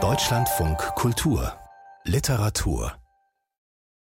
Deutschlandfunk 0.00 0.78
Kultur 0.94 1.54
Literatur 2.04 2.92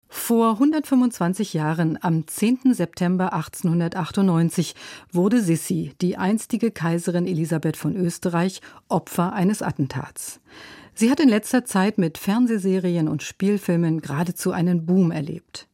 vor 0.08 0.52
125 0.52 1.54
Jahren, 1.54 1.98
am 2.02 2.26
10. 2.26 2.74
September 2.74 3.32
1898, 3.32 4.74
wurde 5.12 5.40
Sissi, 5.40 5.94
die 6.02 6.18
einstige 6.18 6.70
Kaiserin 6.70 7.26
Elisabeth 7.26 7.78
von 7.78 7.96
Österreich, 7.96 8.60
Opfer 8.88 9.32
eines 9.32 9.62
Attentats. 9.62 10.40
Sie 10.94 11.10
hat 11.10 11.20
in 11.20 11.30
letzter 11.30 11.64
Zeit 11.64 11.96
mit 11.96 12.18
Fernsehserien 12.18 13.08
und 13.08 13.22
Spielfilmen 13.22 14.02
geradezu 14.02 14.52
einen 14.52 14.84
Boom 14.84 15.10
erlebt. 15.10 15.68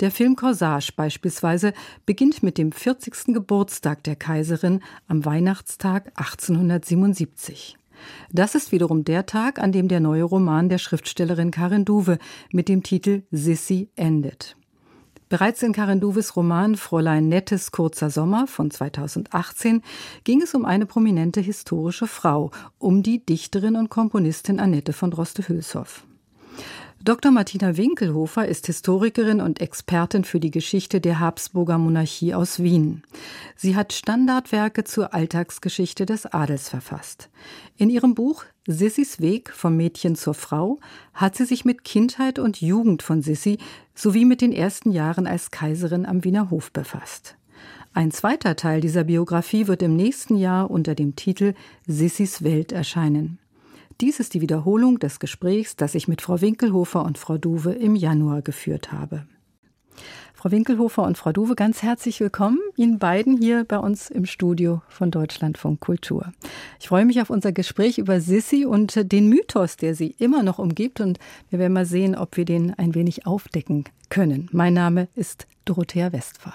Der 0.00 0.10
Film 0.10 0.36
Corsage 0.36 0.92
beispielsweise 0.96 1.72
beginnt 2.06 2.42
mit 2.42 2.58
dem 2.58 2.72
40. 2.72 3.34
Geburtstag 3.34 4.04
der 4.04 4.16
Kaiserin 4.16 4.80
am 5.06 5.24
Weihnachtstag 5.24 6.12
1877. 6.16 7.76
Das 8.30 8.54
ist 8.54 8.72
wiederum 8.72 9.04
der 9.04 9.26
Tag, 9.26 9.58
an 9.58 9.72
dem 9.72 9.88
der 9.88 10.00
neue 10.00 10.24
Roman 10.24 10.68
der 10.68 10.78
Schriftstellerin 10.78 11.50
Karin 11.50 11.84
Duwe 11.84 12.18
mit 12.52 12.68
dem 12.68 12.82
Titel 12.82 13.22
Sissy 13.30 13.88
endet. 13.96 14.56
Bereits 15.28 15.62
in 15.62 15.74
Karin 15.74 16.00
Duves 16.00 16.36
Roman 16.36 16.76
Fräulein 16.76 17.28
Nettes 17.28 17.70
kurzer 17.70 18.08
Sommer 18.08 18.46
von 18.46 18.70
2018 18.70 19.82
ging 20.24 20.40
es 20.40 20.54
um 20.54 20.64
eine 20.64 20.86
prominente 20.86 21.40
historische 21.40 22.06
Frau, 22.06 22.50
um 22.78 23.02
die 23.02 23.24
Dichterin 23.24 23.76
und 23.76 23.90
Komponistin 23.90 24.58
Annette 24.58 24.94
von 24.94 25.10
Droste-Hülshoff. 25.10 26.07
Dr. 27.04 27.30
Martina 27.30 27.76
Winkelhofer 27.76 28.46
ist 28.48 28.66
Historikerin 28.66 29.40
und 29.40 29.60
Expertin 29.60 30.24
für 30.24 30.40
die 30.40 30.50
Geschichte 30.50 31.00
der 31.00 31.20
Habsburger 31.20 31.78
Monarchie 31.78 32.34
aus 32.34 32.60
Wien. 32.60 33.02
Sie 33.56 33.76
hat 33.76 33.92
Standardwerke 33.92 34.82
zur 34.82 35.14
Alltagsgeschichte 35.14 36.06
des 36.06 36.26
Adels 36.26 36.68
verfasst. 36.68 37.30
In 37.76 37.88
ihrem 37.88 38.14
Buch 38.14 38.44
Sissys 38.66 39.20
Weg 39.20 39.50
vom 39.50 39.76
Mädchen 39.76 40.16
zur 40.16 40.34
Frau 40.34 40.80
hat 41.14 41.36
sie 41.36 41.44
sich 41.44 41.64
mit 41.64 41.84
Kindheit 41.84 42.40
und 42.40 42.60
Jugend 42.60 43.02
von 43.02 43.22
Sissi 43.22 43.58
sowie 43.94 44.24
mit 44.24 44.40
den 44.40 44.52
ersten 44.52 44.90
Jahren 44.90 45.26
als 45.26 45.52
Kaiserin 45.52 46.04
am 46.04 46.24
Wiener 46.24 46.50
Hof 46.50 46.72
befasst. 46.72 47.36
Ein 47.94 48.10
zweiter 48.10 48.56
Teil 48.56 48.80
dieser 48.80 49.04
Biografie 49.04 49.68
wird 49.68 49.82
im 49.82 49.94
nächsten 49.96 50.36
Jahr 50.36 50.70
unter 50.70 50.94
dem 50.94 51.16
Titel 51.16 51.54
Sissys 51.86 52.42
Welt 52.42 52.72
erscheinen. 52.72 53.38
Dies 54.00 54.20
ist 54.20 54.34
die 54.34 54.40
Wiederholung 54.40 55.00
des 55.00 55.18
Gesprächs, 55.18 55.74
das 55.74 55.96
ich 55.96 56.06
mit 56.06 56.22
Frau 56.22 56.40
Winkelhofer 56.40 57.04
und 57.04 57.18
Frau 57.18 57.36
Duwe 57.36 57.72
im 57.72 57.96
Januar 57.96 58.42
geführt 58.42 58.92
habe. 58.92 59.26
Frau 60.34 60.52
Winkelhofer 60.52 61.02
und 61.02 61.18
Frau 61.18 61.32
Duwe, 61.32 61.56
ganz 61.56 61.82
herzlich 61.82 62.20
willkommen 62.20 62.60
Ihnen 62.76 63.00
beiden 63.00 63.36
hier 63.38 63.64
bei 63.64 63.76
uns 63.76 64.08
im 64.08 64.24
Studio 64.24 64.82
von 64.88 65.10
Deutschlandfunk 65.10 65.80
Kultur. 65.80 66.32
Ich 66.78 66.86
freue 66.86 67.06
mich 67.06 67.20
auf 67.20 67.28
unser 67.28 67.50
Gespräch 67.50 67.98
über 67.98 68.20
Sissi 68.20 68.64
und 68.64 69.10
den 69.10 69.28
Mythos, 69.28 69.76
der 69.76 69.96
sie 69.96 70.14
immer 70.18 70.44
noch 70.44 70.60
umgibt 70.60 71.00
und 71.00 71.18
wir 71.50 71.58
werden 71.58 71.72
mal 71.72 71.84
sehen, 71.84 72.14
ob 72.14 72.36
wir 72.36 72.44
den 72.44 72.74
ein 72.74 72.94
wenig 72.94 73.26
aufdecken 73.26 73.82
können. 74.10 74.48
Mein 74.52 74.74
Name 74.74 75.08
ist 75.16 75.48
Dorothea 75.64 76.12
Westphal. 76.12 76.54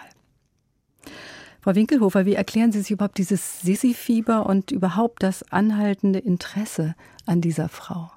Frau 1.64 1.76
Winkelhofer, 1.76 2.26
wie 2.26 2.34
erklären 2.34 2.74
Sie 2.74 2.82
sich 2.82 2.92
überhaupt 2.92 3.18
dieses 3.18 3.62
Sissi-Fieber 3.62 4.46
und 4.46 4.72
überhaupt 4.72 5.24
das 5.24 5.50
anhaltende 5.50 6.20
Interesse 6.20 6.94
an 7.26 7.40
dieser 7.40 7.70
Frau? 7.70 8.12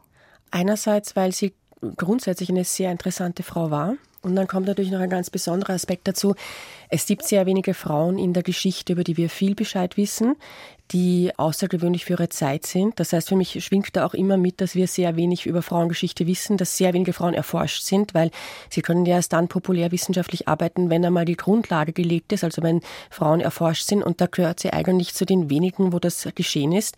Einerseits, 0.50 1.14
weil 1.14 1.30
sie 1.30 1.54
grundsätzlich 1.96 2.48
eine 2.48 2.64
sehr 2.64 2.90
interessante 2.90 3.44
Frau 3.44 3.70
war. 3.70 3.94
Und 4.26 4.34
dann 4.34 4.48
kommt 4.48 4.66
natürlich 4.66 4.90
noch 4.90 4.98
ein 4.98 5.08
ganz 5.08 5.30
besonderer 5.30 5.74
Aspekt 5.74 6.08
dazu. 6.08 6.34
Es 6.88 7.06
gibt 7.06 7.22
sehr 7.22 7.46
wenige 7.46 7.74
Frauen 7.74 8.18
in 8.18 8.32
der 8.32 8.42
Geschichte, 8.42 8.92
über 8.92 9.04
die 9.04 9.16
wir 9.16 9.30
viel 9.30 9.54
Bescheid 9.54 9.96
wissen, 9.96 10.34
die 10.90 11.30
außergewöhnlich 11.36 12.04
für 12.04 12.14
ihre 12.14 12.28
Zeit 12.28 12.66
sind. 12.66 12.98
Das 12.98 13.12
heißt, 13.12 13.28
für 13.28 13.36
mich 13.36 13.64
schwingt 13.64 13.94
da 13.94 14.04
auch 14.04 14.14
immer 14.14 14.36
mit, 14.36 14.60
dass 14.60 14.74
wir 14.74 14.88
sehr 14.88 15.14
wenig 15.14 15.46
über 15.46 15.62
Frauengeschichte 15.62 16.26
wissen, 16.26 16.56
dass 16.56 16.76
sehr 16.76 16.92
wenige 16.92 17.12
Frauen 17.12 17.34
erforscht 17.34 17.84
sind, 17.84 18.14
weil 18.14 18.32
sie 18.68 18.82
können 18.82 19.06
ja 19.06 19.14
erst 19.14 19.32
dann 19.32 19.46
populärwissenschaftlich 19.46 20.48
arbeiten, 20.48 20.90
wenn 20.90 21.04
einmal 21.04 21.24
die 21.24 21.36
Grundlage 21.36 21.92
gelegt 21.92 22.32
ist, 22.32 22.42
also 22.42 22.62
wenn 22.62 22.80
Frauen 23.10 23.38
erforscht 23.38 23.86
sind. 23.86 24.02
Und 24.02 24.20
da 24.20 24.26
gehört 24.26 24.58
sie 24.58 24.72
eigentlich 24.72 25.14
zu 25.14 25.24
den 25.24 25.50
wenigen, 25.50 25.92
wo 25.92 26.00
das 26.00 26.28
geschehen 26.34 26.72
ist. 26.72 26.96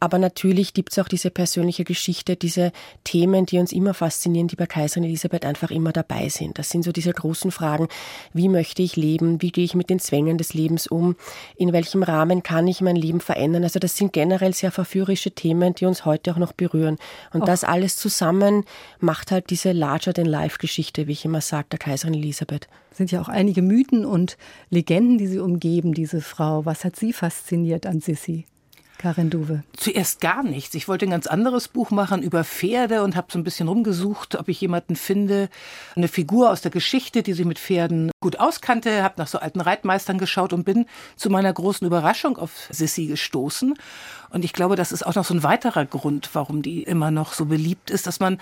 Aber 0.00 0.18
natürlich 0.18 0.74
gibt 0.74 0.92
es 0.92 0.98
auch 0.98 1.08
diese 1.08 1.30
persönliche 1.30 1.84
Geschichte, 1.84 2.36
diese 2.36 2.72
Themen, 3.04 3.46
die 3.46 3.58
uns 3.58 3.72
immer 3.72 3.94
faszinieren, 3.94 4.46
die 4.46 4.56
bei 4.56 4.66
Kaiserin 4.66 5.04
Elisabeth 5.04 5.44
einfach 5.44 5.70
immer 5.70 5.92
dabei 5.92 6.28
sind. 6.28 6.58
Das 6.58 6.70
sind 6.70 6.84
so 6.84 6.92
diese 6.92 7.12
großen 7.12 7.50
Fragen, 7.50 7.88
wie 8.32 8.48
möchte 8.48 8.82
ich 8.82 8.96
leben, 8.96 9.42
wie 9.42 9.50
gehe 9.50 9.64
ich 9.64 9.74
mit 9.74 9.90
den 9.90 9.98
Zwängen 9.98 10.38
des 10.38 10.54
Lebens 10.54 10.86
um, 10.86 11.16
in 11.56 11.72
welchem 11.72 12.02
Rahmen 12.02 12.42
kann 12.42 12.68
ich 12.68 12.80
mein 12.80 12.96
Leben 12.96 13.20
verändern. 13.20 13.64
Also 13.64 13.80
das 13.80 13.96
sind 13.96 14.12
generell 14.12 14.54
sehr 14.54 14.70
verführerische 14.70 15.32
Themen, 15.32 15.74
die 15.74 15.86
uns 15.86 16.04
heute 16.04 16.32
auch 16.32 16.38
noch 16.38 16.52
berühren. 16.52 16.98
Und 17.32 17.42
auch. 17.42 17.46
das 17.46 17.64
alles 17.64 17.96
zusammen 17.96 18.64
macht 19.00 19.32
halt 19.32 19.50
diese 19.50 19.72
Larger-than-Life-Geschichte, 19.72 21.06
wie 21.08 21.12
ich 21.12 21.24
immer 21.24 21.40
sage, 21.40 21.68
der 21.72 21.78
Kaiserin 21.78 22.14
Elisabeth. 22.14 22.68
Sind 22.92 23.10
ja 23.10 23.20
auch 23.20 23.28
einige 23.28 23.62
Mythen 23.62 24.04
und 24.04 24.36
Legenden, 24.70 25.18
die 25.18 25.26
sie 25.26 25.38
umgeben, 25.38 25.92
diese 25.92 26.20
Frau. 26.20 26.64
Was 26.64 26.84
hat 26.84 26.96
Sie 26.96 27.12
fasziniert 27.12 27.86
an 27.86 28.00
Sissi? 28.00 28.44
Karin 28.98 29.30
Duwe? 29.30 29.62
Zuerst 29.76 30.20
gar 30.20 30.42
nichts. 30.42 30.74
Ich 30.74 30.88
wollte 30.88 31.06
ein 31.06 31.10
ganz 31.10 31.26
anderes 31.26 31.68
Buch 31.68 31.90
machen 31.90 32.22
über 32.22 32.44
Pferde 32.44 33.02
und 33.02 33.16
habe 33.16 33.28
so 33.30 33.38
ein 33.38 33.44
bisschen 33.44 33.68
rumgesucht, 33.68 34.34
ob 34.34 34.48
ich 34.48 34.60
jemanden 34.60 34.96
finde, 34.96 35.48
eine 35.96 36.08
Figur 36.08 36.50
aus 36.50 36.60
der 36.60 36.72
Geschichte, 36.72 37.22
die 37.22 37.32
sich 37.32 37.46
mit 37.46 37.58
Pferden 37.58 38.10
gut 38.20 38.40
auskannte, 38.40 39.02
habe 39.02 39.14
nach 39.18 39.28
so 39.28 39.38
alten 39.38 39.60
Reitmeistern 39.60 40.18
geschaut 40.18 40.52
und 40.52 40.64
bin 40.64 40.86
zu 41.16 41.30
meiner 41.30 41.52
großen 41.52 41.86
Überraschung 41.86 42.36
auf 42.36 42.66
Sissy 42.70 43.06
gestoßen. 43.06 43.74
Und 44.30 44.44
ich 44.44 44.52
glaube, 44.52 44.76
das 44.76 44.92
ist 44.92 45.06
auch 45.06 45.14
noch 45.14 45.24
so 45.24 45.34
ein 45.34 45.42
weiterer 45.42 45.86
Grund, 45.86 46.30
warum 46.32 46.62
die 46.62 46.82
immer 46.82 47.10
noch 47.10 47.32
so 47.32 47.46
beliebt 47.46 47.90
ist, 47.90 48.06
dass 48.06 48.20
man 48.20 48.38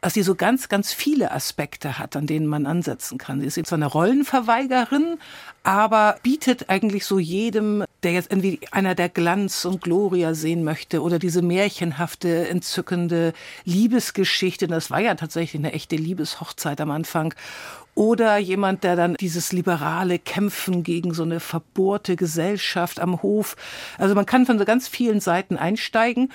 dass 0.00 0.14
sie 0.14 0.22
so 0.22 0.34
ganz, 0.34 0.68
ganz 0.68 0.92
viele 0.92 1.32
Aspekte 1.32 1.98
hat, 1.98 2.16
an 2.16 2.26
denen 2.26 2.46
man 2.46 2.66
ansetzen 2.66 3.18
kann. 3.18 3.40
Sie 3.40 3.46
ist 3.46 3.66
zwar 3.66 3.78
eine 3.78 3.86
Rollenverweigerin, 3.86 5.18
aber 5.62 6.16
bietet 6.22 6.70
eigentlich 6.70 7.04
so 7.04 7.18
jedem, 7.18 7.84
der 8.02 8.12
jetzt 8.12 8.30
irgendwie 8.30 8.60
einer 8.70 8.94
der 8.94 9.08
Glanz 9.08 9.64
und 9.64 9.82
Gloria 9.82 10.34
sehen 10.34 10.64
möchte 10.64 11.02
oder 11.02 11.18
diese 11.18 11.42
märchenhafte, 11.42 12.48
entzückende 12.48 13.32
Liebesgeschichte, 13.64 14.68
das 14.68 14.90
war 14.90 15.00
ja 15.00 15.14
tatsächlich 15.14 15.60
eine 15.60 15.72
echte 15.72 15.96
Liebeshochzeit 15.96 16.80
am 16.80 16.90
Anfang, 16.90 17.34
oder 17.94 18.38
jemand, 18.38 18.84
der 18.84 18.96
dann 18.96 19.14
dieses 19.14 19.52
liberale 19.52 20.18
Kämpfen 20.18 20.82
gegen 20.82 21.12
so 21.12 21.22
eine 21.22 21.40
verbohrte 21.40 22.16
Gesellschaft 22.16 23.00
am 23.00 23.20
Hof. 23.20 23.56
Also 23.98 24.14
man 24.14 24.26
kann 24.26 24.46
von 24.46 24.58
so 24.58 24.64
ganz 24.64 24.88
vielen 24.88 25.20
Seiten 25.20 25.56
einsteigen. 25.56 26.32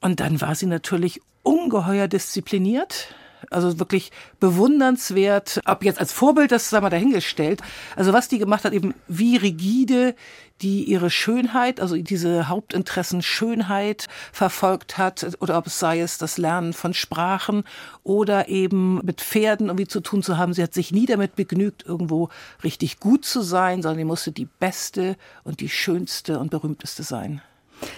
Und 0.00 0.20
dann 0.20 0.40
war 0.40 0.54
sie 0.54 0.66
natürlich 0.66 1.20
ungeheuer 1.44 2.08
diszipliniert. 2.08 3.14
Also 3.50 3.78
wirklich 3.78 4.10
bewundernswert. 4.40 5.60
Ob 5.66 5.84
jetzt 5.84 6.00
als 6.00 6.12
Vorbild, 6.12 6.50
das 6.50 6.70
sei 6.70 6.80
mal 6.80 6.90
dahingestellt. 6.90 7.60
Also 7.94 8.12
was 8.12 8.28
die 8.28 8.38
gemacht 8.38 8.64
hat, 8.64 8.72
eben 8.72 8.94
wie 9.06 9.36
rigide 9.36 10.14
die 10.60 10.84
ihre 10.84 11.10
Schönheit, 11.10 11.80
also 11.80 11.96
diese 11.96 12.48
Hauptinteressen 12.48 13.22
Schönheit 13.22 14.06
verfolgt 14.32 14.98
hat, 14.98 15.36
oder 15.40 15.58
ob 15.58 15.66
es 15.66 15.78
sei 15.78 16.00
es 16.00 16.16
das 16.16 16.38
Lernen 16.38 16.72
von 16.72 16.94
Sprachen 16.94 17.64
oder 18.02 18.48
eben 18.48 19.04
mit 19.04 19.20
Pferden 19.20 19.66
irgendwie 19.66 19.88
zu 19.88 20.00
tun 20.00 20.22
zu 20.22 20.38
haben. 20.38 20.54
Sie 20.54 20.62
hat 20.62 20.72
sich 20.72 20.92
nie 20.92 21.06
damit 21.06 21.34
begnügt, 21.34 21.84
irgendwo 21.84 22.28
richtig 22.62 23.00
gut 23.00 23.24
zu 23.24 23.42
sein, 23.42 23.82
sondern 23.82 23.98
sie 23.98 24.04
musste 24.04 24.32
die 24.32 24.46
beste 24.46 25.16
und 25.42 25.60
die 25.60 25.68
schönste 25.68 26.38
und 26.38 26.50
berühmteste 26.50 27.02
sein. 27.02 27.42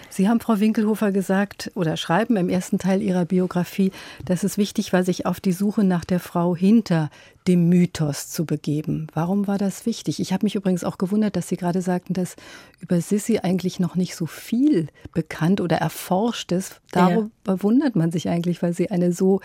Sie 0.09 0.29
haben, 0.29 0.41
Frau 0.41 0.61
Winkelhofer, 0.61 1.13
gesagt 1.13 1.71
oder 1.75 1.97
schreiben 1.97 2.37
im 2.37 2.49
ersten 2.49 2.79
Teil 2.79 3.03
Ihrer 3.03 3.25
Biografie, 3.25 3.93
dass 4.25 4.45
es 4.45 4.57
wichtig 4.57 4.93
war, 4.93 5.05
sich 5.05 5.27
auf 5.27 5.41
die 5.41 5.53
Suche 5.53 5.85
nach 5.85 6.05
der 6.05 6.21
Frau 6.21 6.57
hinter 6.57 7.11
dem 7.47 7.69
Mythos 7.69 8.29
zu 8.31 8.45
begeben. 8.45 9.07
Warum 9.15 9.47
war 9.47 9.59
das 9.59 9.87
wichtig? 9.87 10.19
Ich 10.21 10.33
habe 10.33 10.45
mich 10.45 10.55
übrigens 10.55 10.85
auch 10.85 10.99
gewundert, 10.99 11.37
dass 11.37 11.49
Sie 11.49 11.57
gerade 11.57 11.83
sagten, 11.83 12.15
dass 12.15 12.37
über 12.81 13.01
Sissi 13.01 13.39
eigentlich 13.39 13.79
noch 13.79 13.95
nicht 13.95 14.17
so 14.17 14.27
viel 14.27 14.89
bekannt 15.13 15.61
oder 15.61 15.77
erforscht 15.77 16.51
ist. 16.53 16.81
Darüber 16.91 17.31
ja. 17.47 17.63
wundert 17.63 17.95
man 17.95 18.11
sich 18.11 18.29
eigentlich, 18.29 18.63
weil 18.63 18.73
sie 18.73 18.91
eine 18.91 19.13
so 19.13 19.41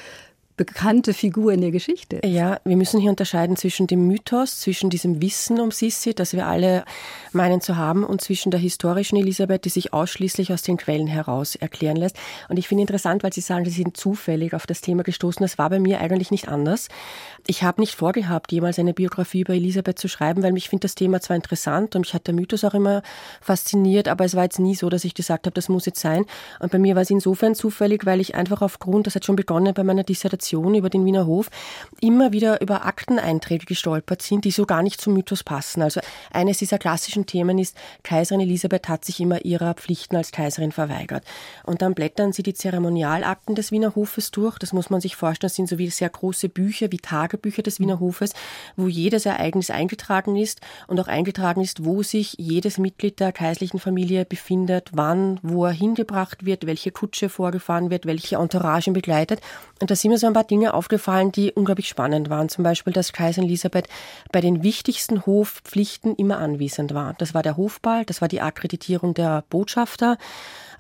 bekannte 0.57 1.13
Figur 1.13 1.53
in 1.53 1.62
der 1.62 1.71
Geschichte. 1.71 2.21
Ja, 2.25 2.59
wir 2.63 2.77
müssen 2.77 3.00
hier 3.00 3.09
unterscheiden 3.09 3.56
zwischen 3.56 3.88
dem 3.88 4.07
Mythos, 4.07 4.59
zwischen 4.59 4.89
diesem 4.89 5.21
Wissen 5.21 5.59
um 5.59 5.71
Sissi, 5.71 6.13
das 6.13 6.33
wir 6.33 6.48
alle 6.48 6.83
meinen 7.31 7.62
zu 7.62 7.77
haben, 7.77 8.03
und 8.03 8.21
zwischen 8.21 8.51
der 8.51 8.59
historischen 8.59 9.18
Elisabeth, 9.18 9.65
die 9.65 9.69
sich 9.69 9.94
ausschließlich 9.94 10.51
aus 10.51 10.62
den 10.62 10.77
Quellen 10.77 11.07
heraus 11.07 11.56
erklären 11.56 11.95
lässt. 11.95 12.18
Und 12.50 12.57
ich 12.57 12.68
finde 12.68 12.81
interessant, 12.81 13.24
weil 13.24 13.33
Sie 13.33 13.42
sagen, 13.42 13.65
Sie 13.65 13.71
sind 13.71 13.98
zufällig 13.98 14.53
auf 14.53 14.68
das 14.68 14.81
Thema 14.81 15.03
gestoßen. 15.03 15.42
Das 15.42 15.57
war 15.57 15.69
bei 15.69 15.80
mir 15.80 16.01
eigentlich 16.01 16.31
nicht 16.31 16.50
anders. 16.50 16.89
Ich 17.48 17.63
habe 17.63 17.81
nicht 17.81 17.95
vorgehabt, 17.95 18.51
jemals 18.51 18.77
eine 18.77 18.94
Biografie 18.94 19.42
über 19.42 19.53
Elisabeth 19.53 19.98
zu 19.98 20.07
schreiben, 20.07 20.44
weil 20.44 20.51
mich 20.51 20.69
finde 20.69 20.83
das 20.83 20.95
Thema 20.95 21.21
zwar 21.21 21.36
interessant 21.36 21.95
und 21.95 22.01
mich 22.01 22.13
hat 22.13 22.27
der 22.27 22.33
Mythos 22.33 22.63
auch 22.63 22.74
immer 22.74 23.01
fasziniert, 23.39 24.07
aber 24.07 24.25
es 24.25 24.36
war 24.36 24.44
jetzt 24.44 24.59
nie 24.59 24.75
so, 24.75 24.89
dass 24.89 25.06
ich 25.06 25.13
gesagt 25.13 25.45
habe, 25.45 25.53
das 25.53 25.69
muss 25.69 25.86
jetzt 25.86 26.01
sein. 26.01 26.25
Und 26.59 26.71
bei 26.71 26.77
mir 26.77 26.95
war 26.95 27.01
es 27.01 27.09
insofern 27.09 27.56
zufällig, 27.56 28.06
weil 28.06 28.19
ich 28.19 28.36
einfach 28.36 28.62
aufgrund, 28.62 29.07
das 29.07 29.15
hat 29.15 29.25
schon 29.25 29.36
begonnen 29.36 29.74
bei 29.74 29.83
meiner 29.83 30.03
Dissertation, 30.03 30.41
Dokumentation 30.42 30.76
über 30.76 30.90
den 30.90 31.06
Wiener 31.06 31.26
Hof 31.26 31.50
immer 32.00 32.32
wieder 32.32 32.62
über 32.62 32.86
Akteneinträge 32.86 33.66
gestolpert 33.66 34.22
sind, 34.22 34.46
die 34.46 34.52
so 34.52 34.66
gar 34.66 34.82
nicht 34.82 35.00
zum 35.00 35.14
Mythos 35.14 35.44
passen. 35.44 35.82
Also 35.82 36.02
eines 36.32 36.58
dieser 36.58 36.80
klassischen 36.80 37.26
Themen 37.26 37.60
ist, 37.60 37.78
Kaiserin 38.04 38.42
Elisabeth 38.42 38.90
hat 38.90 39.06
sich 39.06 39.20
immer 39.20 39.46
ihrer 39.46 39.74
Pflichten 39.76 40.16
als 40.16 40.32
Kaiserin 40.32 40.72
verweigert. 40.72 41.24
Und 41.64 41.82
dann 41.82 41.94
blättern 41.94 42.34
sie 42.34 42.44
die 42.44 42.54
Zeremonialakten 42.54 43.56
des 43.56 43.72
Wiener 43.72 43.96
Hofes 43.96 44.32
durch. 44.32 44.58
Das 44.58 44.74
muss 44.74 44.90
man 44.90 45.02
sich 45.02 45.16
vorstellen, 45.16 45.50
das 45.50 45.56
sind 45.56 45.70
so 45.70 45.78
wie 45.78 45.90
sehr 45.90 46.10
große 46.10 46.50
Bücher, 46.50 46.92
wie 46.92 46.98
Tagebücher 46.98 47.62
des 47.62 47.80
Wiener 47.80 48.00
Hofes, 48.00 48.34
wo 48.76 48.88
jedes 48.88 49.26
Ereignis 49.26 49.70
eingetragen 49.70 50.36
ist 50.36 50.62
und 50.88 51.00
auch 51.00 51.08
eingetragen 51.08 51.62
ist, 51.62 51.86
wo 51.86 52.04
sich 52.04 52.36
jedes 52.38 52.78
Mitglied 52.78 53.20
der 53.20 53.32
kaiserlichen 53.32 53.80
Familie 53.80 54.26
befindet, 54.26 54.90
wann, 54.94 55.40
wo 55.44 55.66
er 55.66 55.72
hingebracht 55.72 56.46
wird, 56.46 56.66
welche 56.66 56.92
Kutsche 56.92 57.30
vorgefahren 57.30 57.90
wird, 57.90 58.06
welche 58.06 58.38
Entouragen 58.38 58.94
begleitet. 58.94 59.42
Und 59.80 59.92
da 59.92 59.96
sind 59.96 60.12
mir 60.12 60.18
so 60.18 60.31
ein 60.31 60.33
paar 60.33 60.44
Dinge 60.44 60.74
aufgefallen, 60.74 61.31
die 61.31 61.51
unglaublich 61.51 61.88
spannend 61.88 62.30
waren. 62.30 62.50
Zum 62.50 62.63
Beispiel, 62.63 62.94
dass 62.94 63.13
Kaiserin 63.13 63.48
Elisabeth 63.48 63.88
bei 64.31 64.42
den 64.42 64.63
wichtigsten 64.63 65.25
Hofpflichten 65.25 66.16
immer 66.16 66.38
anwesend 66.39 66.94
war. 66.94 67.13
Das 67.18 67.33
war 67.33 67.44
der 67.44 67.57
Hofball, 67.57 68.06
das 68.06 68.22
war 68.22 68.28
die 68.28 68.42
Akkreditierung 68.42 69.13
der 69.13 69.44
Botschafter, 69.50 70.18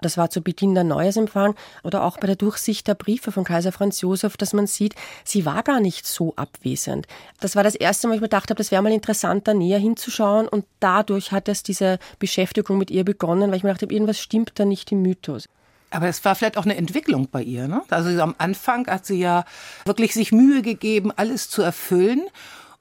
das 0.01 0.17
war 0.17 0.31
zu 0.31 0.41
Beginn 0.41 0.73
der 0.73 0.83
Neujahrsempfang 0.83 1.55
oder 1.83 2.03
auch 2.03 2.17
bei 2.17 2.25
der 2.27 2.35
Durchsicht 2.35 2.87
der 2.87 2.95
Briefe 2.95 3.31
von 3.31 3.43
Kaiser 3.43 3.71
Franz 3.71 4.01
Josef, 4.01 4.35
dass 4.35 4.53
man 4.53 4.65
sieht, 4.65 4.95
sie 5.23 5.45
war 5.45 5.61
gar 5.61 5.79
nicht 5.79 6.07
so 6.07 6.33
abwesend. 6.35 7.07
Das 7.39 7.55
war 7.55 7.63
das 7.63 7.75
erste 7.75 8.07
Mal, 8.07 8.15
ich 8.15 8.21
mir 8.21 8.27
gedacht 8.27 8.49
habe, 8.49 8.57
das 8.57 8.71
wäre 8.71 8.81
mal 8.81 8.91
interessant, 8.91 9.47
da 9.47 9.53
näher 9.53 9.79
hinzuschauen 9.79 10.47
und 10.47 10.65
dadurch 10.79 11.31
hat 11.31 11.47
es 11.47 11.61
diese 11.61 11.99
Beschäftigung 12.17 12.79
mit 12.79 12.89
ihr 12.89 13.05
begonnen, 13.05 13.51
weil 13.51 13.57
ich 13.57 13.63
mir 13.63 13.69
gedacht 13.69 13.83
habe, 13.83 13.93
irgendwas 13.93 14.19
stimmt 14.19 14.53
da 14.55 14.65
nicht 14.65 14.91
im 14.91 15.03
Mythos. 15.03 15.47
Aber 15.91 16.07
es 16.07 16.23
war 16.25 16.35
vielleicht 16.35 16.57
auch 16.57 16.65
eine 16.65 16.77
Entwicklung 16.77 17.27
bei 17.29 17.43
ihr. 17.43 17.67
Ne? 17.67 17.81
Also 17.89 18.21
am 18.21 18.35
Anfang 18.37 18.87
hat 18.87 19.05
sie 19.05 19.19
ja 19.19 19.45
wirklich 19.85 20.13
sich 20.13 20.31
Mühe 20.31 20.61
gegeben, 20.61 21.11
alles 21.15 21.49
zu 21.49 21.61
erfüllen. 21.61 22.23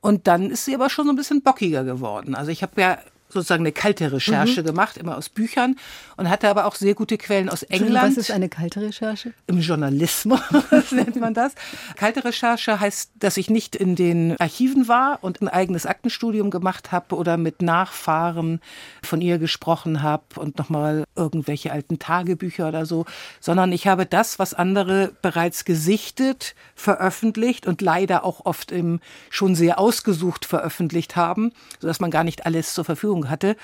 Und 0.01 0.27
dann 0.27 0.51
ist 0.51 0.65
sie 0.65 0.75
aber 0.75 0.89
schon 0.89 1.07
so 1.07 1.13
ein 1.13 1.17
bisschen 1.17 1.43
bockiger 1.43 1.85
geworden. 1.85 2.35
Also 2.35 2.51
ich 2.51 2.63
habe 2.63 2.81
ja 2.81 2.99
sozusagen 3.33 3.63
eine 3.63 3.73
kalte 3.73 4.13
Recherche 4.13 4.63
mhm. 4.63 4.67
gemacht, 4.67 4.97
immer 4.97 5.17
aus 5.17 5.29
Büchern 5.29 5.77
und 6.17 6.29
hatte 6.29 6.49
aber 6.49 6.67
auch 6.67 6.75
sehr 6.75 6.95
gute 6.95 7.17
Quellen 7.19 7.49
aus 7.49 7.63
England. 7.63 8.17
Was 8.17 8.17
ist 8.17 8.31
eine 8.31 8.49
kalte 8.49 8.81
Recherche? 8.83 9.33
Im 9.47 9.61
Journalismus 9.61 10.41
nennt 10.91 11.17
man 11.17 11.35
das. 11.35 11.55
Kalte 11.97 12.25
Recherche 12.25 12.81
heißt, 12.81 13.13
dass 13.19 13.37
ich 13.37 13.51
nicht 13.51 13.77
in 13.77 13.97
den 13.97 14.39
Archiven 14.39 14.89
war 14.89 15.19
und 15.23 15.41
ein 15.41 15.49
eigenes 15.49 15.87
Aktenstudium 15.87 16.51
gemacht 16.51 16.93
habe 16.93 17.17
oder 17.17 17.37
mit 17.37 17.63
Nachfahren 17.63 18.61
von 19.03 19.21
ihr 19.21 19.39
gesprochen 19.39 20.03
habe 20.03 20.25
und 20.37 20.59
nochmal 20.59 21.05
irgendwelche 21.17 21.73
alten 21.73 21.99
Tagebücher 21.99 22.69
oder 22.69 22.87
so, 22.87 23.05
sondern 23.41 23.73
ich 23.73 23.87
habe 23.87 24.07
das, 24.07 24.39
was 24.39 24.55
andere 24.55 25.13
bereits 25.23 25.65
gesichtet, 25.65 26.55
veröffentlicht 26.75 27.67
und 27.67 27.81
leider 27.81 28.25
auch 28.25 28.45
oft 28.45 28.73
im 28.73 29.01
schon 29.31 29.55
sehr 29.55 29.79
ausgesucht 29.79 30.45
veröffentlicht 30.45 31.17
haben, 31.17 31.53
sodass 31.79 32.01
man 32.01 32.11
gar 32.11 32.25
nicht 32.25 32.47
alles 32.47 32.75
zur 32.75 32.85
Verfügung 32.85 33.20
Verfügung 33.21 33.31
hatte. 33.31 33.57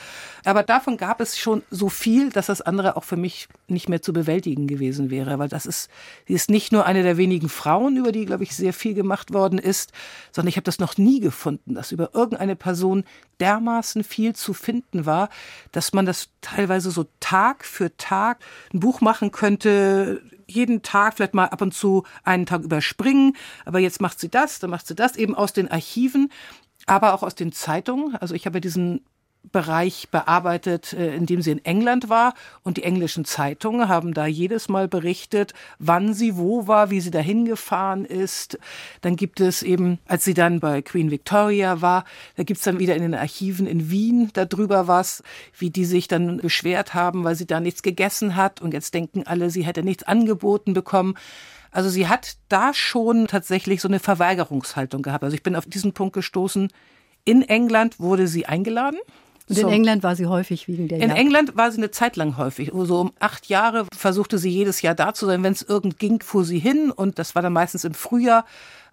Aber 0.45 0.63
davon 0.63 0.97
gab 0.97 1.21
es 1.21 1.39
schon 1.39 1.63
so 1.71 1.89
viel, 1.89 2.31
dass 2.31 2.47
das 2.47 2.61
andere 2.61 2.97
auch 2.97 3.05
für 3.05 3.17
mich 3.17 3.49
nicht 3.69 3.89
mehr 3.89 4.03
zu 4.03 4.13
bewältigen 4.13 4.67
gewesen 4.67 5.11
wäre. 5.11 5.39
Weil 5.39 5.49
das 5.49 5.67
ist, 5.67 5.91
sie 6.27 6.35
ist 6.35 6.51
nicht 6.51 6.73
nur 6.73 6.87
eine 6.87 7.03
der 7.03 7.17
wenigen 7.17 7.49
Frauen, 7.49 7.97
über 7.97 8.13
die, 8.13 8.27
glaube 8.27 8.45
ich, 8.45 8.55
sehr 8.55 8.73
viel 8.73 8.95
gemacht 8.95 9.33
worden 9.33 9.59
ist, 9.59 9.93
sondern 10.33 10.49
ich 10.49 10.57
habe 10.57 10.65
das 10.65 10.79
noch 10.79 10.97
nie 10.99 11.21
gefunden, 11.21 11.75
dass 11.75 11.93
über 11.93 12.11
irgendeine 12.15 12.57
Person 12.57 13.05
dermaßen 13.41 14.05
viel 14.05 14.35
zu 14.35 14.55
finden 14.55 15.07
war, 15.07 15.29
dass 15.73 15.93
man 15.93 16.07
das 16.07 16.29
teilweise 16.41 16.91
so 16.91 17.07
Tag 17.21 17.65
für 17.65 17.97
Tag 17.97 18.39
ein 18.73 18.81
Buch 18.81 19.01
machen 19.01 19.31
könnte, 19.31 20.23
jeden 20.49 20.83
Tag 20.83 21.15
vielleicht 21.15 21.35
mal 21.35 21.47
ab 21.47 21.61
und 21.61 21.75
zu 21.75 22.05
einen 22.23 22.47
Tag 22.47 22.63
überspringen, 22.63 23.37
aber 23.65 23.81
jetzt 23.81 24.01
macht 24.01 24.21
sie 24.21 24.29
das, 24.29 24.61
dann 24.61 24.71
macht 24.71 24.87
sie 24.87 24.95
das, 24.95 25.17
eben 25.17 25.35
aus 25.35 25.53
den 25.53 25.69
Archiven, 25.69 26.31
aber 26.87 27.13
auch 27.13 27.23
aus 27.23 27.35
den 27.35 27.53
Zeitungen. 27.53 28.17
Also 28.17 28.35
ich 28.35 28.47
habe 28.47 28.61
diesen 28.61 29.05
Bereich 29.53 30.09
bearbeitet, 30.11 30.93
äh, 30.93 31.15
in 31.15 31.27
dem 31.27 31.43
sie 31.43 31.53
in 31.53 31.65
England 31.65 32.09
war. 32.09 32.35
Und 32.63 32.77
die 32.77 32.83
englischen 32.83 33.25
Zeitungen 33.25 33.89
haben 33.89 34.15
da 34.15 34.27
jedes 34.27 34.69
Mal 34.69 34.89
berichtet, 34.89 35.55
wann 35.79 36.15
sie 36.15 36.37
wo 36.37 36.67
war, 36.67 36.91
wie 36.91 37.01
sie 37.01 37.11
dahin 37.11 37.45
gefahren 37.45 38.05
ist. 38.05 38.59
Dann 39.01 39.17
gibt 39.17 39.41
es 39.41 39.63
eben, 39.63 39.99
als 40.07 40.25
sie 40.25 40.35
dann 40.35 40.61
bei 40.61 40.83
Queen 40.83 41.11
Victoria 41.11 41.81
war, 41.81 42.05
da 42.37 42.43
gibt 42.43 42.59
es 42.59 42.65
dann 42.65 42.79
wieder 42.79 42.97
in 42.97 43.03
den 43.03 43.15
Archiven 43.15 43.67
in 43.67 43.91
Wien 43.91 44.31
darüber 44.33 44.89
was, 44.89 45.23
wie 45.59 45.71
die 45.71 45.85
sich 45.85 46.09
dann 46.09 46.39
beschwert 46.39 46.95
haben, 46.95 47.25
weil 47.25 47.37
sie 47.37 47.47
da 47.47 47.61
nichts 47.61 47.83
gegessen 47.83 48.37
hat. 48.37 48.61
Und 48.61 48.75
jetzt 48.75 48.95
denken 48.95 49.23
alle, 49.27 49.51
sie 49.51 49.65
hätte 49.65 49.83
nichts 49.83 50.03
angeboten 50.03 50.75
bekommen. 50.75 51.15
Also 51.71 51.91
sie 51.91 52.09
hat 52.09 52.37
da 52.49 52.73
schon 52.73 53.27
tatsächlich 53.27 53.81
so 53.81 53.89
eine 53.89 54.01
Verweigerungshaltung 54.01 55.03
gehabt. 55.03 55.25
Also 55.25 55.35
ich 55.35 55.43
bin 55.43 55.57
auf 55.57 55.67
diesen 55.67 55.93
Punkt 55.93 56.15
gestoßen. 56.15 56.73
In 57.25 57.43
England 57.43 58.01
wurde 58.01 58.29
sie 58.29 58.47
eingeladen 58.47 58.99
und 59.49 59.57
so. 59.57 59.69
in 59.69 59.73
England 59.73 60.03
war 60.03 60.17
sie 60.17 60.27
häufig 60.27 60.67
wegen 60.67 60.89
der 60.89 60.99
In 60.99 61.09
Jagd. 61.09 61.21
England 61.21 61.57
war 61.57 61.71
sie 61.71 61.79
eine 61.79 61.93
Zeit 61.93 62.17
lang 62.17 62.37
häufig. 62.37 62.73
So 62.75 63.01
um 63.01 63.13
acht 63.21 63.47
Jahre 63.47 63.87
versuchte 63.97 64.39
sie 64.39 64.51
jedes 64.51 64.83
Jahr 64.83 64.95
da 64.97 65.15
zu 65.15 65.27
sein. 65.27 65.43
Wenn 65.45 65.53
es 65.53 65.63
irgend 65.63 65.99
ging, 66.01 66.21
fuhr 66.21 66.45
sie 66.45 66.59
hin. 66.59 66.91
Und 66.91 67.21
das 67.21 67.37
war 67.37 67.43
dann 67.43 67.53
meistens 67.53 67.85
im 67.85 67.95
Frühjahr, 67.95 68.45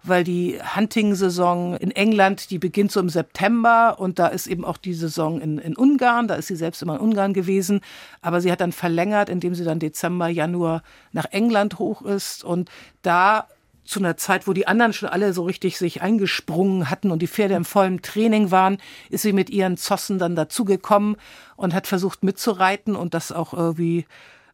weil 0.04 0.22
die 0.22 0.60
Hunting-Saison 0.76 1.76
in 1.76 1.90
England, 1.90 2.50
die 2.50 2.58
beginnt 2.58 2.92
so 2.92 3.00
im 3.00 3.08
September. 3.08 3.96
Und 3.98 4.20
da 4.20 4.28
ist 4.28 4.46
eben 4.46 4.64
auch 4.64 4.76
die 4.76 4.94
Saison 4.94 5.40
in, 5.40 5.58
in 5.58 5.76
Ungarn. 5.76 6.28
Da 6.28 6.36
ist 6.36 6.46
sie 6.46 6.56
selbst 6.56 6.82
immer 6.82 6.94
in 6.94 7.00
Ungarn 7.00 7.34
gewesen. 7.34 7.80
Aber 8.22 8.40
sie 8.40 8.52
hat 8.52 8.60
dann 8.60 8.72
verlängert, 8.72 9.28
indem 9.28 9.56
sie 9.56 9.64
dann 9.64 9.80
Dezember, 9.80 10.28
Januar 10.28 10.84
nach 11.10 11.26
England 11.32 11.80
hoch 11.80 12.02
ist. 12.02 12.44
Und 12.44 12.70
da 13.02 13.48
zu 13.84 14.00
einer 14.00 14.16
Zeit, 14.16 14.46
wo 14.46 14.52
die 14.52 14.66
anderen 14.66 14.92
schon 14.92 15.08
alle 15.08 15.32
so 15.32 15.44
richtig 15.44 15.78
sich 15.78 16.02
eingesprungen 16.02 16.90
hatten 16.90 17.10
und 17.10 17.20
die 17.20 17.28
Pferde 17.28 17.54
im 17.54 17.64
vollen 17.64 18.02
Training 18.02 18.50
waren, 18.50 18.78
ist 19.10 19.22
sie 19.22 19.32
mit 19.32 19.50
ihren 19.50 19.76
Zossen 19.76 20.18
dann 20.18 20.36
dazugekommen 20.36 21.16
und 21.56 21.74
hat 21.74 21.86
versucht 21.86 22.24
mitzureiten 22.24 22.96
und 22.96 23.14
das 23.14 23.32
auch 23.32 23.52
irgendwie 23.52 24.06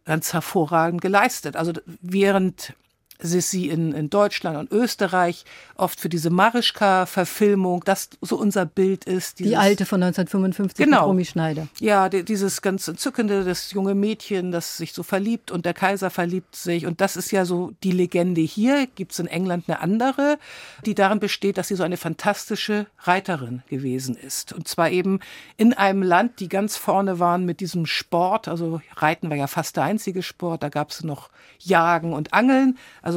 ganz 0.04 0.32
hervorragend 0.32 1.00
geleistet. 1.00 1.56
Also 1.56 1.72
während 2.00 2.74
Sissi 3.22 3.68
in, 3.68 3.92
in 3.92 4.10
Deutschland 4.10 4.56
und 4.56 4.70
Österreich, 4.72 5.44
oft 5.76 6.00
für 6.00 6.08
diese 6.08 6.30
Marischka-Verfilmung, 6.30 7.82
das 7.84 8.10
so 8.20 8.36
unser 8.36 8.66
Bild 8.66 9.04
ist. 9.04 9.38
Dieses, 9.38 9.50
die 9.50 9.56
alte 9.56 9.86
von 9.86 10.02
1955 10.02 10.84
genau, 10.84 11.06
Romy 11.06 11.24
Schneider. 11.24 11.68
Ja, 11.78 12.08
die, 12.08 12.24
dieses 12.24 12.62
ganz 12.62 12.86
entzückende, 12.88 13.44
das 13.44 13.72
junge 13.72 13.94
Mädchen, 13.94 14.52
das 14.52 14.76
sich 14.76 14.92
so 14.92 15.02
verliebt 15.02 15.50
und 15.50 15.64
der 15.64 15.74
Kaiser 15.74 16.10
verliebt 16.10 16.56
sich. 16.56 16.86
Und 16.86 17.00
das 17.00 17.16
ist 17.16 17.30
ja 17.30 17.44
so 17.44 17.72
die 17.82 17.92
Legende 17.92 18.40
hier. 18.40 18.86
Gibt 18.94 19.12
es 19.12 19.18
in 19.18 19.26
England 19.26 19.64
eine 19.68 19.80
andere, 19.80 20.38
die 20.86 20.94
darin 20.94 21.20
besteht, 21.20 21.58
dass 21.58 21.68
sie 21.68 21.76
so 21.76 21.82
eine 21.82 21.96
fantastische 21.96 22.86
Reiterin 23.00 23.62
gewesen 23.68 24.16
ist. 24.16 24.52
Und 24.52 24.68
zwar 24.68 24.90
eben 24.90 25.20
in 25.56 25.72
einem 25.72 26.02
Land, 26.02 26.40
die 26.40 26.48
ganz 26.48 26.76
vorne 26.76 27.18
waren 27.18 27.44
mit 27.44 27.60
diesem 27.60 27.86
Sport. 27.86 28.48
Also 28.48 28.80
Reiten 28.96 29.30
war 29.30 29.36
ja 29.36 29.46
fast 29.46 29.76
der 29.76 29.84
einzige 29.84 30.22
Sport. 30.22 30.62
Da 30.62 30.68
gab 30.68 30.90
es 30.90 31.02
noch 31.02 31.30
Jagen 31.58 32.12
und 32.12 32.32
Angeln. 32.32 32.78
Also 33.02 33.09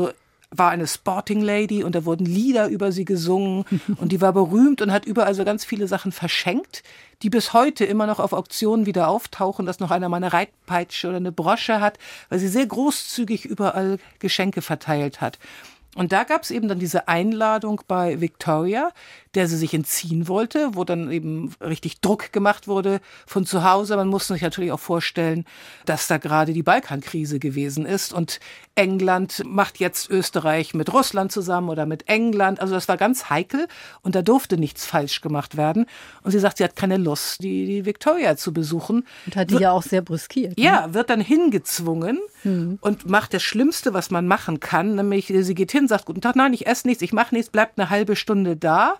war 0.55 0.69
eine 0.69 0.87
Sporting 0.87 1.41
Lady 1.41 1.83
und 1.83 1.95
da 1.95 2.05
wurden 2.05 2.25
Lieder 2.25 2.67
über 2.67 2.91
sie 2.91 3.05
gesungen 3.05 3.65
und 3.97 4.11
die 4.11 4.21
war 4.21 4.33
berühmt 4.33 4.81
und 4.81 4.91
hat 4.91 5.05
überall 5.05 5.33
so 5.33 5.43
ganz 5.43 5.65
viele 5.65 5.87
Sachen 5.87 6.11
verschenkt, 6.11 6.83
die 7.21 7.29
bis 7.29 7.53
heute 7.53 7.85
immer 7.85 8.05
noch 8.05 8.19
auf 8.19 8.33
Auktionen 8.33 8.85
wieder 8.85 9.07
auftauchen, 9.07 9.65
dass 9.65 9.79
noch 9.79 9.91
einer 9.91 10.09
mal 10.09 10.17
eine 10.17 10.33
Reitpeitsche 10.33 11.07
oder 11.07 11.17
eine 11.17 11.31
Brosche 11.31 11.81
hat, 11.81 11.97
weil 12.29 12.39
sie 12.39 12.47
sehr 12.47 12.65
großzügig 12.65 13.45
überall 13.45 13.97
Geschenke 14.19 14.61
verteilt 14.61 15.21
hat. 15.21 15.39
Und 15.95 16.11
da 16.11 16.23
gab 16.23 16.43
es 16.43 16.51
eben 16.51 16.67
dann 16.67 16.79
diese 16.79 17.07
Einladung 17.07 17.81
bei 17.87 18.19
Victoria, 18.19 18.91
der 19.35 19.47
sie 19.47 19.57
sich 19.57 19.73
entziehen 19.73 20.27
wollte, 20.27 20.71
wo 20.73 20.83
dann 20.83 21.11
eben 21.11 21.53
richtig 21.61 22.01
Druck 22.01 22.31
gemacht 22.31 22.67
wurde 22.67 22.99
von 23.25 23.45
zu 23.45 23.63
Hause. 23.63 23.95
Man 23.95 24.07
muss 24.07 24.27
sich 24.27 24.41
natürlich 24.41 24.71
auch 24.71 24.79
vorstellen, 24.79 25.45
dass 25.85 26.07
da 26.07 26.17
gerade 26.17 26.53
die 26.53 26.63
Balkankrise 26.63 27.39
gewesen 27.39 27.85
ist 27.85 28.13
und 28.13 28.39
England 28.75 29.43
macht 29.45 29.79
jetzt 29.79 30.09
Österreich 30.09 30.73
mit 30.73 30.91
Russland 30.93 31.31
zusammen 31.31 31.69
oder 31.69 31.85
mit 31.85 32.07
England. 32.07 32.59
Also 32.59 32.73
das 32.73 32.87
war 32.87 32.97
ganz 32.97 33.29
heikel 33.29 33.67
und 34.01 34.15
da 34.15 34.21
durfte 34.21 34.57
nichts 34.57 34.85
falsch 34.85 35.21
gemacht 35.21 35.57
werden. 35.57 35.85
Und 36.23 36.31
sie 36.31 36.39
sagt, 36.39 36.57
sie 36.57 36.63
hat 36.63 36.75
keine 36.75 36.97
Lust, 36.97 37.43
die, 37.43 37.65
die 37.65 37.85
Victoria 37.85 38.35
zu 38.35 38.53
besuchen. 38.53 39.05
Und 39.25 39.35
hat 39.35 39.51
die 39.51 39.57
ja 39.57 39.71
auch 39.71 39.83
sehr 39.83 40.01
brüskiert. 40.01 40.57
Ne? 40.57 40.63
Ja, 40.63 40.93
wird 40.93 41.09
dann 41.09 41.21
hingezwungen 41.21 42.19
hm. 42.41 42.79
und 42.81 43.09
macht 43.09 43.33
das 43.33 43.43
Schlimmste, 43.43 43.93
was 43.93 44.09
man 44.09 44.27
machen 44.27 44.59
kann, 44.59 44.95
nämlich 44.95 45.27
sie 45.27 45.55
geht 45.55 45.71
hin, 45.71 45.82
sagt, 45.87 46.05
guten 46.05 46.21
Tag, 46.21 46.35
nein, 46.35 46.53
ich 46.53 46.67
esse 46.67 46.87
nichts, 46.87 47.01
ich 47.01 47.13
mache 47.13 47.35
nichts, 47.35 47.51
bleibt 47.51 47.79
eine 47.79 47.89
halbe 47.89 48.15
Stunde 48.15 48.55
da 48.55 48.97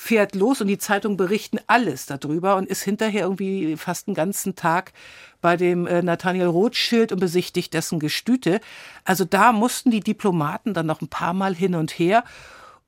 fährt 0.00 0.34
los 0.34 0.60
und 0.60 0.68
die 0.68 0.78
Zeitungen 0.78 1.16
berichten 1.16 1.58
alles 1.66 2.06
darüber 2.06 2.56
und 2.56 2.68
ist 2.68 2.82
hinterher 2.82 3.22
irgendwie 3.22 3.76
fast 3.76 4.08
einen 4.08 4.14
ganzen 4.14 4.54
Tag 4.54 4.92
bei 5.40 5.56
dem 5.56 5.86
äh, 5.86 6.02
Nathaniel 6.02 6.46
Rothschild 6.46 7.12
und 7.12 7.20
besichtigt 7.20 7.74
dessen 7.74 7.98
Gestüte. 7.98 8.60
Also 9.04 9.24
da 9.24 9.52
mussten 9.52 9.90
die 9.90 10.00
Diplomaten 10.00 10.74
dann 10.74 10.86
noch 10.86 11.00
ein 11.00 11.08
paar 11.08 11.34
Mal 11.34 11.54
hin 11.54 11.74
und 11.74 11.90
her. 11.90 12.24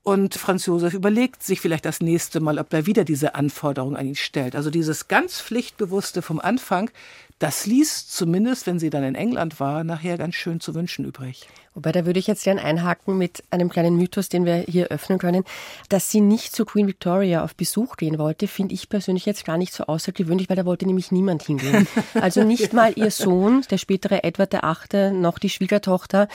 Und 0.01 0.35
Franz 0.35 0.65
Josef 0.65 0.93
überlegt 0.93 1.43
sich 1.43 1.61
vielleicht 1.61 1.85
das 1.85 2.01
nächste 2.01 2.41
Mal, 2.41 2.59
ob 2.59 2.73
er 2.73 2.85
wieder 2.85 3.05
diese 3.05 3.35
Anforderung 3.35 3.95
an 3.95 4.05
ihn 4.05 4.15
stellt. 4.15 4.55
Also 4.55 4.69
dieses 4.69 5.07
ganz 5.07 5.39
Pflichtbewusste 5.39 6.21
vom 6.21 6.41
Anfang, 6.41 6.89
das 7.39 7.65
ließ 7.65 8.07
zumindest, 8.07 8.67
wenn 8.67 8.79
sie 8.79 8.89
dann 8.89 9.03
in 9.03 9.15
England 9.15 9.59
war, 9.59 9.83
nachher 9.83 10.17
ganz 10.17 10.35
schön 10.35 10.59
zu 10.59 10.75
wünschen 10.75 11.05
übrig. 11.05 11.47
Wobei, 11.75 11.91
da 11.91 12.05
würde 12.05 12.19
ich 12.19 12.27
jetzt 12.27 12.43
gern 12.43 12.59
einhaken 12.59 13.17
mit 13.17 13.43
einem 13.49 13.69
kleinen 13.69 13.97
Mythos, 13.97 14.29
den 14.29 14.45
wir 14.45 14.57
hier 14.57 14.89
öffnen 14.89 15.17
können. 15.17 15.43
Dass 15.89 16.11
sie 16.11 16.21
nicht 16.21 16.55
zu 16.55 16.65
Queen 16.65 16.87
Victoria 16.87 17.43
auf 17.43 17.55
Besuch 17.55 17.97
gehen 17.97 18.19
wollte, 18.19 18.47
finde 18.47 18.75
ich 18.75 18.89
persönlich 18.89 19.25
jetzt 19.25 19.43
gar 19.43 19.57
nicht 19.57 19.73
so 19.73 19.85
außergewöhnlich, 19.85 20.49
weil 20.49 20.55
da 20.55 20.65
wollte 20.65 20.85
nämlich 20.85 21.11
niemand 21.11 21.41
hingehen. 21.43 21.87
Also 22.13 22.43
nicht 22.43 22.73
mal 22.73 22.93
ihr 22.95 23.09
Sohn, 23.09 23.63
der 23.71 23.79
spätere 23.79 24.23
Edward 24.23 24.53
VIII., 24.53 25.11
noch 25.13 25.39
die 25.39 25.49
Schwiegertochter 25.49 26.27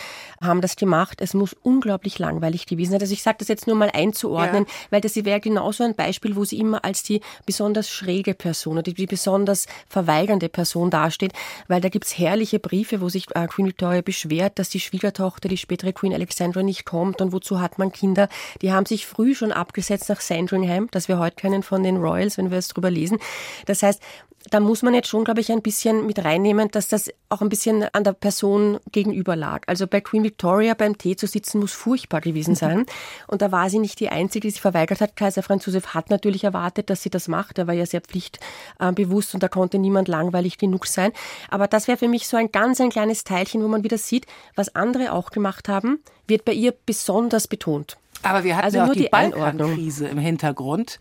haben 0.43 0.61
das 0.61 0.75
gemacht. 0.75 1.21
Es 1.21 1.35
muss 1.35 1.55
unglaublich 1.63 2.19
langweilig 2.19 2.67
gewesen 2.67 2.93
sein. 2.93 3.01
Also 3.01 3.13
ich 3.13 3.23
sage 3.23 3.39
das 3.39 3.49
jetzt 3.49 3.69
nur 3.69 3.77
mal 3.77 3.91
einzuordnen, 3.93 4.65
ja. 4.65 4.71
weil 4.91 5.01
das 5.01 5.15
wäre 5.15 5.41
genauso 5.41 5.85
ein 5.85 5.95
Beispiel, 5.95 6.35
wo 6.35 6.45
sie 6.45 6.59
immer 6.59 6.85
als 6.85 7.05
die 7.05 7.21
besonders 7.47 7.89
schräge 7.89 8.35
Person 8.35 8.79
oder 8.79 8.93
die 8.93 9.07
besonders 9.07 9.67
verweigernde 9.89 10.49
Person 10.49 10.91
dasteht, 10.91 11.33
weil 11.69 11.81
da 11.81 11.89
gibt's 11.89 12.19
herrliche 12.19 12.59
Briefe, 12.59 13.01
wo 13.01 13.09
sich 13.09 13.27
äh, 13.37 13.47
Queen 13.47 13.67
Victoria 13.67 14.03
beschwert, 14.03 14.59
dass 14.59 14.69
die 14.69 14.81
Schwiegertochter 14.81 15.28
Tochter, 15.29 15.51
die 15.51 15.59
spätere 15.59 15.93
Queen 15.93 16.15
Alexandra, 16.15 16.63
nicht 16.63 16.87
kommt 16.87 17.21
und 17.21 17.33
wozu 17.33 17.61
hat 17.61 17.79
man 17.79 17.93
Kinder? 17.93 18.31
Die 18.63 18.73
haben 18.73 18.87
sich 18.87 19.07
früh 19.07 19.35
schon 19.35 19.53
abgesetzt 19.53 20.09
nach 20.09 20.23
Sandringham, 20.23 20.89
das 20.91 21.07
wir 21.09 21.19
heute 21.19 21.37
kennen 21.37 21.63
von 21.63 21.83
den 21.83 21.99
Royals, 21.99 22.39
wenn 22.39 22.51
wir 22.51 22.57
es 22.57 22.69
drüber 22.69 22.91
lesen. 22.91 23.19
Das 23.67 23.83
heißt, 23.83 24.01
da 24.51 24.61
muss 24.61 24.83
man 24.83 24.95
jetzt 24.95 25.09
schon, 25.09 25.25
glaube 25.25 25.41
ich, 25.41 25.53
ein 25.53 25.63
bisschen 25.63 26.07
mit 26.07 26.25
reinnehmen, 26.25 26.71
dass 26.71 26.89
das 26.89 27.11
auch 27.29 27.43
ein 27.43 27.49
bisschen 27.49 27.87
an 27.93 28.05
der 28.05 28.13
Person 28.13 28.79
gegenüber 28.93 29.37
lag. 29.37 29.63
Also 29.67 29.87
bei 29.87 30.01
Queen 30.01 30.23
Victoria 30.23 30.75
beim 30.75 30.97
Tee 30.97 31.17
zu 31.17 31.27
sitzen 31.27 31.61
muss 31.61 31.73
furchtbar 31.73 32.21
gewesen 32.21 32.55
sein. 32.55 32.87
Und 33.27 33.43
da 33.43 33.53
war 33.53 33.69
sie 33.71 33.79
nicht 33.79 34.01
die 34.01 34.09
Einzige, 34.09 34.47
die 34.47 34.51
sich 34.51 34.61
verweigert 34.61 35.01
hat. 35.01 35.17
Kaiser 35.17 35.43
Franz 35.43 35.67
Josef 35.67 35.95
hat 35.95 36.11
natürlich 36.11 36.45
erwartet, 36.45 36.91
dass 36.91 37.03
sie 37.03 37.11
das 37.11 37.29
macht. 37.29 37.59
Er 37.59 37.67
war 37.67 37.75
ja 37.75 37.87
sehr 37.87 38.01
pflichtbewusst 38.01 39.35
und 39.35 39.43
da 39.43 39.49
konnte 39.49 39.79
niemand 39.79 40.09
langweilig 40.09 40.59
genug 40.59 40.87
sein. 40.87 41.13
Aber 41.51 41.67
das 41.67 41.89
wäre 41.89 41.99
für 41.99 42.09
mich 42.09 42.27
so 42.27 42.37
ein 42.37 42.51
ganz 42.53 42.81
ein 42.81 42.91
kleines 42.91 43.25
Teilchen, 43.25 43.63
wo 43.63 43.69
man 43.69 43.85
wieder 43.85 43.99
sieht, 43.99 44.27
was 44.55 44.75
andere 44.75 45.13
auch 45.13 45.31
gemacht 45.31 45.69
haben, 45.69 46.01
wird 46.27 46.45
bei 46.45 46.53
ihr 46.53 46.75
besonders 46.87 47.49
betont. 47.49 47.97
Aber 48.23 48.45
wir 48.45 48.57
hatten 48.57 48.65
also 48.65 48.79
ja 48.79 48.87
auch 48.87 48.93
die, 48.93 49.03
die 49.03 49.09
Balkankrise 49.09 50.09
im 50.09 50.19
Hintergrund. 50.19 50.99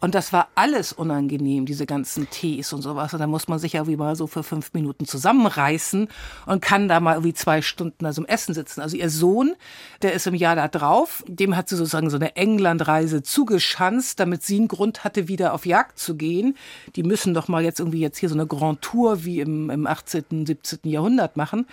Und 0.00 0.14
das 0.14 0.32
war 0.32 0.48
alles 0.54 0.92
unangenehm, 0.92 1.66
diese 1.66 1.86
ganzen 1.86 2.28
Tees 2.30 2.72
und 2.72 2.82
sowas. 2.82 3.14
Und 3.14 3.20
da 3.20 3.26
muss 3.26 3.48
man 3.48 3.58
sich 3.58 3.74
ja 3.74 3.86
wie 3.86 3.96
mal 3.96 4.14
so 4.16 4.26
für 4.26 4.42
fünf 4.42 4.74
Minuten 4.74 5.06
zusammenreißen 5.06 6.08
und 6.46 6.62
kann 6.62 6.88
da 6.88 7.00
mal 7.00 7.14
irgendwie 7.14 7.34
zwei 7.34 7.62
Stunden 7.62 8.04
also 8.04 8.22
im 8.22 8.28
Essen 8.28 8.54
sitzen. 8.54 8.80
Also 8.80 8.96
ihr 8.96 9.10
Sohn, 9.10 9.54
der 10.02 10.12
ist 10.12 10.26
im 10.26 10.34
Jahr 10.34 10.56
da 10.56 10.68
drauf, 10.68 11.24
dem 11.26 11.56
hat 11.56 11.68
sie 11.68 11.76
sozusagen 11.76 12.10
so 12.10 12.16
eine 12.16 12.36
Englandreise 12.36 13.22
zugeschanzt, 13.22 14.20
damit 14.20 14.42
sie 14.42 14.56
einen 14.56 14.68
Grund 14.68 15.04
hatte, 15.04 15.28
wieder 15.28 15.54
auf 15.54 15.64
Jagd 15.64 15.98
zu 15.98 16.16
gehen. 16.16 16.56
Die 16.94 17.02
müssen 17.02 17.34
doch 17.34 17.48
mal 17.48 17.64
jetzt 17.64 17.80
irgendwie 17.80 18.00
jetzt 18.00 18.18
hier 18.18 18.28
so 18.28 18.34
eine 18.34 18.46
Grand 18.46 18.82
Tour 18.82 19.24
wie 19.24 19.40
im, 19.40 19.70
im 19.70 19.86
18., 19.86 20.46
17. 20.46 20.80
Jahrhundert 20.84 21.36
machen 21.36 21.66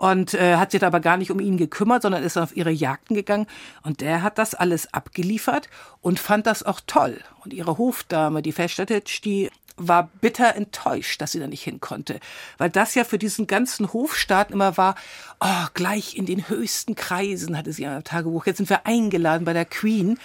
und 0.00 0.32
äh, 0.32 0.56
hat 0.56 0.70
sich 0.70 0.82
aber 0.82 0.98
gar 0.98 1.18
nicht 1.18 1.30
um 1.30 1.40
ihn 1.40 1.58
gekümmert, 1.58 2.00
sondern 2.00 2.22
ist 2.22 2.38
auf 2.38 2.56
ihre 2.56 2.70
Jagden 2.70 3.14
gegangen. 3.14 3.46
Und 3.82 4.00
der 4.00 4.22
hat 4.22 4.38
das 4.38 4.54
alles 4.54 4.94
abgeliefert 4.94 5.68
und 6.00 6.18
fand 6.18 6.46
das 6.46 6.62
auch 6.62 6.80
toll. 6.86 7.18
Und 7.44 7.52
ihre 7.52 7.76
Hofdame, 7.76 8.40
die 8.40 8.52
Festetitsch, 8.52 9.22
die 9.22 9.50
war 9.76 10.08
bitter 10.22 10.56
enttäuscht, 10.56 11.20
dass 11.20 11.32
sie 11.32 11.38
da 11.38 11.46
nicht 11.46 11.62
hin 11.62 11.80
konnte. 11.80 12.18
Weil 12.56 12.70
das 12.70 12.94
ja 12.94 13.04
für 13.04 13.18
diesen 13.18 13.46
ganzen 13.46 13.92
Hofstaat 13.92 14.50
immer 14.50 14.78
war, 14.78 14.94
oh, 15.38 15.66
gleich 15.74 16.16
in 16.16 16.24
den 16.24 16.48
höchsten 16.48 16.94
Kreisen, 16.94 17.58
hatte 17.58 17.74
sie 17.74 17.86
am 17.86 18.02
Tagebuch. 18.02 18.46
Jetzt 18.46 18.56
sind 18.56 18.70
wir 18.70 18.86
eingeladen 18.86 19.44
bei 19.44 19.52
der 19.52 19.66
Queen. 19.66 20.18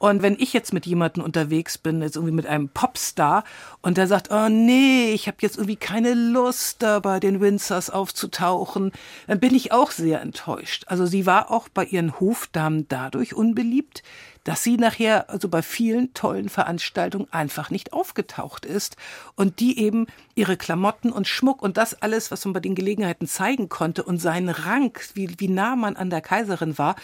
Und 0.00 0.22
wenn 0.22 0.36
ich 0.40 0.54
jetzt 0.54 0.72
mit 0.72 0.86
jemandem 0.86 1.22
unterwegs 1.22 1.76
bin, 1.76 2.00
jetzt 2.00 2.16
irgendwie 2.16 2.32
mit 2.32 2.46
einem 2.46 2.70
Popstar, 2.70 3.44
und 3.82 3.98
der 3.98 4.06
sagt, 4.06 4.30
oh 4.30 4.48
nee, 4.48 5.12
ich 5.12 5.26
habe 5.26 5.36
jetzt 5.42 5.58
irgendwie 5.58 5.76
keine 5.76 6.14
Lust, 6.14 6.82
da 6.82 7.00
bei 7.00 7.20
den 7.20 7.42
Windsors 7.42 7.90
aufzutauchen, 7.90 8.92
dann 9.26 9.40
bin 9.40 9.54
ich 9.54 9.72
auch 9.72 9.90
sehr 9.90 10.22
enttäuscht. 10.22 10.84
Also 10.86 11.04
sie 11.04 11.26
war 11.26 11.50
auch 11.50 11.68
bei 11.68 11.84
ihren 11.84 12.18
Hofdamen 12.18 12.86
dadurch 12.88 13.34
unbeliebt, 13.34 14.02
dass 14.50 14.64
sie 14.64 14.78
nachher 14.78 15.30
also 15.30 15.48
bei 15.48 15.62
vielen 15.62 16.12
tollen 16.12 16.48
Veranstaltungen 16.48 17.28
einfach 17.30 17.70
nicht 17.70 17.92
aufgetaucht 17.92 18.66
ist 18.66 18.96
und 19.36 19.60
die 19.60 19.78
eben 19.78 20.08
ihre 20.34 20.56
Klamotten 20.56 21.12
und 21.12 21.28
Schmuck 21.28 21.62
und 21.62 21.76
das 21.76 22.02
alles, 22.02 22.32
was 22.32 22.44
man 22.44 22.54
bei 22.54 22.58
den 22.58 22.74
Gelegenheiten 22.74 23.28
zeigen 23.28 23.68
konnte 23.68 24.02
und 24.02 24.18
seinen 24.18 24.48
Rang, 24.48 24.98
wie, 25.14 25.38
wie 25.38 25.46
nah 25.46 25.76
man 25.76 25.94
an 25.94 26.10
der 26.10 26.20
Kaiserin 26.20 26.78
war, 26.78 26.96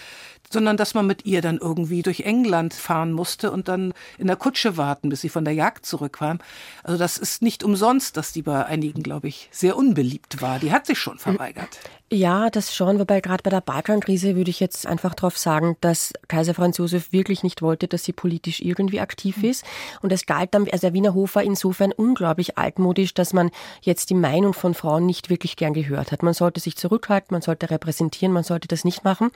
sondern 0.50 0.76
dass 0.76 0.94
man 0.94 1.06
mit 1.06 1.24
ihr 1.24 1.40
dann 1.40 1.58
irgendwie 1.58 2.02
durch 2.02 2.22
England 2.22 2.74
fahren 2.74 3.12
musste 3.12 3.52
und 3.52 3.68
dann 3.68 3.94
in 4.18 4.26
der 4.26 4.34
Kutsche 4.34 4.76
warten, 4.76 5.08
bis 5.08 5.20
sie 5.20 5.28
von 5.28 5.44
der 5.44 5.54
Jagd 5.54 5.86
zurückkam. 5.86 6.40
Also 6.82 6.98
das 6.98 7.16
ist 7.16 7.42
nicht 7.42 7.62
umsonst, 7.62 8.16
dass 8.16 8.32
die 8.32 8.42
bei 8.42 8.66
einigen, 8.66 9.04
glaube 9.04 9.28
ich, 9.28 9.48
sehr 9.52 9.76
unbeliebt 9.76 10.42
war. 10.42 10.58
Die 10.58 10.72
hat 10.72 10.84
sich 10.84 10.98
schon 10.98 11.18
verweigert. 11.18 11.78
Ja, 12.12 12.50
das 12.50 12.72
schon, 12.72 13.00
wobei 13.00 13.20
gerade 13.20 13.42
bei 13.42 13.50
der 13.50 13.60
Balkankrise 13.60 14.36
würde 14.36 14.50
ich 14.50 14.60
jetzt 14.60 14.86
einfach 14.86 15.12
darauf 15.12 15.36
sagen, 15.36 15.76
dass 15.80 16.12
Kaiser 16.28 16.54
Franz 16.54 16.78
Josef 16.78 17.10
wirklich 17.10 17.42
nicht 17.42 17.62
wollte, 17.62 17.88
dass 17.88 18.04
sie 18.04 18.12
politisch 18.12 18.60
irgendwie 18.60 19.00
aktiv 19.00 19.42
ist. 19.42 19.64
Und 20.02 20.12
es 20.12 20.24
galt 20.24 20.54
dann, 20.54 20.68
also 20.70 20.86
der 20.86 20.92
Wiener 20.92 21.14
Hof 21.14 21.34
war 21.34 21.42
insofern 21.42 21.90
unglaublich 21.90 22.58
altmodisch, 22.58 23.12
dass 23.12 23.32
man 23.32 23.50
jetzt 23.80 24.10
die 24.10 24.14
Meinung 24.14 24.52
von 24.52 24.74
Frauen 24.74 25.04
nicht 25.04 25.30
wirklich 25.30 25.56
gern 25.56 25.74
gehört 25.74 26.12
hat. 26.12 26.22
Man 26.22 26.32
sollte 26.32 26.60
sich 26.60 26.76
zurückhalten, 26.76 27.34
man 27.34 27.42
sollte 27.42 27.70
repräsentieren, 27.70 28.32
man 28.32 28.44
sollte 28.44 28.68
das 28.68 28.84
nicht 28.84 29.02
machen. 29.02 29.32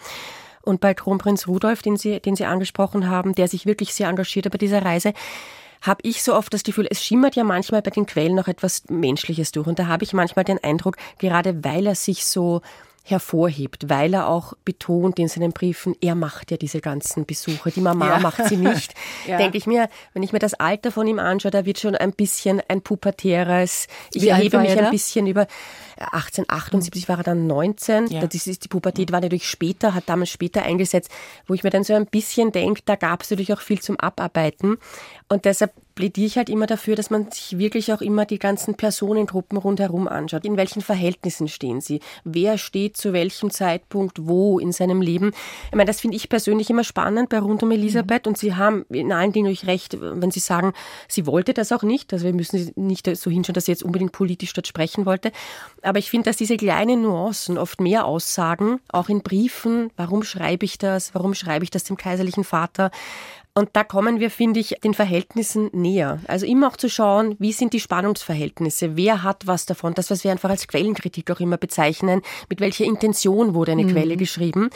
Und 0.63 0.81
bei 0.81 0.95
Kronprinz 0.95 1.49
Rudolf, 1.49 1.83
den 1.83 1.97
Sie, 1.97 2.21
den 2.21 2.37
Sie 2.37 2.45
angesprochen 2.45 3.09
haben, 3.09 3.35
der 3.35 3.49
sich 3.49 3.67
wirklich 3.67 3.95
sehr 3.95 4.09
engagiert 4.09 4.49
bei 4.49 4.59
dieser 4.59 4.85
Reise, 4.85 5.13
habe 5.81 6.01
ich 6.03 6.23
so 6.23 6.35
oft 6.35 6.53
das 6.53 6.63
Gefühl, 6.63 6.87
es 6.91 7.03
schimmert 7.03 7.37
ja 7.37 7.45
manchmal 7.45 7.83
bei 7.83 7.91
den 7.91 8.07
Quellen 8.07 8.35
noch 8.35 8.49
etwas 8.49 8.85
Menschliches 8.89 9.53
durch. 9.53 9.67
Und 9.67 9.79
da 9.79 9.87
habe 9.87 10.05
ich 10.05 10.13
manchmal 10.13 10.45
den 10.45 10.63
Eindruck, 10.63 10.97
gerade 11.19 11.65
weil 11.65 11.87
er 11.87 11.95
sich 11.95 12.27
so 12.27 12.61
hervorhebt, 13.03 13.89
weil 13.89 14.15
er 14.15 14.29
auch 14.29 14.53
betont 14.65 15.19
in 15.19 15.29
seinen 15.29 15.53
Briefen, 15.53 15.97
er 16.01 16.15
macht 16.15 16.51
ja 16.51 16.57
diese 16.57 16.81
ganzen 16.81 17.25
Besuche, 17.25 17.71
die 17.71 17.81
Mama 17.81 18.09
ja. 18.09 18.19
macht 18.21 18.45
sie 18.47 18.57
nicht. 18.57 18.95
ja. 19.27 19.39
Denke 19.39 19.59
ich 19.59 19.67
mir, 19.67 19.89
wenn 20.13 20.23
ich 20.23 20.33
mir 20.33 20.39
das 20.39 20.55
Alter 20.55 20.93
von 20.93 21.07
ihm 21.07 21.19
anschaue, 21.19 21.51
da 21.51 21.65
wird 21.65 21.81
schon 21.81 21.97
ein 21.97 22.13
bisschen 22.13 22.61
ein 22.69 22.83
pubertäres, 22.83 23.89
ich 24.13 24.23
Wie 24.23 24.29
erhebe 24.29 24.59
mich 24.59 24.79
ein 24.79 24.91
bisschen 24.91 25.27
über 25.27 25.47
1878 26.01 27.09
war 27.09 27.19
er 27.19 27.25
dann 27.25 27.47
19. 27.47 28.09
Ja. 28.09 28.27
Das 28.27 28.47
ist, 28.47 28.65
die 28.65 28.69
Pubertät 28.69 29.13
war 29.13 29.21
natürlich 29.21 29.49
später, 29.49 29.95
hat 29.95 30.05
damals 30.09 30.31
später 30.31 30.63
eingesetzt, 30.63 31.11
wo 31.47 31.55
ich 31.55 31.63
mir 31.63 31.71
dann 31.71 31.85
so 31.85 31.95
ein 31.95 32.07
bisschen 32.07 32.53
denke, 32.53 32.83
da 32.85 32.97
gab 32.97 33.23
es 33.23 33.31
natürlich 33.31 33.53
auch 33.53 33.61
viel 33.61 33.81
zum 33.81 33.99
Abarbeiten. 33.99 34.79
Und 35.29 35.45
deshalb 35.45 35.73
plädiere 35.95 36.27
ich 36.27 36.37
halt 36.39 36.49
immer 36.49 36.67
dafür, 36.67 36.97
dass 36.97 37.11
man 37.11 37.31
sich 37.31 37.59
wirklich 37.59 37.93
auch 37.93 38.01
immer 38.01 38.25
die 38.25 38.39
ganzen 38.39 38.75
Personengruppen 38.75 39.59
rundherum 39.59 40.09
anschaut. 40.09 40.47
In 40.47 40.57
welchen 40.57 40.81
Verhältnissen 40.81 41.47
stehen 41.47 41.83
sie? 41.83 42.01
Wer 42.25 42.57
steht 42.57 42.97
zu 42.97 43.13
welchem 43.13 43.51
Zeitpunkt 43.51 44.27
wo 44.27 44.59
in 44.59 44.73
seinem 44.73 45.03
Leben? 45.03 45.33
Ich 45.67 45.77
meine, 45.77 45.85
das 45.85 46.01
finde 46.01 46.17
ich 46.17 46.31
persönlich 46.31 46.71
immer 46.71 46.85
spannend 46.85 47.29
bei 47.29 47.39
Rund 47.39 47.63
um 47.63 47.71
Elisabeth 47.71 48.25
mhm. 48.25 48.31
und 48.31 48.39
Sie 48.39 48.55
haben 48.55 48.87
in 48.89 49.13
allen 49.13 49.33
Dingen 49.33 49.51
euch 49.51 49.67
recht, 49.67 49.99
wenn 50.01 50.31
Sie 50.31 50.41
sagen, 50.41 50.73
sie 51.07 51.27
wollte 51.27 51.53
das 51.53 51.71
auch 51.71 51.83
nicht. 51.83 52.13
Also 52.13 52.25
wir 52.25 52.33
müssen 52.33 52.73
nicht 52.77 53.15
so 53.17 53.31
hinschauen, 53.31 53.55
dass 53.55 53.67
sie 53.67 53.73
jetzt 53.73 53.83
unbedingt 53.83 54.13
politisch 54.13 54.53
dort 54.53 54.67
sprechen 54.67 55.05
wollte. 55.05 55.33
Aber 55.91 55.99
ich 55.99 56.09
finde, 56.09 56.31
dass 56.31 56.37
diese 56.37 56.57
kleinen 56.57 57.03
Nuancen 57.03 57.59
oft 57.59 57.81
mehr 57.81 58.05
aussagen, 58.05 58.79
auch 58.93 59.09
in 59.09 59.25
Briefen. 59.25 59.91
Warum 59.97 60.23
schreibe 60.23 60.65
ich 60.65 60.79
das? 60.79 61.17
Warum 61.17 61.35
schreibe 61.35 61.65
ich 61.65 61.71
das 61.71 61.83
dem 61.83 61.97
kaiserlichen 61.97 62.45
Vater? 62.45 62.93
Und 63.55 63.71
da 63.73 63.83
kommen 63.83 64.21
wir, 64.21 64.31
finde 64.31 64.61
ich, 64.61 64.77
den 64.85 64.95
Verhältnissen 64.95 65.69
näher. 65.73 66.21
Also 66.29 66.47
immer 66.47 66.69
auch 66.69 66.77
zu 66.77 66.89
schauen, 66.89 67.35
wie 67.41 67.51
sind 67.51 67.73
die 67.73 67.81
Spannungsverhältnisse? 67.81 68.95
Wer 68.95 69.25
hat 69.25 69.49
was 69.49 69.67
davon? 69.67 69.95
Das, 69.95 70.13
was 70.13 70.23
wir 70.23 70.31
einfach 70.31 70.51
als 70.51 70.69
Quellenkritik 70.69 71.29
auch 71.29 71.41
immer 71.41 71.57
bezeichnen. 71.57 72.23
Mit 72.49 72.61
welcher 72.61 72.85
Intention 72.85 73.55
wurde 73.55 73.73
eine 73.73 73.83
mhm. 73.83 73.91
Quelle 73.91 74.17
geschrieben? 74.17 74.71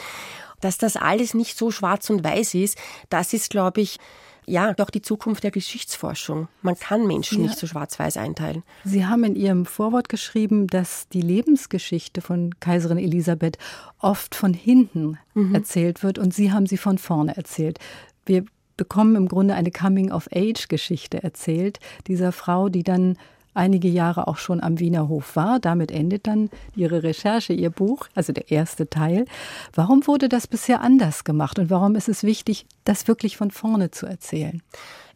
Dass 0.59 0.77
das 0.77 0.97
alles 0.97 1.33
nicht 1.33 1.57
so 1.57 1.71
schwarz 1.71 2.09
und 2.09 2.25
weiß 2.25 2.55
ist, 2.55 2.77
das 3.09 3.31
ist, 3.31 3.51
glaube 3.51 3.79
ich, 3.79 3.99
ja, 4.47 4.73
doch 4.73 4.89
die 4.89 5.01
Zukunft 5.01 5.43
der 5.43 5.51
Geschichtsforschung. 5.51 6.47
Man 6.61 6.77
kann 6.77 7.07
Menschen 7.07 7.41
ja. 7.41 7.47
nicht 7.47 7.57
so 7.57 7.67
schwarz-weiß 7.67 8.17
einteilen. 8.17 8.63
Sie 8.83 9.05
haben 9.05 9.23
in 9.23 9.35
Ihrem 9.35 9.65
Vorwort 9.65 10.09
geschrieben, 10.09 10.67
dass 10.67 11.07
die 11.09 11.21
Lebensgeschichte 11.21 12.21
von 12.21 12.51
Kaiserin 12.59 12.97
Elisabeth 12.97 13.57
oft 13.99 14.35
von 14.35 14.53
hinten 14.53 15.17
mhm. 15.33 15.55
erzählt 15.55 16.03
wird 16.03 16.19
und 16.19 16.33
Sie 16.33 16.51
haben 16.51 16.65
sie 16.67 16.77
von 16.77 16.97
vorne 16.97 17.35
erzählt. 17.35 17.79
Wir 18.25 18.45
bekommen 18.77 19.15
im 19.15 19.27
Grunde 19.27 19.55
eine 19.55 19.71
Coming-of-Age-Geschichte 19.71 21.23
erzählt, 21.23 21.79
dieser 22.07 22.31
Frau, 22.31 22.69
die 22.69 22.83
dann 22.83 23.17
einige 23.55 23.87
Jahre 23.87 24.27
auch 24.27 24.37
schon 24.37 24.61
am 24.61 24.79
Wiener 24.79 25.07
Hof 25.07 25.35
war. 25.35 25.59
Damit 25.59 25.91
endet 25.91 26.27
dann 26.27 26.49
Ihre 26.75 27.03
Recherche, 27.03 27.53
Ihr 27.53 27.69
Buch, 27.69 28.07
also 28.13 28.33
der 28.33 28.51
erste 28.51 28.89
Teil. 28.89 29.25
Warum 29.73 30.05
wurde 30.07 30.29
das 30.29 30.47
bisher 30.47 30.81
anders 30.81 31.23
gemacht 31.23 31.59
und 31.59 31.69
warum 31.69 31.95
ist 31.95 32.09
es 32.09 32.23
wichtig, 32.23 32.65
das 32.83 33.07
wirklich 33.07 33.37
von 33.37 33.51
vorne 33.51 33.91
zu 33.91 34.05
erzählen? 34.05 34.61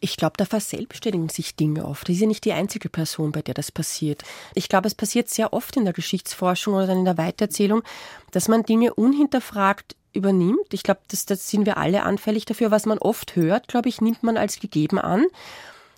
Ich 0.00 0.16
glaube, 0.16 0.34
da 0.38 0.46
verselbstständigen 0.46 1.28
sich 1.28 1.56
Dinge 1.56 1.84
oft. 1.84 2.08
Das 2.08 2.14
ist 2.14 2.22
ja 2.22 2.26
nicht 2.26 2.44
die 2.46 2.54
einzige 2.54 2.88
Person, 2.88 3.32
bei 3.32 3.42
der 3.42 3.54
das 3.54 3.70
passiert. 3.70 4.22
Ich 4.54 4.68
glaube, 4.68 4.88
es 4.88 4.94
passiert 4.94 5.28
sehr 5.28 5.52
oft 5.52 5.76
in 5.76 5.84
der 5.84 5.92
Geschichtsforschung 5.92 6.74
oder 6.74 6.86
dann 6.86 6.98
in 6.98 7.04
der 7.04 7.18
Weitererzählung, 7.18 7.82
dass 8.30 8.48
man 8.48 8.62
Dinge 8.62 8.94
unhinterfragt 8.94 9.96
übernimmt. 10.12 10.72
Ich 10.72 10.82
glaube, 10.82 11.00
das, 11.08 11.26
das 11.26 11.48
sind 11.48 11.66
wir 11.66 11.76
alle 11.76 12.02
anfällig 12.02 12.44
dafür. 12.44 12.70
Was 12.70 12.86
man 12.86 12.98
oft 12.98 13.36
hört, 13.36 13.68
glaube 13.68 13.88
ich, 13.88 14.00
nimmt 14.00 14.22
man 14.22 14.36
als 14.36 14.58
gegeben 14.58 14.98
an. 14.98 15.26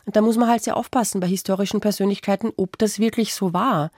Und 0.04 0.16
da 0.16 0.20
muss 0.20 0.36
man 0.36 0.48
halt 0.48 0.62
sehr 0.62 0.76
aufpassen 0.76 1.20
bei 1.20 1.26
historischen 1.26 1.80
Persönlichkeiten, 1.80 2.52
ob 2.56 2.78
das 2.78 2.98
wirklich 2.98 3.34
so 3.34 3.52
war. 3.52 3.90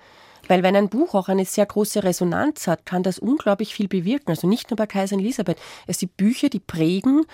Weil 0.49 0.63
wenn 0.63 0.77
ein 0.77 0.91
Buch 0.91 1.15
auch 1.15 1.29
eine 1.29 1.45
sehr 1.45 1.67
große 1.67 2.05
Resonanz 2.05 2.67
hat, 2.67 2.85
kann 2.85 3.03
das 3.03 3.19
unglaublich 3.19 3.75
viel 3.75 3.89
bewirken. 3.89 4.31
Also 4.31 4.47
nicht 4.47 4.71
nur 4.71 4.77
bei 4.77 4.87
Kaiserin 4.87 5.25
Elisabeth. 5.25 5.59
Es 5.87 5.99
sind 6.01 6.17
Bücher, 6.17 6.49
die 6.49 6.61
prägen 6.61 7.25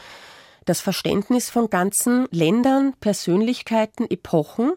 das 0.65 0.81
Verständnis 0.81 1.51
von 1.51 1.71
ganzen 1.71 2.29
Ländern, 2.31 2.95
Persönlichkeiten, 3.01 4.09
Epochen. 4.09 4.73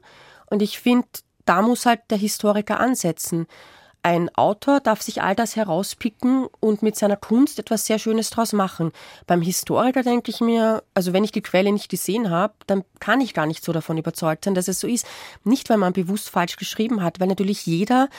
Und 0.47 0.61
ich 0.61 0.79
finde, 0.79 1.07
da 1.45 1.61
muss 1.61 1.85
halt 1.85 2.01
der 2.09 2.17
Historiker 2.17 2.79
ansetzen. 2.79 3.47
Ein 4.05 4.29
Autor 4.35 4.81
darf 4.81 5.01
sich 5.01 5.21
all 5.21 5.33
das 5.33 5.55
herauspicken 5.55 6.47
und 6.59 6.83
mit 6.83 6.97
seiner 6.97 7.15
Kunst 7.15 7.57
etwas 7.57 7.85
sehr 7.85 7.99
Schönes 7.99 8.29
draus 8.31 8.51
machen. 8.51 8.91
Beim 9.27 9.41
Historiker 9.41 10.03
denke 10.03 10.29
ich 10.29 10.41
mir, 10.41 10.83
also 10.93 11.13
wenn 11.13 11.23
ich 11.23 11.31
die 11.31 11.41
Quelle 11.41 11.71
nicht 11.71 11.89
gesehen 11.89 12.29
habe, 12.29 12.53
dann 12.67 12.83
kann 12.99 13.21
ich 13.21 13.33
gar 13.33 13.45
nicht 13.45 13.63
so 13.63 13.71
davon 13.71 13.97
überzeugt 13.97 14.43
sein, 14.43 14.55
dass 14.55 14.67
es 14.67 14.81
so 14.81 14.87
ist. 14.87 15.05
Nicht, 15.45 15.69
weil 15.69 15.77
man 15.77 15.93
bewusst 15.93 16.29
falsch 16.29 16.57
geschrieben 16.57 17.01
hat, 17.01 17.21
weil 17.21 17.29
natürlich 17.29 17.65
jeder 17.65 18.09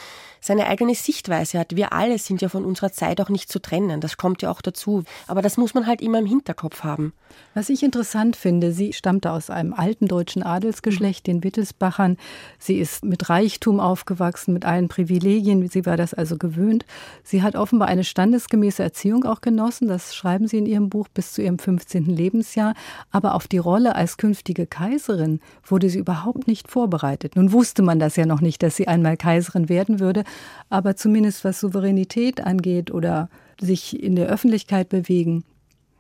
seine 0.45 0.67
eigene 0.67 0.95
Sichtweise 0.95 1.59
hat. 1.59 1.75
Wir 1.75 1.95
alle 1.95 2.19
sind 2.19 2.43
ja 2.43 2.51
von 2.51 2.67
unserer 2.67 2.93
Zeit 2.93 3.19
auch 3.23 3.31
nicht 3.31 3.51
zu 3.51 3.61
trennen. 3.61 4.03
Das 4.03 4.19
kommt 4.19 4.43
ja 4.43 4.51
auch 4.51 4.61
dazu. 4.61 5.05
Aber 5.27 5.41
das 5.41 5.57
muss 5.57 5.73
man 5.73 5.87
halt 5.87 6.03
immer 6.03 6.19
im 6.19 6.27
Hinterkopf 6.27 6.85
haben. 6.85 7.15
Was 7.55 7.71
ich 7.71 7.83
interessant 7.83 8.37
finde, 8.37 8.73
sie 8.73 8.93
stammte 8.93 9.31
aus 9.31 9.49
einem 9.49 9.73
alten 9.73 10.07
deutschen 10.07 10.43
Adelsgeschlecht, 10.43 11.27
den 11.27 11.43
Wittelsbachern. 11.43 12.19
Sie 12.59 12.79
ist 12.79 13.05
mit 13.05 13.31
Reichtum 13.31 13.81
aufgewachsen, 13.81 14.53
mit 14.53 14.67
allen 14.67 14.89
Privilegien. 14.89 15.67
Sie 15.69 15.87
war 15.87 15.97
das 15.97 16.13
also 16.13 16.37
gewöhnt. 16.37 16.85
Sie 17.23 17.43
hat 17.43 17.57
offenbar 17.57 17.89
eine 17.89 18.05
standesgemäße 18.05 18.83
Erziehung 18.83 19.25
auch 19.25 19.41
genossen. 19.41 19.89
Das 19.89 20.15
schreiben 20.15 20.47
Sie 20.47 20.59
in 20.59 20.67
Ihrem 20.67 20.91
Buch 20.91 21.09
bis 21.09 21.33
zu 21.33 21.41
ihrem 21.41 21.59
15. 21.59 22.05
Lebensjahr. 22.05 22.75
Aber 23.11 23.35
auf 23.35 23.49
die 23.49 23.59
Rolle 23.59 23.95
als 23.95 24.19
künftige 24.19 24.67
Kaiserin 24.67 25.41
wurde 25.65 25.89
sie 25.89 26.01
überhaupt 26.01 26.47
nicht 26.47 26.71
vorbereitet. 26.71 27.35
Nun 27.35 27.53
wusste 27.53 27.81
man 27.83 27.99
das 27.99 28.17
ja 28.17 28.27
noch 28.27 28.43
nicht, 28.43 28.63
dass 28.63 28.77
sie 28.77 28.89
einmal 28.89 29.17
Kaiserin 29.17 29.71
werden 29.71 30.01
würde 30.01 30.25
aber 30.71 30.97
zumindest 30.97 31.45
was 31.45 31.61
Souveränität 31.61 32.45
angeht 32.45 32.91
oder 32.91 33.29
sich 33.61 34.03
in 34.03 34.17
der 34.17 34.27
Öffentlichkeit 34.27 34.89
bewegen, 34.89 35.45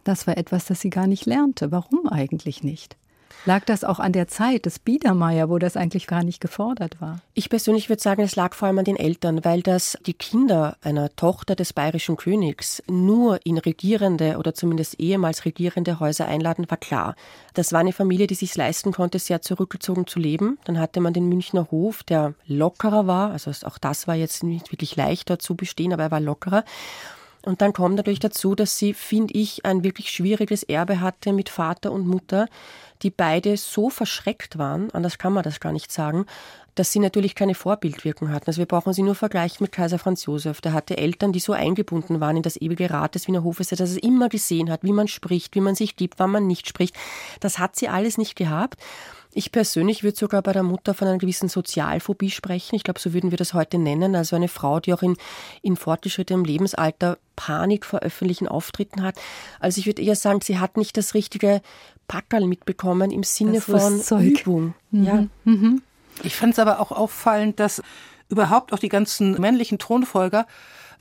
das 0.04 0.26
war 0.26 0.36
etwas, 0.36 0.66
das 0.66 0.80
sie 0.80 0.90
gar 0.90 1.06
nicht 1.06 1.26
lernte. 1.26 1.72
Warum 1.72 2.08
eigentlich 2.08 2.62
nicht? 2.62 2.96
Lag 3.46 3.64
das 3.66 3.84
auch 3.84 3.98
an 3.98 4.12
der 4.12 4.26
Zeit 4.26 4.64
des 4.64 4.78
Biedermeier, 4.78 5.50
wo 5.50 5.58
das 5.58 5.76
eigentlich 5.76 6.06
gar 6.06 6.24
nicht 6.24 6.40
gefordert 6.40 6.98
war? 7.02 7.20
Ich 7.34 7.50
persönlich 7.50 7.90
würde 7.90 8.00
sagen, 8.00 8.22
es 8.22 8.36
lag 8.36 8.54
vor 8.54 8.68
allem 8.68 8.78
an 8.78 8.86
den 8.86 8.96
Eltern, 8.96 9.44
weil 9.44 9.60
das 9.60 9.98
die 10.06 10.14
Kinder 10.14 10.78
einer 10.80 11.14
Tochter 11.14 11.54
des 11.54 11.74
bayerischen 11.74 12.16
Königs 12.16 12.82
nur 12.88 13.44
in 13.44 13.58
regierende 13.58 14.38
oder 14.38 14.54
zumindest 14.54 14.98
ehemals 14.98 15.44
regierende 15.44 16.00
Häuser 16.00 16.26
einladen, 16.26 16.70
war 16.70 16.78
klar. 16.78 17.16
Das 17.52 17.72
war 17.72 17.80
eine 17.80 17.92
Familie, 17.92 18.26
die 18.26 18.34
sich 18.34 18.56
leisten 18.56 18.92
konnte, 18.92 19.18
sehr 19.18 19.42
zurückgezogen 19.42 20.06
zu 20.06 20.18
leben. 20.18 20.58
Dann 20.64 20.78
hatte 20.78 21.00
man 21.00 21.12
den 21.12 21.28
Münchner 21.28 21.70
Hof, 21.70 22.02
der 22.02 22.32
lockerer 22.46 23.06
war. 23.06 23.32
Also 23.32 23.50
auch 23.66 23.76
das 23.76 24.08
war 24.08 24.14
jetzt 24.14 24.42
nicht 24.42 24.72
wirklich 24.72 24.96
leicht 24.96 25.28
dort 25.28 25.42
zu 25.42 25.54
bestehen, 25.54 25.92
aber 25.92 26.04
er 26.04 26.10
war 26.10 26.20
lockerer. 26.20 26.64
Und 27.44 27.60
dann 27.60 27.74
kommt 27.74 27.96
natürlich 27.96 28.20
dazu, 28.20 28.54
dass 28.54 28.78
sie, 28.78 28.94
finde 28.94 29.34
ich, 29.34 29.66
ein 29.66 29.84
wirklich 29.84 30.10
schwieriges 30.10 30.62
Erbe 30.62 31.00
hatte 31.00 31.32
mit 31.32 31.50
Vater 31.50 31.92
und 31.92 32.06
Mutter, 32.06 32.48
die 33.04 33.10
beide 33.10 33.56
so 33.56 33.90
verschreckt 33.90 34.58
waren, 34.58 34.90
anders 34.92 35.18
kann 35.18 35.32
man 35.32 35.44
das 35.44 35.60
gar 35.60 35.72
nicht 35.72 35.92
sagen, 35.92 36.26
dass 36.74 36.90
sie 36.90 36.98
natürlich 36.98 37.34
keine 37.34 37.54
Vorbildwirkung 37.54 38.30
hatten. 38.32 38.46
Also 38.48 38.58
wir 38.58 38.66
brauchen 38.66 38.92
sie 38.92 39.02
nur 39.02 39.14
vergleichen 39.14 39.62
mit 39.62 39.70
Kaiser 39.70 39.98
Franz 39.98 40.24
Josef. 40.24 40.60
Der 40.60 40.72
hatte 40.72 40.96
Eltern, 40.96 41.32
die 41.32 41.38
so 41.38 41.52
eingebunden 41.52 42.20
waren 42.20 42.36
in 42.36 42.42
das 42.42 42.60
ewige 42.60 42.90
Rat 42.90 43.14
des 43.14 43.28
Wiener 43.28 43.44
Hofes, 43.44 43.68
dass 43.68 43.94
er 43.94 44.02
immer 44.02 44.28
gesehen 44.28 44.70
hat, 44.70 44.82
wie 44.82 44.92
man 44.92 45.06
spricht, 45.06 45.54
wie 45.54 45.60
man 45.60 45.76
sich 45.76 45.98
liebt, 46.00 46.18
wann 46.18 46.30
man 46.30 46.46
nicht 46.46 46.66
spricht. 46.66 46.96
Das 47.40 47.58
hat 47.58 47.76
sie 47.76 47.88
alles 47.88 48.18
nicht 48.18 48.34
gehabt. 48.34 48.80
Ich 49.36 49.50
persönlich 49.50 50.04
würde 50.04 50.16
sogar 50.16 50.42
bei 50.42 50.52
der 50.52 50.62
Mutter 50.62 50.94
von 50.94 51.08
einer 51.08 51.18
gewissen 51.18 51.48
Sozialphobie 51.48 52.30
sprechen. 52.30 52.76
Ich 52.76 52.84
glaube, 52.84 53.00
so 53.00 53.12
würden 53.12 53.32
wir 53.32 53.38
das 53.38 53.52
heute 53.52 53.78
nennen. 53.78 54.14
Also 54.14 54.36
eine 54.36 54.46
Frau, 54.48 54.78
die 54.78 54.94
auch 54.94 55.02
in, 55.02 55.16
in 55.60 55.76
fortgeschrittenem 55.76 56.44
Lebensalter 56.44 57.18
Panik 57.34 57.84
vor 57.84 58.00
öffentlichen 58.00 58.46
Auftritten 58.46 59.02
hat. 59.02 59.16
Also 59.58 59.80
ich 59.80 59.86
würde 59.86 60.02
eher 60.02 60.14
sagen, 60.14 60.40
sie 60.40 60.60
hat 60.60 60.76
nicht 60.76 60.96
das 60.96 61.14
richtige 61.14 61.62
Packerl 62.06 62.46
mitbekommen 62.46 63.10
im 63.10 63.22
Sinne 63.22 63.60
von 63.60 64.00
Zeug. 64.00 64.40
Übung. 64.42 64.74
Mhm. 64.90 65.04
Ja. 65.04 65.26
Mhm. 65.44 65.82
Ich 66.22 66.36
fand 66.36 66.52
es 66.52 66.58
aber 66.58 66.80
auch 66.80 66.92
auffallend, 66.92 67.58
dass 67.58 67.82
überhaupt 68.28 68.72
auch 68.72 68.78
die 68.78 68.88
ganzen 68.88 69.40
männlichen 69.40 69.78
Thronfolger 69.78 70.46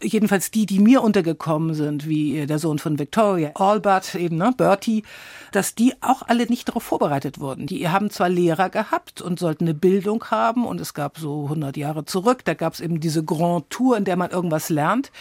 jedenfalls 0.01 0.51
die, 0.51 0.65
die 0.65 0.79
mir 0.79 1.01
untergekommen 1.01 1.73
sind, 1.73 2.07
wie 2.07 2.45
der 2.45 2.59
Sohn 2.59 2.79
von 2.79 2.99
Victoria, 2.99 3.51
Albert, 3.55 4.15
eben, 4.15 4.37
ne, 4.37 4.53
Bertie, 4.55 5.03
dass 5.51 5.75
die 5.75 5.93
auch 6.01 6.23
alle 6.23 6.45
nicht 6.47 6.69
darauf 6.69 6.83
vorbereitet 6.83 7.39
wurden. 7.39 7.67
Die 7.67 7.87
haben 7.87 8.09
zwar 8.09 8.29
Lehrer 8.29 8.69
gehabt 8.69 9.21
und 9.21 9.39
sollten 9.39 9.65
eine 9.65 9.73
Bildung 9.73 10.25
haben 10.25 10.65
und 10.65 10.81
es 10.81 10.93
gab 10.93 11.17
so 11.17 11.43
100 11.43 11.77
Jahre 11.77 12.05
zurück, 12.05 12.43
da 12.45 12.53
gab 12.53 12.73
es 12.73 12.81
eben 12.81 12.99
diese 12.99 13.23
Grand 13.23 13.69
Tour, 13.69 13.97
in 13.97 14.05
der 14.05 14.17
man 14.17 14.31
irgendwas 14.31 14.69
lernt. 14.69 15.11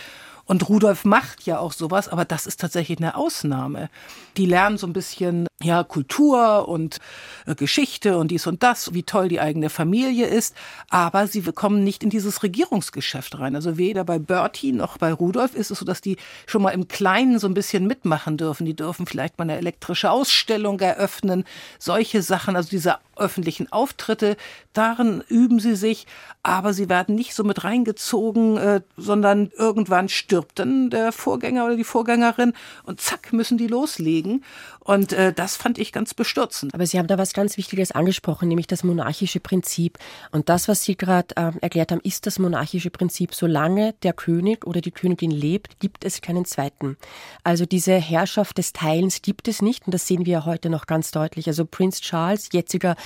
Und 0.52 0.68
Rudolf 0.68 1.06
macht 1.06 1.46
ja 1.46 1.58
auch 1.58 1.72
sowas, 1.72 2.10
aber 2.10 2.26
das 2.26 2.46
ist 2.46 2.60
tatsächlich 2.60 2.98
eine 2.98 3.16
Ausnahme. 3.16 3.88
Die 4.36 4.44
lernen 4.44 4.76
so 4.76 4.86
ein 4.86 4.92
bisschen 4.92 5.46
ja 5.62 5.82
Kultur 5.82 6.68
und 6.68 6.98
äh, 7.46 7.54
Geschichte 7.54 8.18
und 8.18 8.30
dies 8.30 8.46
und 8.46 8.62
das, 8.62 8.92
wie 8.92 9.02
toll 9.02 9.28
die 9.28 9.40
eigene 9.40 9.70
Familie 9.70 10.26
ist, 10.26 10.54
aber 10.90 11.26
sie 11.26 11.40
kommen 11.40 11.84
nicht 11.84 12.02
in 12.02 12.10
dieses 12.10 12.42
Regierungsgeschäft 12.42 13.38
rein. 13.38 13.56
Also 13.56 13.78
weder 13.78 14.04
bei 14.04 14.18
Bertie 14.18 14.72
noch 14.72 14.98
bei 14.98 15.10
Rudolf 15.10 15.54
ist 15.54 15.70
es 15.70 15.78
so, 15.78 15.86
dass 15.86 16.02
die 16.02 16.18
schon 16.46 16.60
mal 16.60 16.72
im 16.72 16.86
Kleinen 16.86 17.38
so 17.38 17.46
ein 17.46 17.54
bisschen 17.54 17.86
mitmachen 17.86 18.36
dürfen. 18.36 18.66
Die 18.66 18.76
dürfen 18.76 19.06
vielleicht 19.06 19.38
mal 19.38 19.44
eine 19.44 19.56
elektrische 19.56 20.10
Ausstellung 20.10 20.80
eröffnen, 20.80 21.44
solche 21.78 22.20
Sachen, 22.20 22.56
also 22.56 22.68
diese 22.68 22.98
öffentlichen 23.16 23.70
Auftritte, 23.72 24.36
darin 24.72 25.22
üben 25.28 25.60
sie 25.60 25.76
sich, 25.76 26.06
aber 26.42 26.72
sie 26.72 26.88
werden 26.88 27.14
nicht 27.14 27.34
so 27.34 27.44
mit 27.44 27.64
reingezogen, 27.64 28.56
äh, 28.56 28.80
sondern 28.96 29.50
irgendwann 29.56 30.08
stirbt 30.42 30.58
dann 30.58 30.90
der 30.90 31.12
Vorgänger 31.12 31.64
oder 31.66 31.76
die 31.76 31.84
Vorgängerin 31.84 32.52
und 32.84 33.00
zack 33.00 33.32
müssen 33.32 33.58
die 33.58 33.68
loslegen. 33.68 34.44
Und 34.80 35.12
äh, 35.12 35.32
das 35.32 35.56
fand 35.56 35.78
ich 35.78 35.92
ganz 35.92 36.12
bestürzend. 36.12 36.74
Aber 36.74 36.86
Sie 36.86 36.98
haben 36.98 37.06
da 37.06 37.16
was 37.16 37.34
ganz 37.34 37.56
Wichtiges 37.56 37.92
angesprochen, 37.92 38.48
nämlich 38.48 38.66
das 38.66 38.82
monarchische 38.82 39.38
Prinzip. 39.38 39.98
Und 40.32 40.48
das, 40.48 40.66
was 40.66 40.82
Sie 40.82 40.96
gerade 40.96 41.36
äh, 41.36 41.52
erklärt 41.60 41.92
haben, 41.92 42.00
ist 42.00 42.26
das 42.26 42.40
monarchische 42.40 42.90
Prinzip. 42.90 43.32
Solange 43.34 43.94
der 44.02 44.12
König 44.12 44.66
oder 44.66 44.80
die 44.80 44.90
Königin 44.90 45.30
lebt, 45.30 45.78
gibt 45.78 46.04
es 46.04 46.20
keinen 46.20 46.44
zweiten. 46.44 46.96
Also 47.44 47.64
diese 47.64 47.92
Herrschaft 47.92 48.58
des 48.58 48.72
Teilens 48.72 49.22
gibt 49.22 49.46
es 49.46 49.62
nicht. 49.62 49.86
Und 49.86 49.94
das 49.94 50.08
sehen 50.08 50.26
wir 50.26 50.32
ja 50.32 50.44
heute 50.46 50.68
noch 50.68 50.86
ganz 50.86 51.12
deutlich. 51.12 51.46
Also 51.46 51.64
Prinz 51.64 52.00
Charles, 52.00 52.48
jetziger 52.52 52.96